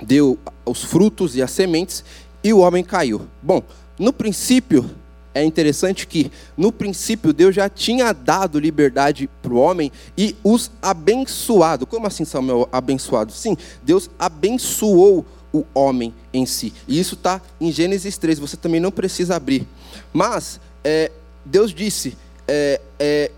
deu 0.00 0.38
os 0.64 0.82
frutos 0.82 1.36
e 1.36 1.42
as 1.42 1.50
sementes 1.50 2.04
e 2.42 2.52
o 2.52 2.58
homem 2.58 2.82
caiu. 2.82 3.22
Bom, 3.42 3.62
no 3.98 4.12
princípio 4.12 4.88
é 5.34 5.44
interessante 5.44 6.06
que, 6.06 6.30
no 6.56 6.72
princípio, 6.72 7.32
Deus 7.32 7.54
já 7.54 7.68
tinha 7.68 8.12
dado 8.12 8.58
liberdade 8.58 9.28
para 9.40 9.52
o 9.52 9.58
homem 9.58 9.92
e 10.16 10.36
os 10.42 10.70
abençoado. 10.82 11.86
Como 11.86 12.06
assim, 12.06 12.24
Samuel, 12.24 12.68
abençoado? 12.72 13.32
Sim, 13.32 13.56
Deus 13.82 14.10
abençoou 14.18 15.24
o 15.52 15.64
homem 15.74 16.14
em 16.32 16.46
si. 16.46 16.72
E 16.86 16.98
isso 16.98 17.14
está 17.14 17.40
em 17.60 17.70
Gênesis 17.70 18.18
3, 18.18 18.38
você 18.38 18.56
também 18.56 18.80
não 18.80 18.90
precisa 18.90 19.36
abrir. 19.36 19.66
Mas, 20.12 20.60
é, 20.82 21.10
Deus 21.44 21.72
disse, 21.72 22.16
é, 22.46 22.80
é, 22.98 23.30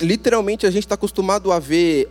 literalmente 0.00 0.66
a 0.66 0.70
gente 0.70 0.84
está 0.84 0.94
acostumado 0.94 1.52
a 1.52 1.58
ver 1.58 2.08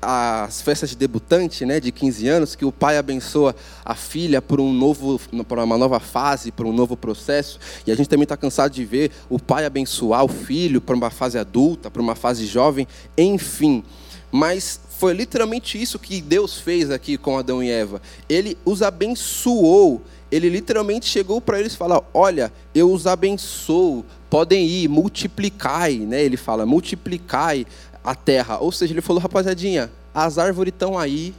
as 0.00 0.62
festas 0.62 0.90
de 0.90 0.96
debutante, 0.96 1.66
né, 1.66 1.80
de 1.80 1.90
15 1.90 2.28
anos, 2.28 2.54
que 2.54 2.64
o 2.64 2.72
pai 2.72 2.96
abençoa 2.98 3.54
a 3.84 3.94
filha 3.94 4.40
por 4.40 4.60
um 4.60 4.72
novo, 4.72 5.20
por 5.46 5.58
uma 5.58 5.76
nova 5.78 5.98
fase, 5.98 6.52
por 6.52 6.66
um 6.66 6.72
novo 6.72 6.96
processo, 6.96 7.58
e 7.86 7.90
a 7.90 7.96
gente 7.96 8.08
também 8.08 8.22
está 8.22 8.36
cansado 8.36 8.72
de 8.72 8.84
ver 8.84 9.10
o 9.28 9.38
pai 9.38 9.64
abençoar 9.64 10.24
o 10.24 10.28
filho 10.28 10.80
para 10.80 10.94
uma 10.94 11.10
fase 11.10 11.38
adulta, 11.38 11.90
para 11.90 12.02
uma 12.02 12.14
fase 12.14 12.46
jovem, 12.46 12.86
enfim. 13.16 13.82
Mas 14.30 14.80
foi 14.98 15.14
literalmente 15.14 15.80
isso 15.80 15.98
que 15.98 16.20
Deus 16.20 16.58
fez 16.58 16.90
aqui 16.90 17.16
com 17.16 17.38
Adão 17.38 17.62
e 17.62 17.70
Eva. 17.70 18.02
Ele 18.28 18.58
os 18.64 18.82
abençoou. 18.82 20.02
Ele 20.30 20.50
literalmente 20.50 21.06
chegou 21.06 21.40
para 21.40 21.58
eles 21.58 21.72
e 21.72 21.76
falou: 21.76 22.04
Olha, 22.12 22.52
eu 22.74 22.92
os 22.92 23.06
abençoo, 23.06 24.04
podem 24.28 24.66
ir, 24.66 24.88
multiplicai, 24.88 25.94
né? 25.96 26.22
Ele 26.22 26.36
fala: 26.36 26.66
multiplicai 26.66 27.64
a 28.08 28.14
terra. 28.14 28.58
Ou 28.58 28.72
seja, 28.72 28.94
ele 28.94 29.02
falou, 29.02 29.20
rapaziadinha, 29.20 29.90
as 30.14 30.38
árvores 30.38 30.72
estão 30.72 30.98
aí, 30.98 31.34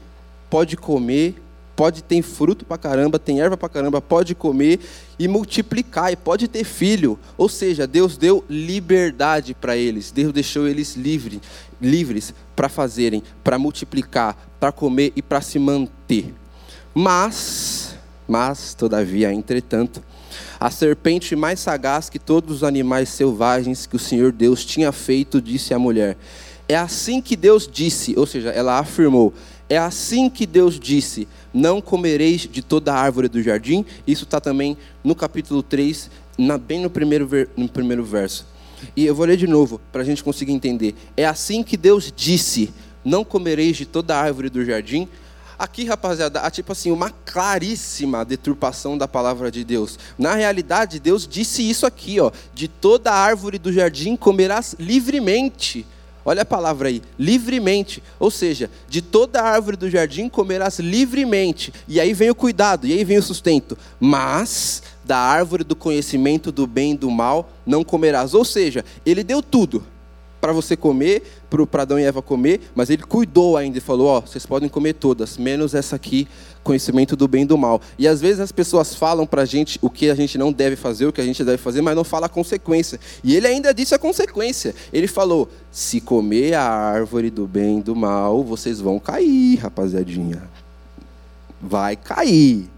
pode 0.50 0.78
comer, 0.78 1.36
pode 1.76 2.04
ter 2.04 2.22
fruto 2.22 2.64
para 2.64 2.78
caramba, 2.78 3.18
tem 3.18 3.42
erva 3.42 3.58
para 3.58 3.70
caramba, 3.70 4.00
pode 4.00 4.36
comer 4.36 4.80
e 5.18 5.28
multiplicar, 5.28 6.14
e 6.14 6.16
pode 6.16 6.48
ter 6.48 6.64
filho. 6.64 7.18
Ou 7.38 7.50
seja, 7.50 7.88
Deus 7.88 8.18
deu 8.18 8.46
liberdade 8.48 9.56
para 9.56 9.76
eles, 9.76 10.12
Deus 10.12 10.32
deixou 10.32 10.68
eles 10.68 10.96
livre, 10.96 11.42
livres 11.82 12.36
para 12.56 12.70
fazerem, 12.70 13.24
para 13.44 13.58
multiplicar, 13.58 14.38
para 14.60 14.72
comer 14.72 15.12
e 15.16 15.24
para 15.24 15.42
se 15.42 15.58
manter. 15.58 16.36
Mas, 16.94 17.96
mas, 18.28 18.76
todavia, 18.76 19.34
entretanto, 19.34 20.04
a 20.60 20.70
serpente 20.70 21.36
mais 21.36 21.60
sagaz 21.60 22.10
que 22.10 22.20
todos 22.20 22.58
os 22.58 22.64
animais 22.64 23.10
selvagens 23.10 23.88
que 23.88 23.96
o 23.96 24.00
Senhor 24.00 24.32
Deus 24.32 24.64
tinha 24.64 24.92
feito, 24.92 25.42
disse 25.42 25.74
à 25.74 25.80
mulher: 25.80 26.16
É 26.72 26.76
assim 26.76 27.20
que 27.20 27.36
Deus 27.36 27.68
disse, 27.68 28.14
ou 28.16 28.28
seja, 28.28 28.50
ela 28.52 28.78
afirmou: 28.78 29.34
É 29.68 29.80
assim 29.80 30.30
que 30.30 30.46
Deus 30.46 30.80
disse: 30.80 31.28
Não 31.52 31.82
comereis 31.82 32.42
de 32.42 32.62
toda 32.62 32.94
a 32.94 33.00
árvore 33.00 33.28
do 33.28 33.42
jardim. 33.42 33.84
Isso 34.06 34.24
está 34.24 34.40
também 34.40 34.78
no 35.04 35.16
capítulo 35.16 35.64
3, 35.64 36.12
na, 36.38 36.60
bem 36.60 36.80
no 36.80 36.92
primeiro, 36.92 37.28
no 37.58 37.68
primeiro 37.68 38.04
verso. 38.04 38.46
E 38.96 39.04
eu 39.04 39.16
vou 39.16 39.26
ler 39.26 39.36
de 39.36 39.48
novo, 39.48 39.82
para 39.92 40.04
a 40.04 40.06
gente 40.06 40.24
conseguir 40.24 40.52
entender. 40.52 40.94
É 41.18 41.26
assim 41.26 41.64
que 41.64 41.76
Deus 41.76 42.14
disse: 42.16 42.72
Não 43.04 43.24
comereis 43.24 43.76
de 43.76 43.88
toda 43.88 44.16
a 44.16 44.22
árvore 44.22 44.48
do 44.48 44.64
jardim. 44.64 45.08
Aqui, 45.58 45.86
rapaziada, 45.86 46.40
há 46.42 46.52
tipo 46.52 46.72
assim, 46.72 46.92
uma 46.92 47.10
claríssima 47.10 48.24
deturpação 48.24 48.96
da 48.96 49.08
palavra 49.08 49.50
de 49.50 49.64
Deus. 49.64 49.98
Na 50.20 50.36
realidade, 50.36 51.00
Deus 51.00 51.28
disse 51.28 51.68
isso 51.68 51.88
aqui, 51.88 52.20
ó: 52.20 52.32
de 52.54 52.68
toda 52.68 53.12
árvore 53.12 53.58
do 53.58 53.74
jardim 53.74 54.16
comerás 54.16 54.76
livremente. 54.78 55.84
Olha 56.26 56.42
a 56.42 56.46
palavra 56.46 56.90
aí, 56.90 57.02
livremente. 57.18 58.04
Ou 58.20 58.30
seja, 58.30 58.70
de 58.88 59.02
toda 59.02 59.42
árvore 59.42 59.78
do 59.78 59.90
jardim 59.90 60.30
comerás 60.30 60.80
livremente. 60.80 61.74
E 61.88 62.00
aí 62.00 62.14
vem 62.14 62.30
o 62.30 62.36
cuidado, 62.36 62.86
e 62.86 62.94
aí 62.94 63.04
vem 63.04 63.18
o 63.18 63.24
sustento. 63.24 63.78
Mas 64.00 64.84
da 65.04 65.18
árvore 65.18 65.64
do 65.64 65.76
conhecimento 65.76 66.52
do 66.52 66.68
bem 66.68 66.92
e 66.92 66.98
do 66.98 67.10
mal 67.10 67.50
não 67.66 67.84
comerás. 67.84 68.34
Ou 68.34 68.46
seja, 68.46 68.86
ele 69.06 69.24
deu 69.24 69.42
tudo 69.42 69.84
para 70.40 70.54
você 70.54 70.76
comer, 70.76 71.39
para 71.50 71.84
Adão 71.84 72.00
e 72.00 72.04
Eva 72.04 72.22
comer, 72.22 72.62
mas 72.76 72.90
ele 72.90 73.04
cuidou 73.04 73.58
ainda 73.58 73.78
e 73.78 73.82
falou: 73.82 74.08
Ó, 74.08 74.18
oh, 74.18 74.22
vocês 74.22 74.46
podem 74.46 74.70
comer 74.70 74.94
todas, 74.94 75.38
menos 75.38 75.74
essa 75.74 75.96
aqui, 75.96 76.28
conhecimento 76.64 77.16
do 77.16 77.28
bem 77.28 77.44
e 77.44 77.46
do 77.46 77.58
mal. 77.58 77.82
E 77.98 78.08
às 78.08 78.22
vezes 78.22 78.40
as 78.40 78.52
pessoas 78.52 78.94
falam 78.94 79.26
para 79.26 79.42
a 79.42 79.46
gente 79.46 79.80
o 79.82 79.90
que 79.90 80.10
a 80.10 80.16
gente 80.16 80.38
não 80.38 80.52
deve 80.52 80.76
fazer, 80.76 81.06
o 81.06 81.14
que 81.14 81.22
a 81.22 81.26
gente 81.26 81.44
deve 81.44 81.58
fazer, 81.58 81.82
mas 81.82 81.96
não 81.96 82.04
fala 82.04 82.28
a 82.28 82.30
consequência. 82.30 83.00
E 83.24 83.36
ele 83.36 83.48
ainda 83.48 83.74
disse 83.74 83.96
a 83.96 84.00
consequência. 84.00 84.76
Ele 84.94 85.08
falou: 85.08 85.50
se 85.72 86.00
comer 86.00 86.54
a 86.54 86.64
árvore 86.64 87.30
do 87.30 87.48
bem 87.48 87.80
e 87.80 87.82
do 87.82 87.96
mal, 87.96 88.44
vocês 88.44 88.80
vão 88.80 89.00
cair, 89.00 89.58
rapaziadinha. 89.58 90.44
Vai 91.62 91.96
cair 91.96 92.70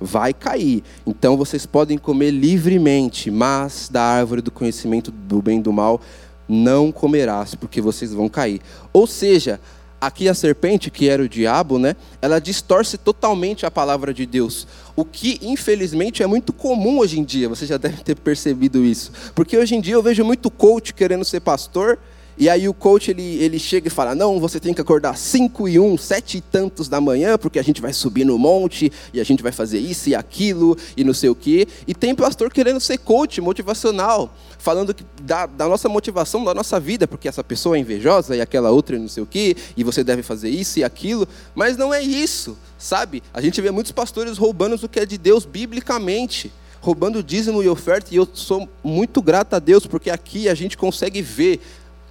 vai 0.00 0.34
cair. 0.34 0.82
Então 1.06 1.36
vocês 1.36 1.64
podem 1.64 1.96
comer 1.96 2.30
livremente, 2.30 3.30
mas 3.30 3.88
da 3.90 4.02
árvore 4.02 4.42
do 4.42 4.50
conhecimento 4.50 5.10
do 5.10 5.40
bem 5.40 5.58
e 5.58 5.62
do 5.62 5.72
mal 5.72 6.00
não 6.48 6.92
comerás, 6.92 7.54
porque 7.54 7.80
vocês 7.80 8.12
vão 8.12 8.28
cair. 8.28 8.60
Ou 8.92 9.06
seja, 9.06 9.60
aqui 10.00 10.28
a 10.28 10.34
serpente, 10.34 10.90
que 10.90 11.08
era 11.08 11.22
o 11.22 11.28
diabo, 11.28 11.78
né, 11.78 11.96
ela 12.20 12.38
distorce 12.38 12.98
totalmente 12.98 13.64
a 13.64 13.70
palavra 13.70 14.12
de 14.12 14.26
Deus. 14.26 14.66
O 14.94 15.04
que, 15.04 15.38
infelizmente, 15.42 16.22
é 16.22 16.26
muito 16.26 16.52
comum 16.52 16.98
hoje 16.98 17.18
em 17.18 17.24
dia, 17.24 17.48
você 17.48 17.66
já 17.66 17.76
deve 17.76 18.02
ter 18.02 18.14
percebido 18.16 18.84
isso. 18.84 19.12
Porque 19.34 19.56
hoje 19.56 19.74
em 19.74 19.80
dia 19.80 19.94
eu 19.94 20.02
vejo 20.02 20.24
muito 20.24 20.50
coach 20.50 20.92
querendo 20.92 21.24
ser 21.24 21.40
pastor, 21.40 21.98
e 22.36 22.48
aí 22.48 22.68
o 22.68 22.74
coach 22.74 23.10
ele, 23.10 23.36
ele 23.36 23.58
chega 23.58 23.88
e 23.88 23.90
fala: 23.90 24.14
Não, 24.14 24.40
você 24.40 24.58
tem 24.58 24.74
que 24.74 24.80
acordar 24.80 25.16
5 25.16 25.68
e 25.68 25.78
1, 25.78 25.98
7 25.98 26.38
e 26.38 26.40
tantos 26.40 26.88
da 26.88 27.00
manhã, 27.00 27.38
porque 27.38 27.58
a 27.58 27.62
gente 27.62 27.80
vai 27.80 27.92
subir 27.92 28.24
no 28.24 28.36
monte 28.38 28.90
e 29.12 29.20
a 29.20 29.24
gente 29.24 29.42
vai 29.42 29.52
fazer 29.52 29.78
isso 29.78 30.08
e 30.08 30.14
aquilo 30.14 30.76
e 30.96 31.04
não 31.04 31.14
sei 31.14 31.30
o 31.30 31.34
quê. 31.34 31.66
E 31.86 31.94
tem 31.94 32.14
pastor 32.14 32.52
querendo 32.52 32.80
ser 32.80 32.98
coach 32.98 33.40
motivacional, 33.40 34.34
falando 34.58 34.94
da, 35.22 35.46
da 35.46 35.68
nossa 35.68 35.88
motivação, 35.88 36.44
da 36.44 36.52
nossa 36.54 36.80
vida, 36.80 37.06
porque 37.06 37.28
essa 37.28 37.44
pessoa 37.44 37.76
é 37.76 37.80
invejosa 37.80 38.34
e 38.36 38.40
aquela 38.40 38.70
outra 38.70 38.98
não 38.98 39.08
sei 39.08 39.22
o 39.22 39.26
quê, 39.26 39.56
e 39.76 39.84
você 39.84 40.02
deve 40.02 40.22
fazer 40.22 40.50
isso 40.50 40.78
e 40.78 40.84
aquilo. 40.84 41.28
Mas 41.54 41.76
não 41.76 41.94
é 41.94 42.02
isso, 42.02 42.58
sabe? 42.78 43.22
A 43.32 43.40
gente 43.40 43.60
vê 43.60 43.70
muitos 43.70 43.92
pastores 43.92 44.38
roubando 44.38 44.74
o 44.74 44.88
que 44.88 44.98
é 44.98 45.06
de 45.06 45.16
Deus 45.16 45.44
biblicamente 45.44 46.52
roubando 46.84 47.22
dízimo 47.22 47.62
e 47.62 47.68
oferta, 47.68 48.12
e 48.12 48.18
eu 48.18 48.28
sou 48.34 48.68
muito 48.82 49.22
grato 49.22 49.54
a 49.54 49.58
Deus, 49.58 49.86
porque 49.86 50.10
aqui 50.10 50.50
a 50.50 50.54
gente 50.54 50.76
consegue 50.76 51.22
ver 51.22 51.58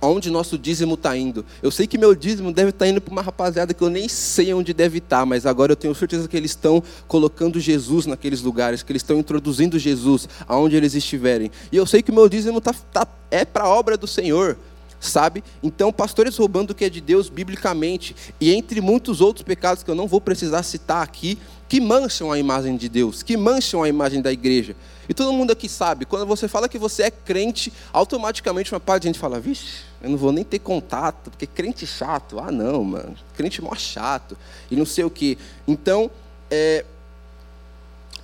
aonde 0.03 0.29
nosso 0.29 0.57
dízimo 0.57 0.95
está 0.95 1.15
indo. 1.15 1.45
Eu 1.61 1.71
sei 1.71 1.87
que 1.87 1.97
meu 1.97 2.13
dízimo 2.13 2.51
deve 2.51 2.71
estar 2.71 2.85
tá 2.85 2.91
indo 2.91 2.99
para 2.99 3.11
uma 3.11 3.21
rapaziada 3.21 3.73
que 3.73 3.81
eu 3.81 3.89
nem 3.89 4.09
sei 4.09 4.53
onde 4.53 4.73
deve 4.73 4.97
estar, 4.97 5.19
tá, 5.19 5.25
mas 5.25 5.45
agora 5.45 5.71
eu 5.71 5.77
tenho 5.77 5.95
certeza 5.95 6.27
que 6.27 6.35
eles 6.35 6.51
estão 6.51 6.83
colocando 7.07 7.57
Jesus 7.57 8.05
naqueles 8.05 8.41
lugares, 8.41 8.83
que 8.83 8.91
eles 8.91 9.01
estão 9.01 9.17
introduzindo 9.17 9.79
Jesus 9.79 10.27
aonde 10.45 10.75
eles 10.75 10.93
estiverem. 10.93 11.49
E 11.71 11.77
eu 11.77 11.85
sei 11.85 12.01
que 12.01 12.11
o 12.11 12.13
meu 12.13 12.27
dízimo 12.27 12.59
tá, 12.59 12.75
tá 12.91 13.07
é 13.31 13.45
para 13.45 13.63
a 13.63 13.69
obra 13.69 13.95
do 13.95 14.05
Senhor 14.05 14.57
sabe? 14.99 15.43
Então, 15.61 15.91
pastores 15.91 16.37
roubando 16.37 16.71
o 16.71 16.75
que 16.75 16.85
é 16.85 16.89
de 16.89 17.01
Deus 17.01 17.27
biblicamente, 17.27 18.15
e 18.39 18.53
entre 18.53 18.79
muitos 18.79 19.19
outros 19.19 19.43
pecados 19.43 19.83
que 19.83 19.91
eu 19.91 19.95
não 19.95 20.07
vou 20.07 20.21
precisar 20.21 20.63
citar 20.63 21.03
aqui, 21.03 21.37
que 21.67 21.81
mancham 21.81 22.31
a 22.31 22.39
imagem 22.39 22.77
de 22.77 22.87
Deus, 22.87 23.21
que 23.21 23.35
mancham 23.35 23.83
a 23.83 23.89
imagem 23.89 24.21
da 24.21 24.31
igreja. 24.31 24.75
E 25.07 25.13
todo 25.13 25.33
mundo 25.33 25.51
aqui 25.51 25.67
sabe, 25.67 26.05
quando 26.05 26.25
você 26.25 26.47
fala 26.47 26.69
que 26.69 26.77
você 26.77 27.03
é 27.03 27.11
crente, 27.11 27.73
automaticamente 27.91 28.71
uma 28.73 28.79
parte 28.79 29.03
de 29.03 29.09
gente 29.09 29.19
fala, 29.19 29.39
vixe, 29.39 29.83
eu 30.03 30.09
não 30.09 30.17
vou 30.17 30.33
nem 30.33 30.43
ter 30.43 30.59
contato, 30.59 31.31
porque 31.31 31.47
crente 31.47 31.87
chato, 31.87 32.37
ah 32.37 32.51
não, 32.51 32.83
mano, 32.83 33.15
crente 33.35 33.61
mó 33.61 33.73
chato, 33.73 34.37
e 34.69 34.75
não 34.75 34.85
sei 34.85 35.05
o 35.05 35.09
que. 35.09 35.37
Então, 35.65 36.11
é, 36.51 36.85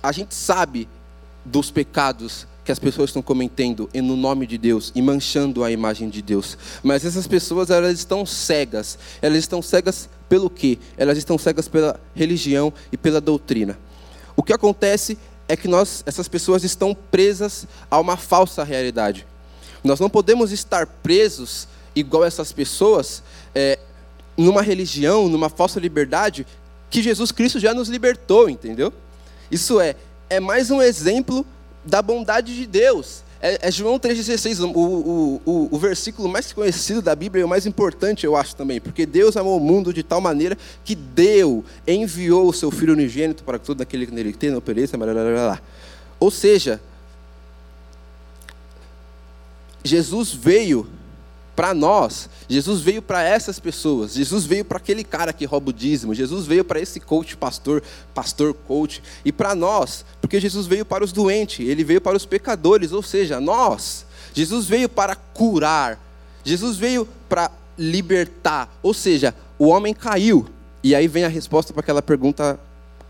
a 0.02 0.12
gente 0.12 0.34
sabe 0.34 0.86
dos 1.44 1.70
pecados 1.70 2.46
que 2.64 2.70
as 2.70 2.78
pessoas 2.78 3.10
estão 3.10 3.22
cometendo 3.22 3.88
no 3.94 4.14
nome 4.14 4.46
de 4.46 4.58
Deus 4.58 4.92
e 4.94 5.00
manchando 5.00 5.64
a 5.64 5.70
imagem 5.70 6.10
de 6.10 6.20
Deus. 6.20 6.56
Mas 6.82 7.04
essas 7.04 7.26
pessoas 7.26 7.70
elas 7.70 7.98
estão 7.98 8.26
cegas. 8.26 8.98
Elas 9.22 9.38
estão 9.38 9.62
cegas 9.62 10.08
pelo 10.28 10.50
quê? 10.50 10.78
Elas 10.96 11.16
estão 11.16 11.38
cegas 11.38 11.66
pela 11.66 11.98
religião 12.14 12.72
e 12.92 12.96
pela 12.96 13.20
doutrina. 13.20 13.78
O 14.36 14.42
que 14.42 14.52
acontece 14.52 15.18
é 15.48 15.56
que 15.56 15.66
nós, 15.66 16.04
essas 16.06 16.28
pessoas 16.28 16.62
estão 16.62 16.94
presas 16.94 17.66
a 17.90 17.98
uma 17.98 18.16
falsa 18.16 18.62
realidade. 18.62 19.26
Nós 19.82 20.00
não 20.00 20.10
podemos 20.10 20.52
estar 20.52 20.86
presos 20.86 21.66
igual 21.94 22.24
essas 22.24 22.52
pessoas 22.52 23.22
é, 23.54 23.78
numa 24.36 24.62
religião, 24.62 25.28
numa 25.28 25.48
falsa 25.48 25.80
liberdade 25.80 26.46
que 26.88 27.02
Jesus 27.02 27.30
Cristo 27.30 27.58
já 27.58 27.72
nos 27.72 27.88
libertou, 27.88 28.48
entendeu? 28.48 28.92
Isso 29.50 29.80
é, 29.80 29.94
é 30.28 30.40
mais 30.40 30.70
um 30.70 30.82
exemplo 30.82 31.46
da 31.84 32.02
bondade 32.02 32.54
de 32.54 32.66
Deus. 32.66 33.22
É, 33.42 33.68
é 33.68 33.70
João 33.70 33.98
3,16, 33.98 34.60
o, 34.60 34.78
o, 34.78 35.42
o, 35.46 35.68
o, 35.70 35.78
versículo 35.78 36.28
mais 36.28 36.52
conhecido 36.52 37.00
da 37.00 37.14
Bíblia 37.14 37.40
e 37.40 37.44
o 37.44 37.48
mais 37.48 37.64
importante, 37.64 38.26
eu 38.26 38.36
acho 38.36 38.54
também, 38.54 38.78
porque 38.80 39.06
Deus 39.06 39.34
amou 39.34 39.56
o 39.56 39.60
mundo 39.60 39.94
de 39.94 40.02
tal 40.02 40.20
maneira 40.20 40.58
que 40.84 40.94
deu, 40.94 41.64
enviou 41.86 42.48
o 42.48 42.52
seu 42.52 42.70
Filho 42.70 42.92
unigênito 42.92 43.42
para 43.42 43.58
que 43.58 43.64
todo 43.64 43.80
aquele 43.80 44.06
que 44.06 44.12
nele 44.12 44.34
tem, 44.34 44.50
não 44.50 44.60
pereça, 44.60 44.98
blá, 44.98 45.10
blá, 45.12 45.22
blá, 45.22 45.32
blá. 45.32 45.62
Ou 46.18 46.30
seja, 46.30 46.82
Jesus 49.84 50.32
veio 50.32 50.86
para 51.56 51.74
nós, 51.74 52.30
Jesus 52.48 52.80
veio 52.80 53.02
para 53.02 53.22
essas 53.22 53.58
pessoas, 53.58 54.14
Jesus 54.14 54.44
veio 54.46 54.64
para 54.64 54.78
aquele 54.78 55.04
cara 55.04 55.32
que 55.32 55.44
rouba 55.44 55.70
o 55.70 55.72
dízimo, 55.72 56.14
Jesus 56.14 56.46
veio 56.46 56.64
para 56.64 56.80
esse 56.80 56.98
coach 56.98 57.36
pastor, 57.36 57.82
pastor 58.14 58.54
coach, 58.54 59.02
e 59.24 59.30
para 59.30 59.54
nós, 59.54 60.04
porque 60.22 60.40
Jesus 60.40 60.66
veio 60.66 60.86
para 60.86 61.04
os 61.04 61.12
doentes, 61.12 61.68
ele 61.68 61.84
veio 61.84 62.00
para 62.00 62.16
os 62.16 62.24
pecadores, 62.24 62.92
ou 62.92 63.02
seja, 63.02 63.40
nós. 63.40 64.06
Jesus 64.32 64.66
veio 64.66 64.88
para 64.88 65.14
curar, 65.14 66.00
Jesus 66.44 66.78
veio 66.78 67.06
para 67.28 67.50
libertar, 67.76 68.74
ou 68.82 68.94
seja, 68.94 69.34
o 69.58 69.66
homem 69.66 69.92
caiu. 69.92 70.46
E 70.82 70.94
aí 70.94 71.06
vem 71.06 71.24
a 71.24 71.28
resposta 71.28 71.74
para 71.74 71.80
aquela 71.80 72.00
pergunta 72.00 72.58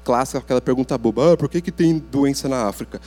clássica, 0.05 0.39
aquela 0.39 0.61
pergunta 0.61 0.99
boba: 0.99 1.33
ah, 1.33 1.37
por 1.37 1.49
que, 1.49 1.61
que 1.61 1.71
tem 1.71 1.99
doença 1.99 2.49
na 2.49 2.67
África? 2.67 3.01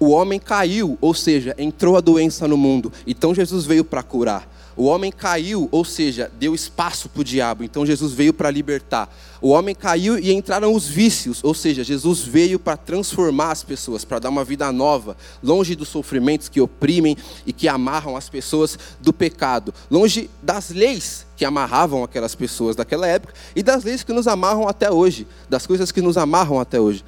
O 0.00 0.08
homem 0.12 0.40
caiu, 0.40 0.96
ou 0.98 1.12
seja, 1.12 1.54
entrou 1.58 1.94
a 1.94 2.00
doença 2.00 2.48
no 2.48 2.56
mundo. 2.56 2.90
Então 3.06 3.34
Jesus 3.34 3.66
veio 3.66 3.84
para 3.84 4.02
curar. 4.02 4.48
O 4.74 4.84
homem 4.84 5.12
caiu, 5.12 5.68
ou 5.70 5.84
seja, 5.84 6.32
deu 6.38 6.54
espaço 6.54 7.10
para 7.10 7.20
o 7.20 7.24
diabo, 7.24 7.62
então 7.62 7.84
Jesus 7.84 8.14
veio 8.14 8.32
para 8.32 8.50
libertar. 8.50 9.14
O 9.38 9.50
homem 9.50 9.74
caiu 9.74 10.18
e 10.18 10.32
entraram 10.32 10.72
os 10.72 10.86
vícios, 10.86 11.44
ou 11.44 11.52
seja, 11.52 11.84
Jesus 11.84 12.20
veio 12.20 12.58
para 12.58 12.78
transformar 12.78 13.50
as 13.50 13.62
pessoas, 13.62 14.06
para 14.06 14.18
dar 14.18 14.30
uma 14.30 14.42
vida 14.42 14.72
nova, 14.72 15.18
longe 15.42 15.74
dos 15.74 15.88
sofrimentos 15.88 16.48
que 16.48 16.62
oprimem 16.62 17.14
e 17.44 17.52
que 17.52 17.68
amarram 17.68 18.16
as 18.16 18.30
pessoas 18.30 18.78
do 19.02 19.12
pecado, 19.12 19.74
longe 19.90 20.30
das 20.42 20.70
leis 20.70 21.26
que 21.36 21.44
amarravam 21.44 22.04
aquelas 22.04 22.34
pessoas 22.34 22.76
daquela 22.76 23.06
época 23.06 23.32
e 23.56 23.62
das 23.62 23.82
leis 23.82 24.02
que 24.02 24.12
nos 24.12 24.28
amarram 24.28 24.68
até 24.68 24.90
hoje, 24.90 25.26
das 25.48 25.66
coisas 25.66 25.90
que 25.90 26.02
nos 26.02 26.18
amarram 26.18 26.60
até 26.60 26.78
hoje. 26.78 27.02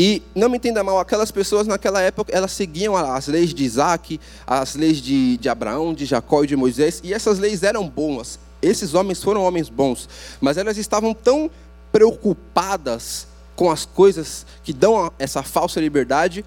E 0.00 0.22
não 0.32 0.48
me 0.48 0.58
entenda 0.58 0.84
mal, 0.84 1.00
aquelas 1.00 1.32
pessoas 1.32 1.66
naquela 1.66 2.00
época, 2.00 2.30
elas 2.32 2.52
seguiam 2.52 2.96
as 2.96 3.26
leis 3.26 3.52
de 3.52 3.64
Isaac, 3.64 4.20
as 4.46 4.76
leis 4.76 4.98
de, 4.98 5.36
de 5.38 5.48
Abraão, 5.48 5.92
de 5.92 6.06
Jacó 6.06 6.44
e 6.44 6.46
de 6.46 6.54
Moisés, 6.54 7.00
e 7.02 7.12
essas 7.12 7.40
leis 7.40 7.64
eram 7.64 7.88
boas. 7.88 8.38
Esses 8.62 8.94
homens 8.94 9.20
foram 9.20 9.42
homens 9.42 9.68
bons, 9.68 10.08
mas 10.40 10.56
elas 10.56 10.78
estavam 10.78 11.12
tão 11.12 11.50
preocupadas 11.90 13.26
com 13.56 13.72
as 13.72 13.84
coisas 13.84 14.46
que 14.62 14.72
dão 14.72 15.10
essa 15.18 15.42
falsa 15.42 15.80
liberdade, 15.80 16.44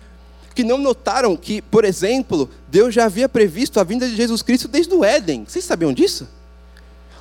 que 0.55 0.63
não 0.63 0.77
notaram 0.77 1.35
que, 1.35 1.61
por 1.61 1.83
exemplo, 1.83 2.49
Deus 2.69 2.93
já 2.93 3.03
havia 3.03 3.27
previsto 3.27 3.81
a 3.81 3.83
vinda 3.83 4.07
de 4.07 4.15
Jesus 4.15 4.41
Cristo 4.41 4.69
desde 4.69 4.93
o 4.93 5.03
Éden. 5.03 5.43
Vocês 5.45 5.65
sabiam 5.65 5.91
disso? 5.91 6.25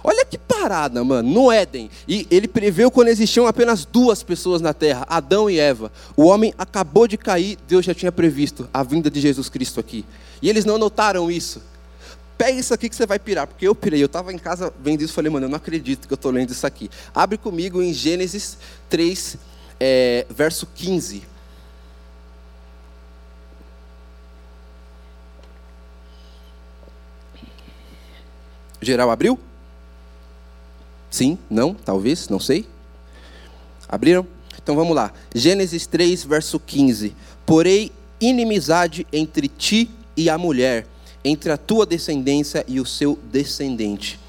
Olha 0.02 0.24
que 0.24 0.38
parada, 0.38 1.04
mano, 1.04 1.28
no 1.28 1.52
Éden. 1.52 1.90
E 2.08 2.26
ele 2.30 2.48
preveu 2.48 2.90
quando 2.90 3.08
existiam 3.08 3.46
apenas 3.46 3.84
duas 3.84 4.22
pessoas 4.22 4.60
na 4.60 4.72
terra, 4.72 5.06
Adão 5.08 5.48
e 5.48 5.58
Eva. 5.58 5.92
O 6.16 6.24
homem 6.24 6.54
acabou 6.56 7.06
de 7.06 7.16
cair, 7.16 7.58
Deus 7.68 7.84
já 7.84 7.94
tinha 7.94 8.10
previsto 8.10 8.68
a 8.72 8.82
vinda 8.82 9.10
de 9.10 9.20
Jesus 9.20 9.48
Cristo 9.48 9.78
aqui. 9.80 10.04
E 10.40 10.48
eles 10.48 10.64
não 10.64 10.78
notaram 10.78 11.30
isso. 11.30 11.62
Pega 12.38 12.58
isso 12.58 12.72
aqui 12.72 12.88
que 12.88 12.96
você 12.96 13.04
vai 13.04 13.18
pirar, 13.18 13.46
porque 13.46 13.68
eu 13.68 13.74
pirei. 13.74 14.02
Eu 14.02 14.06
estava 14.06 14.32
em 14.32 14.38
casa 14.38 14.72
vendo 14.82 15.02
isso 15.02 15.12
e 15.12 15.14
falei, 15.14 15.30
mano, 15.30 15.44
eu 15.44 15.50
não 15.50 15.56
acredito 15.56 16.08
que 16.08 16.12
eu 16.14 16.16
estou 16.16 16.30
lendo 16.30 16.50
isso 16.50 16.66
aqui. 16.66 16.90
Abre 17.14 17.36
comigo 17.36 17.82
em 17.82 17.92
Gênesis 17.92 18.56
3, 18.88 19.36
é, 19.78 20.26
verso 20.30 20.66
15. 20.74 21.22
Geral 28.80 29.10
abriu? 29.10 29.38
Sim? 31.10 31.38
Não? 31.50 31.74
Talvez? 31.74 32.28
Não 32.28 32.38
sei. 32.38 32.66
Abriram? 33.88 34.26
Então 34.62 34.76
vamos 34.76 34.94
lá. 34.94 35.12
Gênesis 35.34 35.86
3, 35.86 36.24
verso 36.24 36.60
15. 36.60 37.14
Porém, 37.44 37.90
inimizade 38.20 39.06
entre 39.12 39.48
ti 39.48 39.90
e 40.16 40.30
a 40.30 40.38
mulher, 40.38 40.86
entre 41.24 41.50
a 41.50 41.56
tua 41.56 41.84
descendência 41.84 42.64
e 42.68 42.78
o 42.78 42.86
seu 42.86 43.18
descendente. 43.32 44.20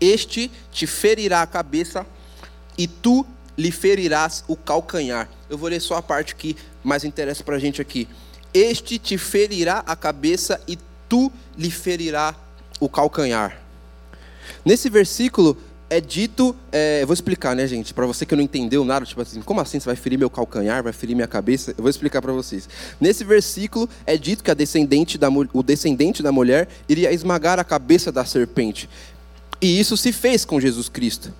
Este 0.00 0.50
te 0.70 0.86
ferirá 0.86 1.42
a 1.42 1.46
cabeça 1.46 2.06
e 2.76 2.86
tu 2.86 3.26
lhe 3.56 3.72
ferirás 3.72 4.44
o 4.46 4.54
calcanhar. 4.54 5.28
Eu 5.50 5.58
vou 5.58 5.68
ler 5.68 5.80
só 5.80 5.96
a 5.96 6.02
parte 6.02 6.36
que 6.36 6.56
mais 6.84 7.02
interessa 7.02 7.42
para 7.42 7.56
a 7.56 7.58
gente 7.58 7.82
aqui. 7.82 8.06
Este 8.54 8.98
te 8.98 9.18
ferirá 9.18 9.82
a 9.84 9.96
cabeça 9.96 10.60
e 10.68 10.78
tu 11.08 11.32
lhe 11.56 11.70
ferirá 11.70 12.34
o 12.78 12.88
calcanhar. 12.88 13.60
Nesse 14.64 14.88
versículo 14.88 15.56
é 15.90 16.00
dito, 16.00 16.54
é, 16.70 17.04
vou 17.06 17.14
explicar, 17.14 17.56
né, 17.56 17.66
gente, 17.66 17.94
para 17.94 18.06
você 18.06 18.26
que 18.26 18.36
não 18.36 18.42
entendeu 18.42 18.84
nada, 18.84 19.06
tipo 19.06 19.20
assim, 19.22 19.40
como 19.40 19.60
assim 19.60 19.80
você 19.80 19.86
vai 19.86 19.96
ferir 19.96 20.18
meu 20.18 20.28
calcanhar, 20.28 20.82
vai 20.82 20.92
ferir 20.92 21.14
minha 21.14 21.26
cabeça? 21.26 21.70
Eu 21.70 21.82
vou 21.82 21.88
explicar 21.88 22.20
para 22.20 22.32
vocês. 22.32 22.68
Nesse 23.00 23.24
versículo 23.24 23.88
é 24.04 24.16
dito 24.16 24.44
que 24.44 24.54
descendente 24.54 25.16
da, 25.16 25.28
o 25.30 25.62
descendente 25.62 26.22
da 26.22 26.30
mulher 26.30 26.68
iria 26.88 27.12
esmagar 27.12 27.58
a 27.58 27.64
cabeça 27.64 28.12
da 28.12 28.24
serpente. 28.24 28.88
E 29.60 29.80
isso 29.80 29.96
se 29.96 30.12
fez 30.12 30.44
com 30.44 30.60
Jesus 30.60 30.88
Cristo. 30.88 31.32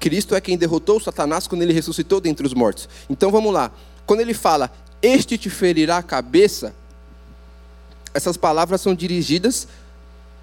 Cristo 0.00 0.34
é 0.34 0.40
quem 0.40 0.56
derrotou 0.56 0.98
Satanás 0.98 1.46
quando 1.46 1.62
ele 1.62 1.72
ressuscitou 1.72 2.20
dentre 2.20 2.46
os 2.46 2.54
mortos. 2.54 2.88
Então 3.08 3.30
vamos 3.30 3.52
lá. 3.52 3.70
Quando 4.04 4.20
ele 4.20 4.34
fala, 4.34 4.72
este 5.00 5.38
te 5.38 5.48
ferirá 5.48 5.98
a 5.98 6.02
cabeça, 6.02 6.74
essas 8.12 8.36
palavras 8.36 8.80
são 8.80 8.94
dirigidas 8.94 9.68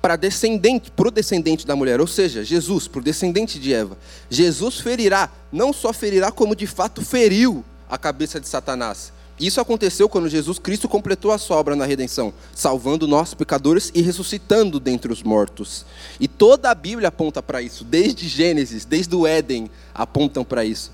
para 0.08 0.16
descendente, 0.16 0.90
para 0.90 1.10
o 1.10 1.12
descendente 1.12 1.68
da 1.68 1.76
mulher, 1.76 2.00
ou 2.00 2.08
seja, 2.08 2.42
Jesus, 2.42 2.88
para 2.88 3.00
o 3.00 3.04
descendente 3.04 3.60
de 3.60 3.74
Eva. 3.74 3.98
Jesus 4.30 4.80
ferirá, 4.80 5.30
não 5.52 5.74
só 5.74 5.92
ferirá, 5.92 6.32
como 6.32 6.56
de 6.56 6.66
fato 6.66 7.04
feriu 7.04 7.62
a 7.90 7.98
cabeça 7.98 8.40
de 8.40 8.48
Satanás. 8.48 9.12
Isso 9.38 9.60
aconteceu 9.60 10.08
quando 10.08 10.30
Jesus 10.30 10.60
Cristo 10.60 10.88
completou 10.88 11.30
a 11.34 11.38
sua 11.38 11.58
obra 11.58 11.76
na 11.76 11.86
redenção, 11.86 12.34
salvando 12.56 13.06
nós 13.06 13.34
pecadores 13.34 13.92
e 13.94 14.02
ressuscitando 14.02 14.80
dentre 14.80 15.12
os 15.12 15.22
mortos. 15.22 15.86
E 16.22 16.28
toda 16.28 16.72
a 16.72 16.76
Bíblia 16.76 17.10
aponta 17.10 17.44
para 17.44 17.62
isso, 17.62 17.84
desde 17.84 18.30
Gênesis, 18.30 18.86
desde 18.86 19.14
o 19.14 19.28
Éden, 19.28 19.70
apontam 19.94 20.46
para 20.46 20.64
isso. 20.64 20.90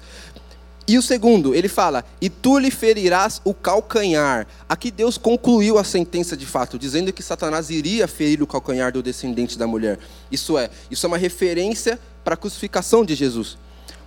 E 0.85 0.97
o 0.97 1.01
segundo, 1.01 1.55
ele 1.55 1.69
fala: 1.69 2.03
E 2.19 2.29
tu 2.29 2.57
lhe 2.57 2.69
ferirás 2.69 3.41
o 3.43 3.53
calcanhar. 3.53 4.45
Aqui 4.67 4.91
Deus 4.91 5.17
concluiu 5.17 5.77
a 5.77 5.83
sentença 5.83 6.35
de 6.35 6.45
fato, 6.45 6.77
dizendo 6.77 7.13
que 7.13 7.23
Satanás 7.23 7.69
iria 7.69 8.07
ferir 8.07 8.41
o 8.43 8.47
calcanhar 8.47 8.91
do 8.91 9.01
descendente 9.01 9.57
da 9.57 9.65
mulher. 9.65 9.97
Isso 10.31 10.57
é, 10.57 10.69
isso 10.91 11.05
é 11.05 11.07
uma 11.07 11.17
referência 11.17 11.97
para 12.23 12.33
a 12.33 12.37
crucificação 12.37 13.05
de 13.05 13.15
Jesus. 13.15 13.57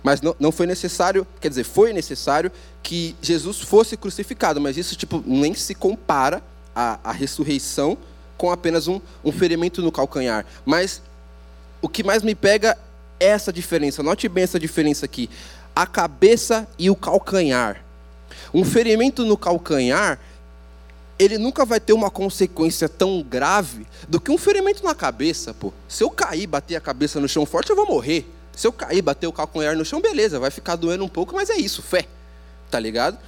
Mas 0.03 0.21
não, 0.21 0.35
não 0.39 0.51
foi 0.51 0.67
necessário, 0.67 1.25
quer 1.41 1.49
dizer, 1.49 1.63
foi 1.63 1.91
necessário 1.91 2.51
que 2.83 3.15
Jesus 3.21 3.59
fosse 3.59 3.97
crucificado, 3.97 4.61
mas 4.61 4.77
isso 4.77 4.95
tipo, 4.95 5.23
nem 5.25 5.53
se 5.55 5.73
compara 5.73 6.43
à, 6.75 6.99
à 7.03 7.11
ressurreição 7.11 7.97
com 8.37 8.51
apenas 8.51 8.87
um, 8.87 9.01
um 9.25 9.31
ferimento 9.31 9.81
no 9.81 9.91
calcanhar. 9.91 10.45
Mas 10.63 11.01
o 11.81 11.89
que 11.89 12.03
mais 12.03 12.21
me 12.21 12.35
pega 12.35 12.77
é 13.19 13.25
essa 13.25 13.51
diferença. 13.51 14.03
Note 14.03 14.29
bem 14.29 14.43
essa 14.43 14.59
diferença 14.59 15.05
aqui 15.05 15.27
a 15.77 15.85
cabeça 15.85 16.67
e 16.79 16.89
o 16.89 16.95
calcanhar. 16.95 17.83
Um 18.51 18.65
ferimento 18.65 19.23
no 19.23 19.37
calcanhar, 19.37 20.19
ele 21.19 21.37
nunca 21.37 21.63
vai 21.65 21.79
ter 21.79 21.93
uma 21.93 22.09
consequência 22.09 22.89
tão 22.89 23.21
grave 23.21 23.85
do 24.09 24.19
que 24.19 24.31
um 24.31 24.39
ferimento 24.39 24.83
na 24.83 24.95
cabeça, 24.95 25.53
pô. 25.53 25.71
Se 25.87 26.03
eu 26.03 26.09
cair, 26.09 26.47
bater 26.47 26.77
a 26.77 26.81
cabeça 26.81 27.19
no 27.19 27.29
chão 27.29 27.45
forte, 27.45 27.69
eu 27.69 27.75
vou 27.75 27.85
morrer. 27.85 28.27
Se 28.55 28.65
eu 28.65 28.73
cair, 28.73 29.03
bater 29.03 29.27
o 29.27 29.31
calcanhar 29.31 29.77
no 29.77 29.85
chão, 29.85 30.01
beleza, 30.01 30.39
vai 30.39 30.49
ficar 30.49 30.75
doendo 30.77 31.03
um 31.05 31.07
pouco, 31.07 31.35
mas 31.35 31.51
é 31.51 31.57
isso, 31.57 31.83
fé. 31.83 32.07
Tá 32.71 32.79
ligado? 32.79 33.19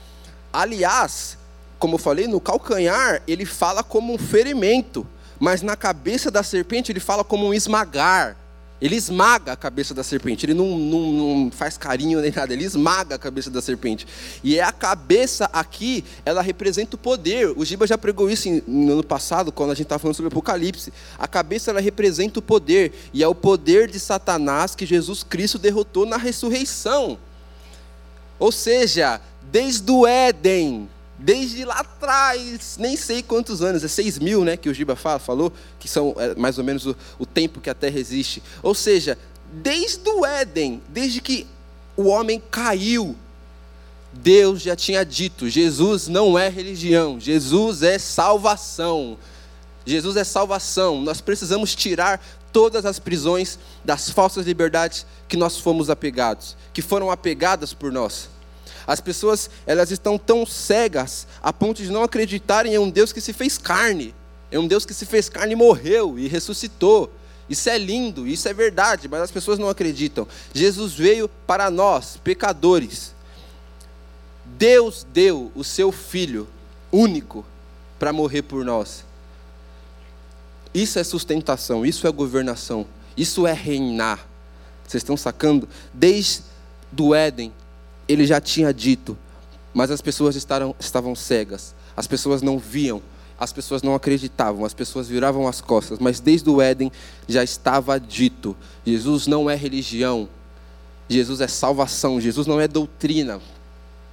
Aliás, 0.52 1.38
como 1.78 1.94
eu 1.96 2.00
falei, 2.00 2.26
no 2.28 2.42
calcanhar 2.42 3.22
ele 3.28 3.46
fala 3.46 3.84
como 3.84 4.12
um 4.12 4.18
ferimento, 4.18 5.06
mas 5.40 5.62
na 5.62 5.76
cabeça 5.76 6.32
da 6.32 6.42
serpente 6.42 6.92
ele 6.92 7.00
fala 7.00 7.24
como 7.24 7.46
um 7.46 7.54
esmagar, 7.54 8.36
ele 8.82 8.96
esmaga 8.96 9.52
a 9.52 9.56
cabeça 9.58 9.94
da 9.94 10.04
serpente. 10.04 10.46
Ele 10.46 10.54
não, 10.54 10.78
não, 10.78 11.12
não, 11.12 11.52
faz 11.52 11.78
carinho 11.78 12.22
nem 12.22 12.32
nada. 12.32 12.54
Ele 12.54 12.64
esmaga 12.64 13.16
a 13.16 13.20
cabeça 13.20 13.50
da 13.50 13.62
serpente. 13.62 14.08
E 14.44 14.58
é 14.58 14.64
a 14.64 14.72
cabeça 14.72 15.50
aqui, 15.52 16.04
ela 16.26 16.42
representa 16.42 16.96
o 16.96 17.00
poder. 17.00 17.54
O 17.58 17.66
Giba 17.66 17.86
já 17.86 17.98
pregou 17.98 18.30
isso 18.30 18.48
no 18.66 18.94
ano 18.94 19.04
passado, 19.04 19.52
quando 19.52 19.72
a 19.72 19.74
gente 19.74 19.84
estava 19.84 20.00
falando 20.00 20.16
sobre 20.16 20.28
o 20.28 20.32
Apocalipse. 20.32 20.94
A 21.18 21.28
cabeça, 21.28 21.72
ela 21.72 21.82
representa 21.82 22.40
o 22.40 22.42
poder. 22.42 22.94
E 23.14 23.22
é 23.22 23.28
o 23.28 23.36
poder 23.36 23.90
de 23.90 24.00
Satanás 24.00 24.76
que 24.76 24.86
Jesus 24.86 25.24
Cristo 25.24 25.60
derrotou 25.60 26.06
na 26.06 26.18
ressurreição. 26.18 27.18
Ou 28.40 28.52
seja, 28.52 29.20
desde 29.52 29.92
o 29.92 30.08
Éden, 30.08 30.88
desde 31.20 31.66
lá 31.66 31.80
atrás, 31.80 32.78
nem 32.80 32.96
sei 32.96 33.22
quantos 33.22 33.62
anos, 33.62 33.84
é 33.84 33.88
6 33.88 34.20
mil, 34.20 34.46
né, 34.46 34.56
que 34.56 34.70
o 34.70 34.74
Giba 34.74 34.96
fala, 34.96 35.20
falou, 35.20 35.52
que 35.80 35.88
são 35.88 36.16
é, 36.18 36.34
mais 36.36 36.58
ou 36.58 36.64
menos 36.64 36.86
o, 36.86 36.96
o 37.20 37.26
tempo 37.26 37.60
que 37.60 37.70
a 37.70 37.76
Terra 37.76 38.00
existe. 38.00 38.42
Ou 38.64 38.74
seja, 38.74 39.18
desde 39.52 40.10
o 40.10 40.26
Éden, 40.26 40.82
desde 40.90 41.20
que 41.22 41.46
o 41.98 42.04
homem 42.04 42.42
caiu, 42.50 43.16
Deus 44.14 44.62
já 44.62 44.76
tinha 44.76 45.04
dito: 45.04 45.50
Jesus 45.50 46.08
não 46.08 46.40
é 46.40 46.50
religião, 46.50 47.20
Jesus 47.20 47.84
é 47.84 48.00
salvação. 48.00 49.18
Jesus 49.86 50.16
é 50.16 50.24
salvação. 50.24 51.02
Nós 51.02 51.20
precisamos 51.20 51.76
tirar 51.76 52.22
todas 52.52 52.86
as 52.86 53.00
prisões 53.00 53.60
das 53.84 54.10
falsas 54.10 54.46
liberdades 54.46 55.06
que 55.28 55.38
nós 55.38 55.58
fomos 55.58 55.90
apegados, 55.90 56.56
que 56.74 56.82
foram 56.82 57.12
apegadas 57.12 57.74
por 57.74 57.92
nós. 57.92 58.30
As 58.90 59.00
pessoas, 59.00 59.52
elas 59.68 59.92
estão 59.92 60.18
tão 60.18 60.48
cegas 60.48 61.28
a 61.44 61.54
ponto 61.54 61.84
de 61.84 61.92
não 61.92 62.02
acreditarem 62.02 62.74
em 62.74 62.80
um 62.80 62.90
Deus 62.90 63.14
que 63.14 63.22
se 63.22 63.32
fez 63.34 63.56
carne. 63.56 64.16
É 64.52 64.58
um 64.58 64.66
Deus 64.66 64.84
que 64.84 64.96
se 64.96 65.06
fez 65.06 65.30
carne 65.30 65.54
e 65.54 65.56
morreu 65.56 66.18
e 66.18 66.28
ressuscitou. 66.28 67.14
Isso 67.48 67.70
é 67.70 67.78
lindo, 67.78 68.26
isso 68.26 68.50
é 68.50 68.54
verdade, 68.54 69.08
mas 69.08 69.22
as 69.22 69.30
pessoas 69.30 69.60
não 69.60 69.70
acreditam. 69.70 70.28
Jesus 70.56 70.96
veio 70.96 71.30
para 71.46 71.70
nós, 71.70 72.18
pecadores. 72.24 73.14
Deus 74.58 75.06
deu 75.14 75.52
o 75.54 75.64
seu 75.64 75.92
filho 75.92 76.48
único 76.92 77.46
para 78.00 78.12
morrer 78.12 78.42
por 78.42 78.66
nós. 78.66 79.06
Isso 80.74 80.98
é 80.98 81.04
sustentação, 81.04 81.86
isso 81.86 82.08
é 82.08 82.12
governação, 82.12 82.88
isso 83.16 83.46
é 83.46 83.54
reinar. 83.54 84.28
Vocês 84.84 85.04
estão 85.04 85.16
sacando? 85.16 85.70
Desde 85.94 86.42
do 86.92 87.14
Éden, 87.14 87.54
ele 88.10 88.26
já 88.26 88.42
tinha 88.42 88.74
dito, 88.74 89.16
mas 89.72 89.92
as 89.92 90.02
pessoas 90.02 90.36
estavam, 90.36 90.76
estavam 90.80 91.16
cegas, 91.16 91.76
as 91.96 92.08
pessoas 92.08 92.42
não 92.42 92.58
viam, 92.58 93.02
as 93.40 93.54
pessoas 93.54 93.84
não 93.84 93.94
acreditavam, 93.94 94.66
as 94.66 94.74
pessoas 94.74 95.08
viravam 95.08 95.48
as 95.48 95.62
costas, 95.62 96.00
mas 96.00 96.20
desde 96.20 96.50
o 96.50 96.60
Éden 96.60 96.92
já 97.28 97.44
estava 97.44 98.00
dito: 98.00 98.58
Jesus 98.84 99.28
não 99.28 99.48
é 99.48 99.56
religião, 99.56 100.28
Jesus 101.08 101.40
é 101.40 101.48
salvação, 101.48 102.20
Jesus 102.20 102.48
não 102.48 102.60
é 102.60 102.68
doutrina. 102.68 103.40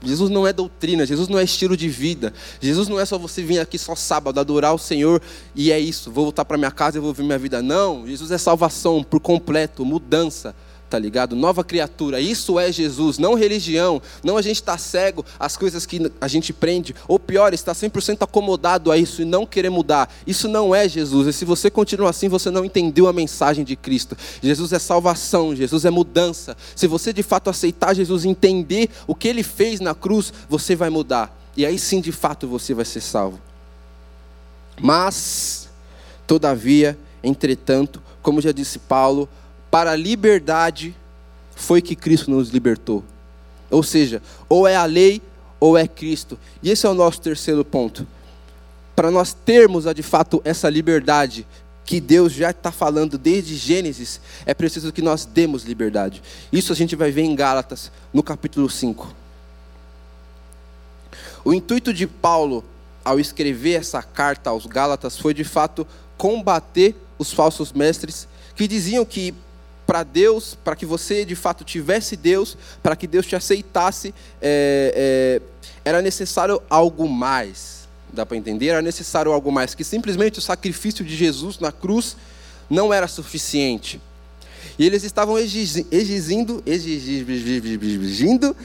Jesus 0.05 0.29
não 0.29 0.47
é 0.47 0.53
doutrina, 0.53 1.07
Jesus 1.07 1.27
não 1.27 1.39
é 1.39 1.45
estilo 1.45 1.75
de 1.75 1.89
vida. 1.89 2.33
Jesus 2.61 2.87
não 2.87 3.01
é 3.01 3.05
só 3.07 3.17
você 3.17 3.43
vir 3.43 3.59
aqui 3.59 3.79
só 3.79 3.95
sábado 3.95 4.39
adorar 4.39 4.75
o 4.75 4.79
Senhor 4.79 5.23
e 5.55 5.73
é 5.73 5.81
isso, 5.81 6.11
vou 6.11 6.25
voltar 6.25 6.45
para 6.45 6.59
minha 6.59 6.71
casa 6.71 6.99
e 6.99 7.01
vou 7.01 7.15
viver 7.15 7.27
minha 7.27 7.39
vida. 7.39 7.63
Não, 7.63 8.07
Jesus 8.07 8.31
é 8.31 8.37
salvação 8.37 9.03
por 9.03 9.21
completo, 9.21 9.87
mudança, 9.87 10.55
tá 10.89 10.99
ligado? 10.99 11.35
Nova 11.35 11.65
criatura, 11.65 12.21
isso 12.21 12.59
é 12.59 12.71
Jesus, 12.71 13.19
não 13.19 13.35
religião, 13.35 14.01
não 14.23 14.37
a 14.37 14.43
gente 14.43 14.57
está 14.57 14.79
cego 14.79 15.25
às 15.39 15.57
coisas 15.57 15.85
que 15.85 16.11
a 16.21 16.29
gente 16.29 16.53
prende, 16.53 16.95
ou 17.09 17.19
pior, 17.19 17.53
está 17.53 17.73
100% 17.73 18.23
acomodado 18.23 18.93
a 18.93 18.99
isso 18.99 19.23
e 19.23 19.25
não 19.25 19.45
querer 19.45 19.71
mudar. 19.71 20.13
Isso 20.27 20.49
não 20.49 20.75
é 20.75 20.89
Jesus, 20.89 21.27
e 21.27 21.33
se 21.33 21.45
você 21.45 21.71
continua 21.71 22.11
assim, 22.11 22.29
você 22.29 22.51
não 22.51 22.65
entendeu 22.65 23.09
a 23.09 23.13
mensagem 23.13 23.65
de 23.65 23.75
Cristo. 23.75 24.17
Jesus 24.41 24.73
é 24.73 24.79
salvação, 24.79 25.55
Jesus 25.55 25.85
é 25.85 25.91
mudança. 25.91 26.57
Se 26.75 26.87
você 26.87 27.13
de 27.13 27.23
fato 27.23 27.51
aceitar 27.51 27.95
Jesus, 27.95 28.25
entender 28.25 28.91
o 29.07 29.15
que 29.15 29.29
ele 29.29 29.43
fez 29.43 29.81
na 29.81 29.95
cruz, 29.95 30.33
você 30.49 30.77
vai 30.77 30.91
mudar, 30.91 31.37
e 31.57 31.67
aí 31.67 31.79
sim 31.79 32.01
de 32.01 32.13
fato 32.13 32.47
você 32.47 32.75
vai 32.75 32.85
ser 32.85 33.01
salvo. 33.01 33.41
Mas, 34.81 35.69
todavia, 36.27 36.99
entretanto, 37.25 38.03
como 38.23 38.41
já 38.41 38.53
disse 38.53 38.79
Paulo, 38.79 39.29
para 39.77 39.91
a 39.91 39.95
liberdade 39.95 40.97
foi 41.55 41.83
que 41.83 41.95
Cristo 41.95 42.31
nos 42.31 42.49
libertou. 42.49 43.05
Ou 43.71 43.83
seja, 43.83 44.23
ou 44.49 44.67
é 44.67 44.75
a 44.75 44.87
lei 44.87 45.21
ou 45.61 45.77
é 45.77 45.87
Cristo. 45.87 46.39
E 46.63 46.71
esse 46.71 46.87
é 46.87 46.89
o 46.89 46.95
nosso 46.95 47.21
terceiro 47.21 47.63
ponto. 47.63 48.07
Para 48.95 49.11
nós 49.11 49.35
termos 49.35 49.85
de 49.95 50.03
fato 50.03 50.41
essa 50.47 50.71
liberdade 50.71 51.47
que 51.85 52.01
Deus 52.01 52.33
já 52.33 52.53
está 52.53 52.73
falando 52.73 53.19
desde 53.19 53.55
Gênesis, 53.55 54.19
é 54.47 54.55
preciso 54.55 54.91
que 54.91 55.03
nós 55.03 55.27
demos 55.27 55.65
liberdade. 55.65 56.23
Isso 56.51 56.73
a 56.73 56.75
gente 56.75 56.97
vai 56.97 57.11
ver 57.11 57.25
em 57.25 57.37
Gálatas, 57.37 57.93
no 58.15 58.23
capítulo 58.23 58.71
5. 58.71 59.15
O 61.45 61.53
intuito 61.53 61.93
de 61.93 62.07
Paulo, 62.07 62.65
ao 63.05 63.21
escrever 63.21 63.75
essa 63.75 64.03
carta 64.03 64.49
aos 64.49 64.65
Gálatas, 64.65 65.19
foi 65.19 65.35
de 65.35 65.45
fato 65.45 65.87
combater 66.17 66.97
os 67.19 67.31
falsos 67.31 67.75
mestres 67.75 68.27
que 68.55 68.67
diziam 68.67 69.05
que 69.05 69.35
para 69.87 70.03
Deus, 70.03 70.59
para 70.65 70.75
que 70.75 70.85
você 70.85 71.25
de 71.25 71.37
fato 71.37 71.63
tivesse 71.65 72.17
Deus, 72.17 72.59
para 72.83 72.97
que 72.97 73.07
Deus 73.07 73.25
te 73.27 73.37
aceitasse, 73.37 74.13
é, 74.43 75.41
é, 75.43 75.43
era 75.85 76.03
necessário 76.03 76.61
algo 76.69 77.09
mais. 77.09 77.87
Dá 78.13 78.27
para 78.27 78.37
entender? 78.37 78.69
Era 78.69 78.83
necessário 78.83 79.33
algo 79.33 79.53
mais, 79.53 79.75
que 79.75 79.85
simplesmente 79.85 80.39
o 80.39 80.43
sacrifício 80.43 81.05
de 81.05 81.15
Jesus 81.15 81.59
na 81.59 81.71
cruz 81.71 82.17
não 82.69 82.93
era 82.93 83.07
suficiente. 83.07 84.01
E 84.79 84.85
eles 84.85 85.05
estavam 85.05 85.39
exigindo, 85.39 86.63
exigindo 86.67 88.57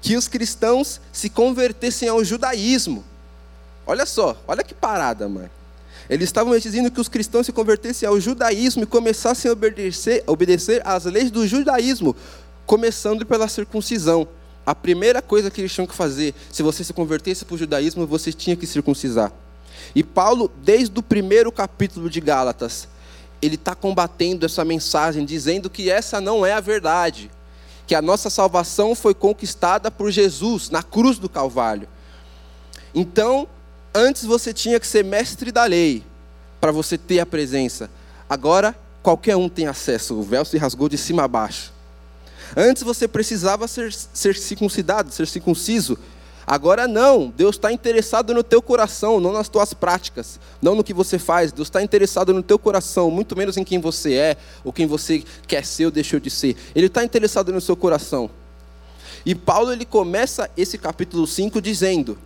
que 0.00 0.16
os 0.16 0.28
cristãos 0.28 1.00
se 1.12 1.28
convertessem 1.28 2.08
ao 2.08 2.22
judaísmo. 2.22 3.04
Olha 3.86 4.04
só, 4.06 4.40
olha 4.46 4.62
que 4.62 4.74
parada, 4.74 5.28
mano. 5.28 5.57
Eles 6.08 6.28
estavam 6.28 6.58
dizendo 6.58 6.90
que 6.90 7.00
os 7.00 7.08
cristãos 7.08 7.46
se 7.46 7.52
convertessem 7.52 8.08
ao 8.08 8.18
judaísmo 8.18 8.82
e 8.82 8.86
começassem 8.86 9.50
a 9.50 9.52
obedecer, 9.52 10.24
obedecer 10.26 10.80
às 10.84 11.04
leis 11.04 11.30
do 11.30 11.46
judaísmo, 11.46 12.16
começando 12.64 13.26
pela 13.26 13.46
circuncisão. 13.46 14.26
A 14.64 14.74
primeira 14.74 15.20
coisa 15.20 15.50
que 15.50 15.60
eles 15.60 15.72
tinham 15.72 15.86
que 15.86 15.94
fazer, 15.94 16.34
se 16.50 16.62
você 16.62 16.82
se 16.82 16.92
convertesse 16.92 17.44
para 17.44 17.54
o 17.54 17.58
judaísmo, 17.58 18.06
você 18.06 18.32
tinha 18.32 18.56
que 18.56 18.66
circuncisar. 18.66 19.32
E 19.94 20.02
Paulo, 20.02 20.50
desde 20.62 20.98
o 20.98 21.02
primeiro 21.02 21.52
capítulo 21.52 22.08
de 22.08 22.20
Gálatas, 22.20 22.88
ele 23.40 23.54
está 23.54 23.74
combatendo 23.74 24.44
essa 24.44 24.64
mensagem, 24.64 25.24
dizendo 25.24 25.70
que 25.70 25.90
essa 25.90 26.20
não 26.20 26.44
é 26.44 26.52
a 26.52 26.60
verdade, 26.60 27.30
que 27.86 27.94
a 27.94 28.02
nossa 28.02 28.28
salvação 28.28 28.94
foi 28.94 29.14
conquistada 29.14 29.90
por 29.90 30.10
Jesus 30.10 30.70
na 30.70 30.82
cruz 30.82 31.18
do 31.18 31.28
Calvário. 31.28 31.88
Então, 32.94 33.46
Antes 33.94 34.24
você 34.24 34.52
tinha 34.52 34.78
que 34.78 34.86
ser 34.86 35.04
mestre 35.04 35.50
da 35.50 35.64
lei 35.64 36.04
para 36.60 36.72
você 36.72 36.98
ter 36.98 37.20
a 37.20 37.26
presença. 37.26 37.90
Agora 38.28 38.76
qualquer 39.02 39.36
um 39.36 39.48
tem 39.48 39.66
acesso. 39.66 40.14
O 40.14 40.22
véu 40.22 40.44
se 40.44 40.58
rasgou 40.58 40.88
de 40.88 40.98
cima 40.98 41.24
a 41.24 41.28
baixo. 41.28 41.72
Antes 42.56 42.82
você 42.82 43.06
precisava 43.06 43.68
ser, 43.68 43.92
ser 43.92 44.36
circuncidado, 44.36 45.12
ser 45.12 45.26
circunciso. 45.26 45.98
Agora 46.46 46.88
não. 46.88 47.28
Deus 47.28 47.56
está 47.56 47.70
interessado 47.70 48.32
no 48.32 48.42
teu 48.42 48.62
coração, 48.62 49.20
não 49.20 49.32
nas 49.32 49.48
tuas 49.48 49.74
práticas, 49.74 50.40
não 50.62 50.74
no 50.74 50.82
que 50.82 50.94
você 50.94 51.18
faz. 51.18 51.52
Deus 51.52 51.68
está 51.68 51.82
interessado 51.82 52.32
no 52.32 52.42
teu 52.42 52.58
coração, 52.58 53.10
muito 53.10 53.36
menos 53.36 53.56
em 53.56 53.64
quem 53.64 53.78
você 53.78 54.14
é, 54.14 54.36
ou 54.64 54.72
quem 54.72 54.86
você 54.86 55.22
quer 55.46 55.64
ser 55.64 55.86
ou 55.86 55.90
deixou 55.90 56.18
de 56.18 56.30
ser. 56.30 56.56
Ele 56.74 56.86
está 56.86 57.04
interessado 57.04 57.52
no 57.52 57.60
seu 57.60 57.76
coração. 57.76 58.30
E 59.26 59.34
Paulo 59.34 59.72
ele 59.72 59.84
começa 59.84 60.50
esse 60.56 60.78
capítulo 60.78 61.26
5 61.26 61.60
dizendo: 61.60 62.16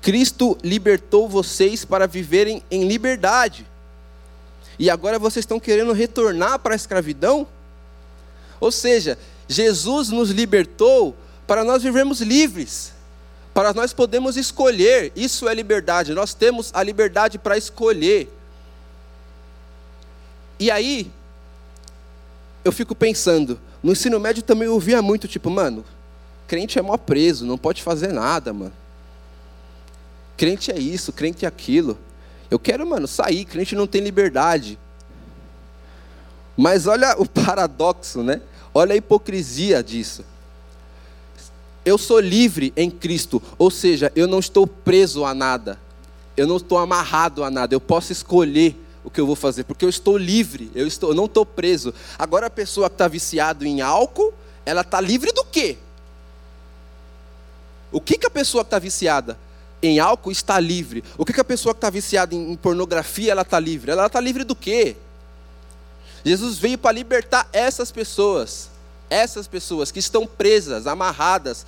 Cristo 0.00 0.56
libertou 0.62 1.28
vocês 1.28 1.84
para 1.84 2.06
viverem 2.06 2.62
em 2.70 2.86
liberdade. 2.86 3.66
E 4.78 4.88
agora 4.88 5.18
vocês 5.18 5.42
estão 5.42 5.60
querendo 5.60 5.92
retornar 5.92 6.58
para 6.58 6.74
a 6.74 6.76
escravidão? 6.76 7.46
Ou 8.58 8.72
seja, 8.72 9.18
Jesus 9.46 10.08
nos 10.08 10.30
libertou 10.30 11.14
para 11.46 11.64
nós 11.64 11.82
vivermos 11.82 12.20
livres, 12.20 12.92
para 13.52 13.74
nós 13.74 13.92
podermos 13.92 14.36
escolher. 14.36 15.12
Isso 15.14 15.48
é 15.48 15.54
liberdade. 15.54 16.14
Nós 16.14 16.32
temos 16.32 16.70
a 16.72 16.82
liberdade 16.82 17.38
para 17.38 17.58
escolher. 17.58 18.32
E 20.58 20.70
aí, 20.70 21.10
eu 22.64 22.72
fico 22.72 22.94
pensando, 22.94 23.58
no 23.82 23.92
ensino 23.92 24.20
médio 24.20 24.42
também 24.42 24.66
eu 24.66 24.74
ouvia 24.74 25.02
muito, 25.02 25.26
tipo, 25.26 25.50
mano, 25.50 25.84
crente 26.46 26.78
é 26.78 26.82
mó 26.82 26.96
preso, 26.96 27.44
não 27.44 27.58
pode 27.58 27.82
fazer 27.82 28.12
nada, 28.12 28.52
mano. 28.52 28.79
Crente 30.40 30.72
é 30.72 30.78
isso, 30.78 31.12
crente 31.12 31.44
é 31.44 31.48
aquilo. 31.48 31.98
Eu 32.50 32.58
quero, 32.58 32.86
mano, 32.86 33.06
sair, 33.06 33.44
crente 33.44 33.76
não 33.76 33.86
tem 33.86 34.00
liberdade. 34.00 34.78
Mas 36.56 36.86
olha 36.86 37.14
o 37.18 37.28
paradoxo, 37.28 38.22
né? 38.22 38.40
Olha 38.72 38.94
a 38.94 38.96
hipocrisia 38.96 39.82
disso. 39.82 40.24
Eu 41.84 41.98
sou 41.98 42.18
livre 42.18 42.72
em 42.74 42.90
Cristo, 42.90 43.42
ou 43.58 43.70
seja, 43.70 44.10
eu 44.16 44.26
não 44.26 44.38
estou 44.38 44.66
preso 44.66 45.26
a 45.26 45.34
nada. 45.34 45.78
Eu 46.34 46.46
não 46.46 46.56
estou 46.56 46.78
amarrado 46.78 47.44
a 47.44 47.50
nada. 47.50 47.74
Eu 47.74 47.80
posso 47.80 48.10
escolher 48.10 48.74
o 49.04 49.10
que 49.10 49.20
eu 49.20 49.26
vou 49.26 49.36
fazer, 49.36 49.64
porque 49.64 49.84
eu 49.84 49.90
estou 49.90 50.16
livre. 50.16 50.70
Eu 50.74 50.86
estou, 50.86 51.10
eu 51.10 51.14
não 51.14 51.26
estou 51.26 51.44
preso. 51.44 51.92
Agora 52.18 52.46
a 52.46 52.50
pessoa 52.50 52.88
que 52.88 52.94
está 52.94 53.08
viciado 53.08 53.66
em 53.66 53.82
álcool, 53.82 54.32
ela 54.64 54.80
está 54.80 55.02
livre 55.02 55.32
do 55.32 55.44
quê? 55.44 55.76
O 57.92 58.00
que, 58.00 58.16
que 58.16 58.26
a 58.26 58.30
pessoa 58.30 58.64
que 58.64 58.68
está 58.68 58.78
viciada? 58.78 59.36
Em 59.82 59.98
álcool 59.98 60.30
está 60.30 60.58
livre. 60.60 61.02
O 61.16 61.24
que, 61.24 61.32
que 61.32 61.40
a 61.40 61.44
pessoa 61.44 61.74
que 61.74 61.78
está 61.78 61.90
viciada 61.90 62.34
em, 62.34 62.54
pornografia 62.56 63.32
ela 63.32 63.42
está 63.42 63.58
livre? 63.58 63.90
Ela 63.90 64.06
está 64.06 64.20
livre 64.20 64.44
do 64.44 64.54
quê? 64.54 64.96
Jesus 66.24 66.58
veio 66.58 66.76
para 66.76 66.92
libertar 66.92 67.48
essas 67.52 67.90
pessoas, 67.90 68.68
essas 69.08 69.46
pessoas 69.46 69.90
que 69.90 69.98
estão 69.98 70.26
presas, 70.26 70.86
amarradas 70.86 71.64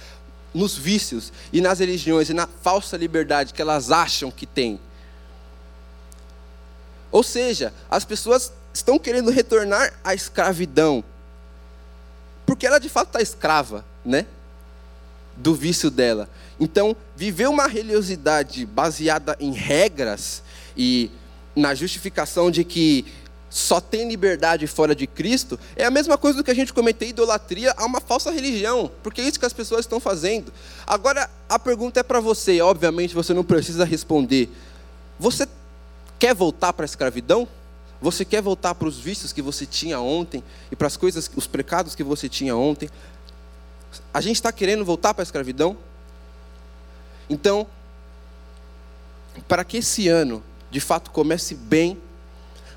nos 0.52 0.76
vícios 0.76 1.32
e 1.52 1.60
nas 1.60 1.78
religiões 1.78 2.28
e 2.28 2.34
na 2.34 2.46
falsa 2.46 2.96
liberdade 2.96 3.54
que 3.54 3.62
elas 3.62 3.90
acham 3.90 4.30
que 4.30 4.46
têm. 4.46 4.78
Ou 7.10 7.22
seja, 7.22 7.72
as 7.90 8.04
pessoas 8.04 8.52
estão 8.72 8.98
querendo 8.98 9.30
retornar 9.30 9.92
à 10.04 10.14
escravidão, 10.14 11.04
porque 12.46 12.66
ela 12.66 12.78
de 12.78 12.88
fato 12.88 13.08
está 13.08 13.20
escrava, 13.20 13.84
né? 14.04 14.26
Do 15.36 15.54
vício 15.54 15.90
dela. 15.90 16.28
Então, 16.62 16.94
viver 17.16 17.48
uma 17.48 17.66
religiosidade 17.66 18.64
baseada 18.64 19.36
em 19.40 19.50
regras 19.50 20.44
e 20.76 21.10
na 21.56 21.74
justificação 21.74 22.52
de 22.52 22.62
que 22.62 23.04
só 23.50 23.80
tem 23.80 24.08
liberdade 24.08 24.68
fora 24.68 24.94
de 24.94 25.08
Cristo, 25.08 25.58
é 25.74 25.84
a 25.84 25.90
mesma 25.90 26.16
coisa 26.16 26.38
do 26.38 26.44
que 26.44 26.52
a 26.52 26.54
gente 26.54 26.72
cometer 26.72 27.08
idolatria 27.08 27.74
a 27.76 27.84
uma 27.84 28.00
falsa 28.00 28.30
religião, 28.30 28.88
porque 29.02 29.20
é 29.20 29.24
isso 29.24 29.40
que 29.40 29.44
as 29.44 29.52
pessoas 29.52 29.80
estão 29.80 29.98
fazendo. 29.98 30.52
Agora, 30.86 31.28
a 31.48 31.58
pergunta 31.58 31.98
é 31.98 32.02
para 32.04 32.20
você, 32.20 32.60
obviamente 32.60 33.12
você 33.12 33.34
não 33.34 33.42
precisa 33.42 33.84
responder. 33.84 34.48
Você 35.18 35.48
quer 36.16 36.32
voltar 36.32 36.72
para 36.74 36.84
a 36.84 36.86
escravidão? 36.86 37.48
Você 38.00 38.24
quer 38.24 38.40
voltar 38.40 38.76
para 38.76 38.86
os 38.86 39.00
vícios 39.00 39.32
que 39.32 39.42
você 39.42 39.66
tinha 39.66 39.98
ontem 39.98 40.44
e 40.70 40.76
para 40.76 40.86
as 40.86 40.96
coisas, 40.96 41.28
os 41.34 41.48
pecados 41.48 41.96
que 41.96 42.04
você 42.04 42.28
tinha 42.28 42.54
ontem? 42.54 42.88
A 44.14 44.20
gente 44.20 44.36
está 44.36 44.52
querendo 44.52 44.84
voltar 44.84 45.12
para 45.12 45.22
a 45.22 45.24
escravidão? 45.24 45.76
Então, 47.32 47.66
para 49.48 49.64
que 49.64 49.78
esse 49.78 50.06
ano 50.06 50.44
de 50.70 50.80
fato 50.80 51.10
comece 51.10 51.54
bem, 51.54 51.96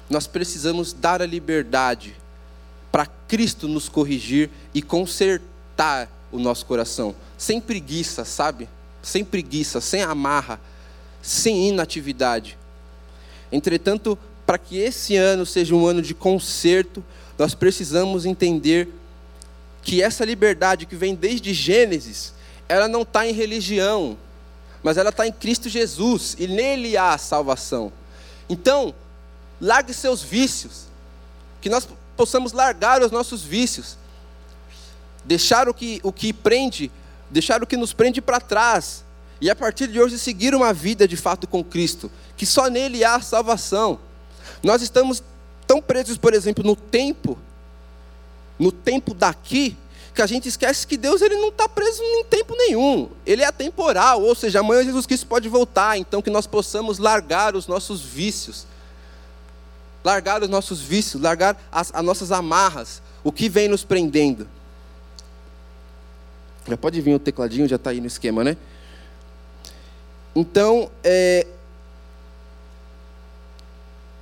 nós 0.09 0.27
precisamos 0.27 0.93
dar 0.93 1.21
a 1.21 1.25
liberdade 1.25 2.15
para 2.89 3.05
Cristo 3.05 3.67
nos 3.67 3.89
corrigir 3.89 4.49
e 4.73 4.81
consertar 4.81 6.09
o 6.31 6.39
nosso 6.39 6.65
coração, 6.65 7.13
sem 7.37 7.59
preguiça, 7.59 8.23
sabe? 8.23 8.69
Sem 9.03 9.25
preguiça, 9.25 9.81
sem 9.81 10.03
amarra, 10.03 10.57
sem 11.21 11.67
inatividade. 11.67 12.57
Entretanto, 13.51 14.17
para 14.45 14.57
que 14.57 14.77
esse 14.77 15.17
ano 15.17 15.45
seja 15.45 15.75
um 15.75 15.85
ano 15.85 16.01
de 16.01 16.13
conserto, 16.13 17.03
nós 17.37 17.53
precisamos 17.53 18.25
entender 18.25 18.87
que 19.81 20.01
essa 20.01 20.23
liberdade 20.23 20.85
que 20.85 20.95
vem 20.95 21.13
desde 21.13 21.53
Gênesis, 21.53 22.33
ela 22.69 22.87
não 22.87 23.01
está 23.01 23.27
em 23.27 23.33
religião, 23.33 24.17
mas 24.85 24.97
ela 24.97 25.09
está 25.09 25.25
em 25.25 25.31
Cristo 25.31 25.67
Jesus 25.67 26.35
e 26.37 26.45
nele 26.45 26.95
há 26.95 27.17
salvação. 27.17 27.91
Então, 28.47 28.93
largue 29.59 29.91
seus 29.95 30.21
vícios, 30.21 30.83
que 31.59 31.69
nós 31.69 31.87
possamos 32.15 32.51
largar 32.51 33.01
os 33.01 33.09
nossos 33.09 33.41
vícios, 33.41 33.97
deixar 35.23 35.67
o 35.67 35.73
que, 35.73 35.99
o 36.03 36.11
que 36.11 36.31
prende, 36.31 36.91
deixar 37.31 37.63
o 37.63 37.65
que 37.65 37.75
nos 37.75 37.93
prende 37.93 38.21
para 38.21 38.39
trás, 38.39 39.03
e 39.41 39.49
a 39.49 39.55
partir 39.55 39.87
de 39.87 39.99
hoje 39.99 40.19
seguir 40.19 40.53
uma 40.53 40.71
vida 40.71 41.07
de 41.07 41.17
fato 41.17 41.47
com 41.47 41.63
Cristo, 41.63 42.11
que 42.37 42.45
só 42.45 42.67
nele 42.67 43.03
há 43.03 43.19
salvação. 43.19 43.97
Nós 44.61 44.83
estamos 44.83 45.23
tão 45.65 45.81
presos, 45.81 46.15
por 46.15 46.31
exemplo, 46.31 46.63
no 46.63 46.75
tempo, 46.75 47.39
no 48.59 48.71
tempo 48.71 49.15
daqui, 49.15 49.75
que 50.15 50.21
a 50.21 50.25
gente 50.25 50.47
esquece 50.47 50.87
que 50.87 50.97
Deus 50.97 51.21
ele 51.21 51.35
não 51.35 51.49
está 51.49 51.67
preso 51.67 52.01
em 52.01 52.23
tempo 52.23 52.55
nenhum. 52.55 53.09
Ele 53.25 53.43
é 53.43 53.45
atemporal, 53.45 54.21
ou 54.21 54.33
seja, 54.33 54.61
amanhã 54.61 54.83
Jesus 54.83 55.05
Cristo 55.05 55.27
pode 55.27 55.49
voltar. 55.49 55.97
Então 55.97 56.21
que 56.21 56.29
nós 56.29 56.47
possamos 56.47 56.97
largar 56.97 57.55
os 57.55 57.67
nossos 57.67 58.01
vícios, 58.01 58.65
largar 60.03 60.41
os 60.41 60.49
nossos 60.49 60.81
vícios, 60.81 61.21
largar 61.21 61.61
as, 61.71 61.93
as 61.93 62.03
nossas 62.03 62.31
amarras, 62.31 63.01
o 63.23 63.31
que 63.31 63.49
vem 63.49 63.67
nos 63.67 63.83
prendendo. 63.83 64.47
Já 66.67 66.77
pode 66.77 66.99
vir 67.01 67.13
o 67.13 67.19
tecladinho, 67.19 67.67
já 67.67 67.75
está 67.75 67.91
aí 67.91 67.99
no 67.99 68.07
esquema, 68.07 68.43
né? 68.43 68.57
Então, 70.35 70.89
é, 71.03 71.45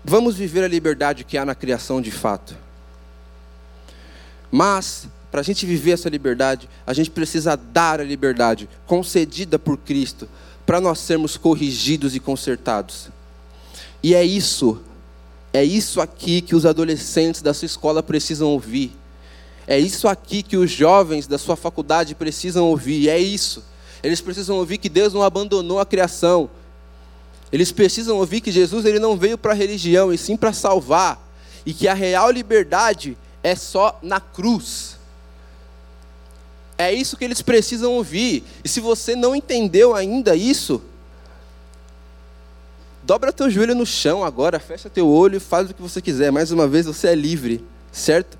vamos 0.03 0.35
viver 0.35 0.63
a 0.63 0.67
liberdade 0.67 1.23
que 1.23 1.37
há 1.37 1.45
na 1.45 1.55
criação 1.55 2.01
de 2.01 2.11
fato. 2.11 2.55
Mas, 4.51 5.07
para 5.33 5.41
a 5.41 5.43
gente 5.43 5.65
viver 5.65 5.93
essa 5.93 6.09
liberdade, 6.09 6.69
a 6.85 6.93
gente 6.93 7.09
precisa 7.09 7.55
dar 7.55 7.99
a 7.99 8.03
liberdade 8.03 8.69
concedida 8.85 9.57
por 9.57 9.79
Cristo, 9.79 10.29
para 10.63 10.79
nós 10.79 10.99
sermos 10.99 11.37
corrigidos 11.37 12.15
e 12.15 12.19
consertados. 12.19 13.09
E 14.03 14.13
é 14.13 14.23
isso, 14.23 14.79
é 15.51 15.63
isso 15.63 15.99
aqui 15.99 16.39
que 16.39 16.55
os 16.55 16.67
adolescentes 16.67 17.41
da 17.41 17.51
sua 17.51 17.65
escola 17.65 18.03
precisam 18.03 18.49
ouvir. 18.49 18.91
É 19.65 19.79
isso 19.79 20.07
aqui 20.07 20.43
que 20.43 20.55
os 20.55 20.69
jovens 20.69 21.25
da 21.25 21.39
sua 21.39 21.55
faculdade 21.55 22.13
precisam 22.13 22.65
ouvir. 22.65 23.09
É 23.09 23.17
isso. 23.17 23.63
Eles 24.03 24.21
precisam 24.21 24.57
ouvir 24.57 24.77
que 24.77 24.87
Deus 24.87 25.15
não 25.15 25.23
abandonou 25.23 25.79
a 25.79 25.85
criação. 25.85 26.47
Eles 27.51 27.71
precisam 27.71 28.17
ouvir 28.17 28.39
que 28.39 28.51
Jesus 28.51 28.85
ele 28.85 28.99
não 28.99 29.17
veio 29.17 29.39
para 29.39 29.53
a 29.53 29.55
religião, 29.55 30.13
e 30.13 30.17
sim 30.17 30.37
para 30.37 30.53
salvar. 30.53 31.27
E 31.65 31.73
que 31.73 31.87
a 31.87 31.95
real 31.95 32.29
liberdade 32.29 33.17
é 33.41 33.55
só 33.55 33.97
na 34.03 34.19
cruz. 34.19 35.01
É 36.77 36.91
isso 36.91 37.17
que 37.17 37.23
eles 37.23 37.41
precisam 37.41 37.93
ouvir. 37.93 38.43
E 38.63 38.69
se 38.69 38.79
você 38.79 39.15
não 39.15 39.35
entendeu 39.35 39.95
ainda 39.95 40.35
isso, 40.35 40.81
dobra 43.03 43.31
teu 43.31 43.49
joelho 43.49 43.75
no 43.75 43.85
chão 43.85 44.23
agora, 44.23 44.59
fecha 44.59 44.89
teu 44.89 45.07
olho 45.07 45.37
e 45.37 45.39
faz 45.39 45.69
o 45.69 45.73
que 45.73 45.81
você 45.81 46.01
quiser. 46.01 46.31
Mais 46.31 46.51
uma 46.51 46.67
vez, 46.67 46.85
você 46.85 47.07
é 47.07 47.15
livre, 47.15 47.63
certo? 47.91 48.37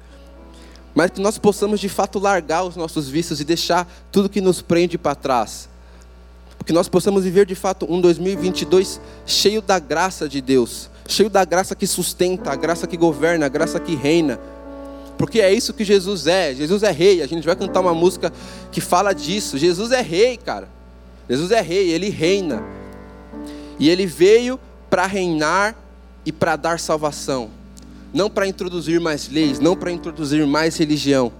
mas 0.93 1.11
que 1.11 1.21
nós 1.21 1.37
possamos 1.37 1.79
de 1.79 1.89
fato 1.89 2.19
largar 2.19 2.63
os 2.63 2.75
nossos 2.75 3.09
vícios 3.09 3.41
e 3.41 3.43
deixar 3.43 3.91
tudo 4.11 4.29
que 4.29 4.41
nos 4.41 4.61
prende 4.61 4.97
para 4.97 5.15
trás. 5.15 5.69
Que 6.65 6.71
nós 6.71 6.87
possamos 6.87 7.25
viver 7.25 7.45
de 7.45 7.55
fato 7.55 7.85
um 7.89 7.99
2022 7.99 9.01
cheio 9.25 9.61
da 9.61 9.79
graça 9.79 10.29
de 10.29 10.39
Deus, 10.39 10.89
cheio 11.07 11.29
da 11.29 11.43
graça 11.43 11.75
que 11.75 11.85
sustenta, 11.85 12.51
a 12.51 12.55
graça 12.55 12.87
que 12.87 12.95
governa, 12.95 13.47
a 13.47 13.49
graça 13.49 13.79
que 13.79 13.95
reina. 13.95 14.39
Porque 15.17 15.39
é 15.39 15.53
isso 15.53 15.73
que 15.73 15.83
Jesus 15.83 16.27
é. 16.27 16.53
Jesus 16.53 16.83
é 16.83 16.91
rei. 16.91 17.21
A 17.21 17.27
gente 17.27 17.45
vai 17.45 17.55
cantar 17.55 17.81
uma 17.81 17.93
música 17.93 18.31
que 18.71 18.81
fala 18.81 19.13
disso. 19.13 19.57
Jesus 19.57 19.91
é 19.91 20.01
rei, 20.01 20.37
cara. 20.37 20.67
Jesus 21.29 21.51
é 21.51 21.61
rei, 21.61 21.89
ele 21.89 22.09
reina. 22.09 22.63
E 23.79 23.89
ele 23.89 24.05
veio 24.05 24.59
para 24.89 25.05
reinar 25.05 25.75
e 26.25 26.31
para 26.31 26.55
dar 26.55 26.79
salvação 26.79 27.49
não 28.13 28.29
para 28.29 28.47
introduzir 28.47 29.01
mais 29.01 29.27
leis, 29.27 29.59
não 29.59 29.75
para 29.75 29.91
introduzir 29.91 30.45
mais 30.45 30.77
religião. 30.77 31.33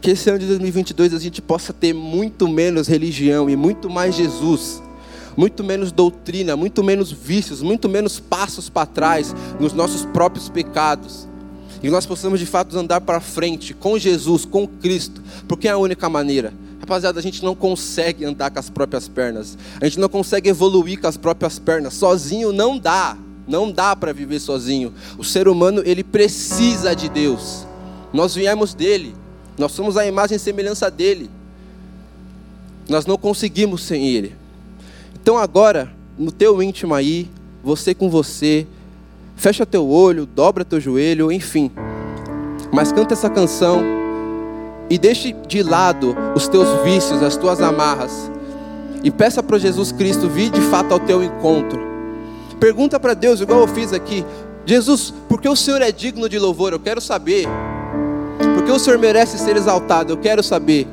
Que 0.00 0.12
esse 0.12 0.30
ano 0.30 0.38
de 0.38 0.46
2022 0.46 1.12
a 1.12 1.18
gente 1.18 1.42
possa 1.42 1.72
ter 1.72 1.92
muito 1.92 2.48
menos 2.48 2.86
religião 2.86 3.50
e 3.50 3.56
muito 3.56 3.90
mais 3.90 4.14
Jesus, 4.14 4.82
muito 5.36 5.64
menos 5.64 5.92
doutrina, 5.92 6.56
muito 6.56 6.82
menos 6.82 7.10
vícios, 7.10 7.60
muito 7.60 7.88
menos 7.88 8.20
passos 8.20 8.70
para 8.70 8.86
trás 8.86 9.34
nos 9.58 9.72
nossos 9.72 10.06
próprios 10.06 10.48
pecados. 10.48 11.28
E 11.82 11.88
nós 11.88 12.04
possamos 12.04 12.38
de 12.38 12.46
fato 12.46 12.76
andar 12.78 13.00
para 13.00 13.20
frente 13.20 13.72
com 13.72 13.98
Jesus, 13.98 14.44
com 14.44 14.66
Cristo, 14.66 15.22
porque 15.48 15.66
é 15.66 15.70
a 15.70 15.78
única 15.78 16.08
maneira. 16.08 16.52
Rapaziada, 16.80 17.18
a 17.18 17.22
gente 17.22 17.42
não 17.42 17.54
consegue 17.54 18.24
andar 18.24 18.50
com 18.50 18.58
as 18.58 18.68
próprias 18.68 19.08
pernas, 19.08 19.56
a 19.80 19.84
gente 19.84 19.98
não 19.98 20.08
consegue 20.08 20.48
evoluir 20.48 21.00
com 21.00 21.06
as 21.06 21.16
próprias 21.16 21.58
pernas, 21.58 21.94
sozinho 21.94 22.52
não 22.52 22.78
dá. 22.78 23.16
Não 23.48 23.72
dá 23.72 23.96
para 23.96 24.12
viver 24.12 24.38
sozinho. 24.38 24.94
O 25.18 25.24
ser 25.24 25.48
humano, 25.48 25.82
ele 25.84 26.04
precisa 26.04 26.94
de 26.94 27.08
Deus. 27.08 27.66
Nós 28.12 28.32
viemos 28.32 28.74
dele. 28.74 29.12
Nós 29.58 29.72
somos 29.72 29.96
a 29.96 30.06
imagem 30.06 30.36
e 30.36 30.38
semelhança 30.38 30.88
dele. 30.88 31.28
Nós 32.88 33.06
não 33.06 33.16
conseguimos 33.16 33.82
sem 33.82 34.06
ele. 34.06 34.36
Então 35.20 35.36
agora, 35.36 35.92
no 36.16 36.30
teu 36.30 36.62
íntimo 36.62 36.94
aí, 36.94 37.28
você 37.62 37.92
com 37.92 38.08
você, 38.08 38.66
fecha 39.40 39.64
teu 39.64 39.88
olho, 39.88 40.26
dobra 40.26 40.66
teu 40.66 40.78
joelho, 40.78 41.32
enfim. 41.32 41.72
Mas 42.70 42.92
canta 42.92 43.14
essa 43.14 43.30
canção 43.30 43.82
e 44.90 44.98
deixe 44.98 45.32
de 45.48 45.62
lado 45.62 46.14
os 46.36 46.46
teus 46.46 46.68
vícios, 46.84 47.22
as 47.22 47.36
tuas 47.36 47.60
amarras. 47.62 48.30
E 49.02 49.10
peça 49.10 49.42
para 49.42 49.58
Jesus 49.58 49.92
Cristo 49.92 50.28
vir 50.28 50.50
de 50.50 50.60
fato 50.60 50.92
ao 50.92 51.00
teu 51.00 51.24
encontro. 51.24 51.80
Pergunta 52.60 53.00
para 53.00 53.14
Deus, 53.14 53.40
igual 53.40 53.60
eu 53.60 53.68
fiz 53.68 53.94
aqui: 53.94 54.26
Jesus, 54.66 55.14
por 55.26 55.40
que 55.40 55.48
o 55.48 55.56
Senhor 55.56 55.80
é 55.80 55.90
digno 55.90 56.28
de 56.28 56.38
louvor? 56.38 56.74
Eu 56.74 56.80
quero 56.80 57.00
saber. 57.00 57.46
Porque 58.54 58.70
o 58.70 58.78
Senhor 58.78 58.98
merece 58.98 59.38
ser 59.38 59.56
exaltado? 59.56 60.12
Eu 60.12 60.18
quero 60.18 60.42
saber. 60.42 60.86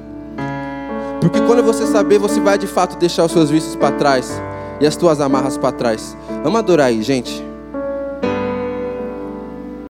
Porque 1.20 1.41
quando 1.41 1.62
você 1.64 1.86
saber, 1.86 2.18
você 2.18 2.39
vai 2.39 2.58
de 2.58 2.68
fato 2.68 2.98
deixar 2.98 3.26
os 3.26 3.34
seus 3.34 3.50
vícios 3.50 3.76
para 3.76 3.98
trás 3.98 4.41
e 4.80 4.88
as 4.88 4.95
tuas 4.95 5.20
amarras 5.20 5.58
para 5.58 5.74
trás. 5.74 6.16
Vamos 6.43 6.60
adorar 6.60 6.88
aí, 6.88 7.04
gente. 7.04 7.43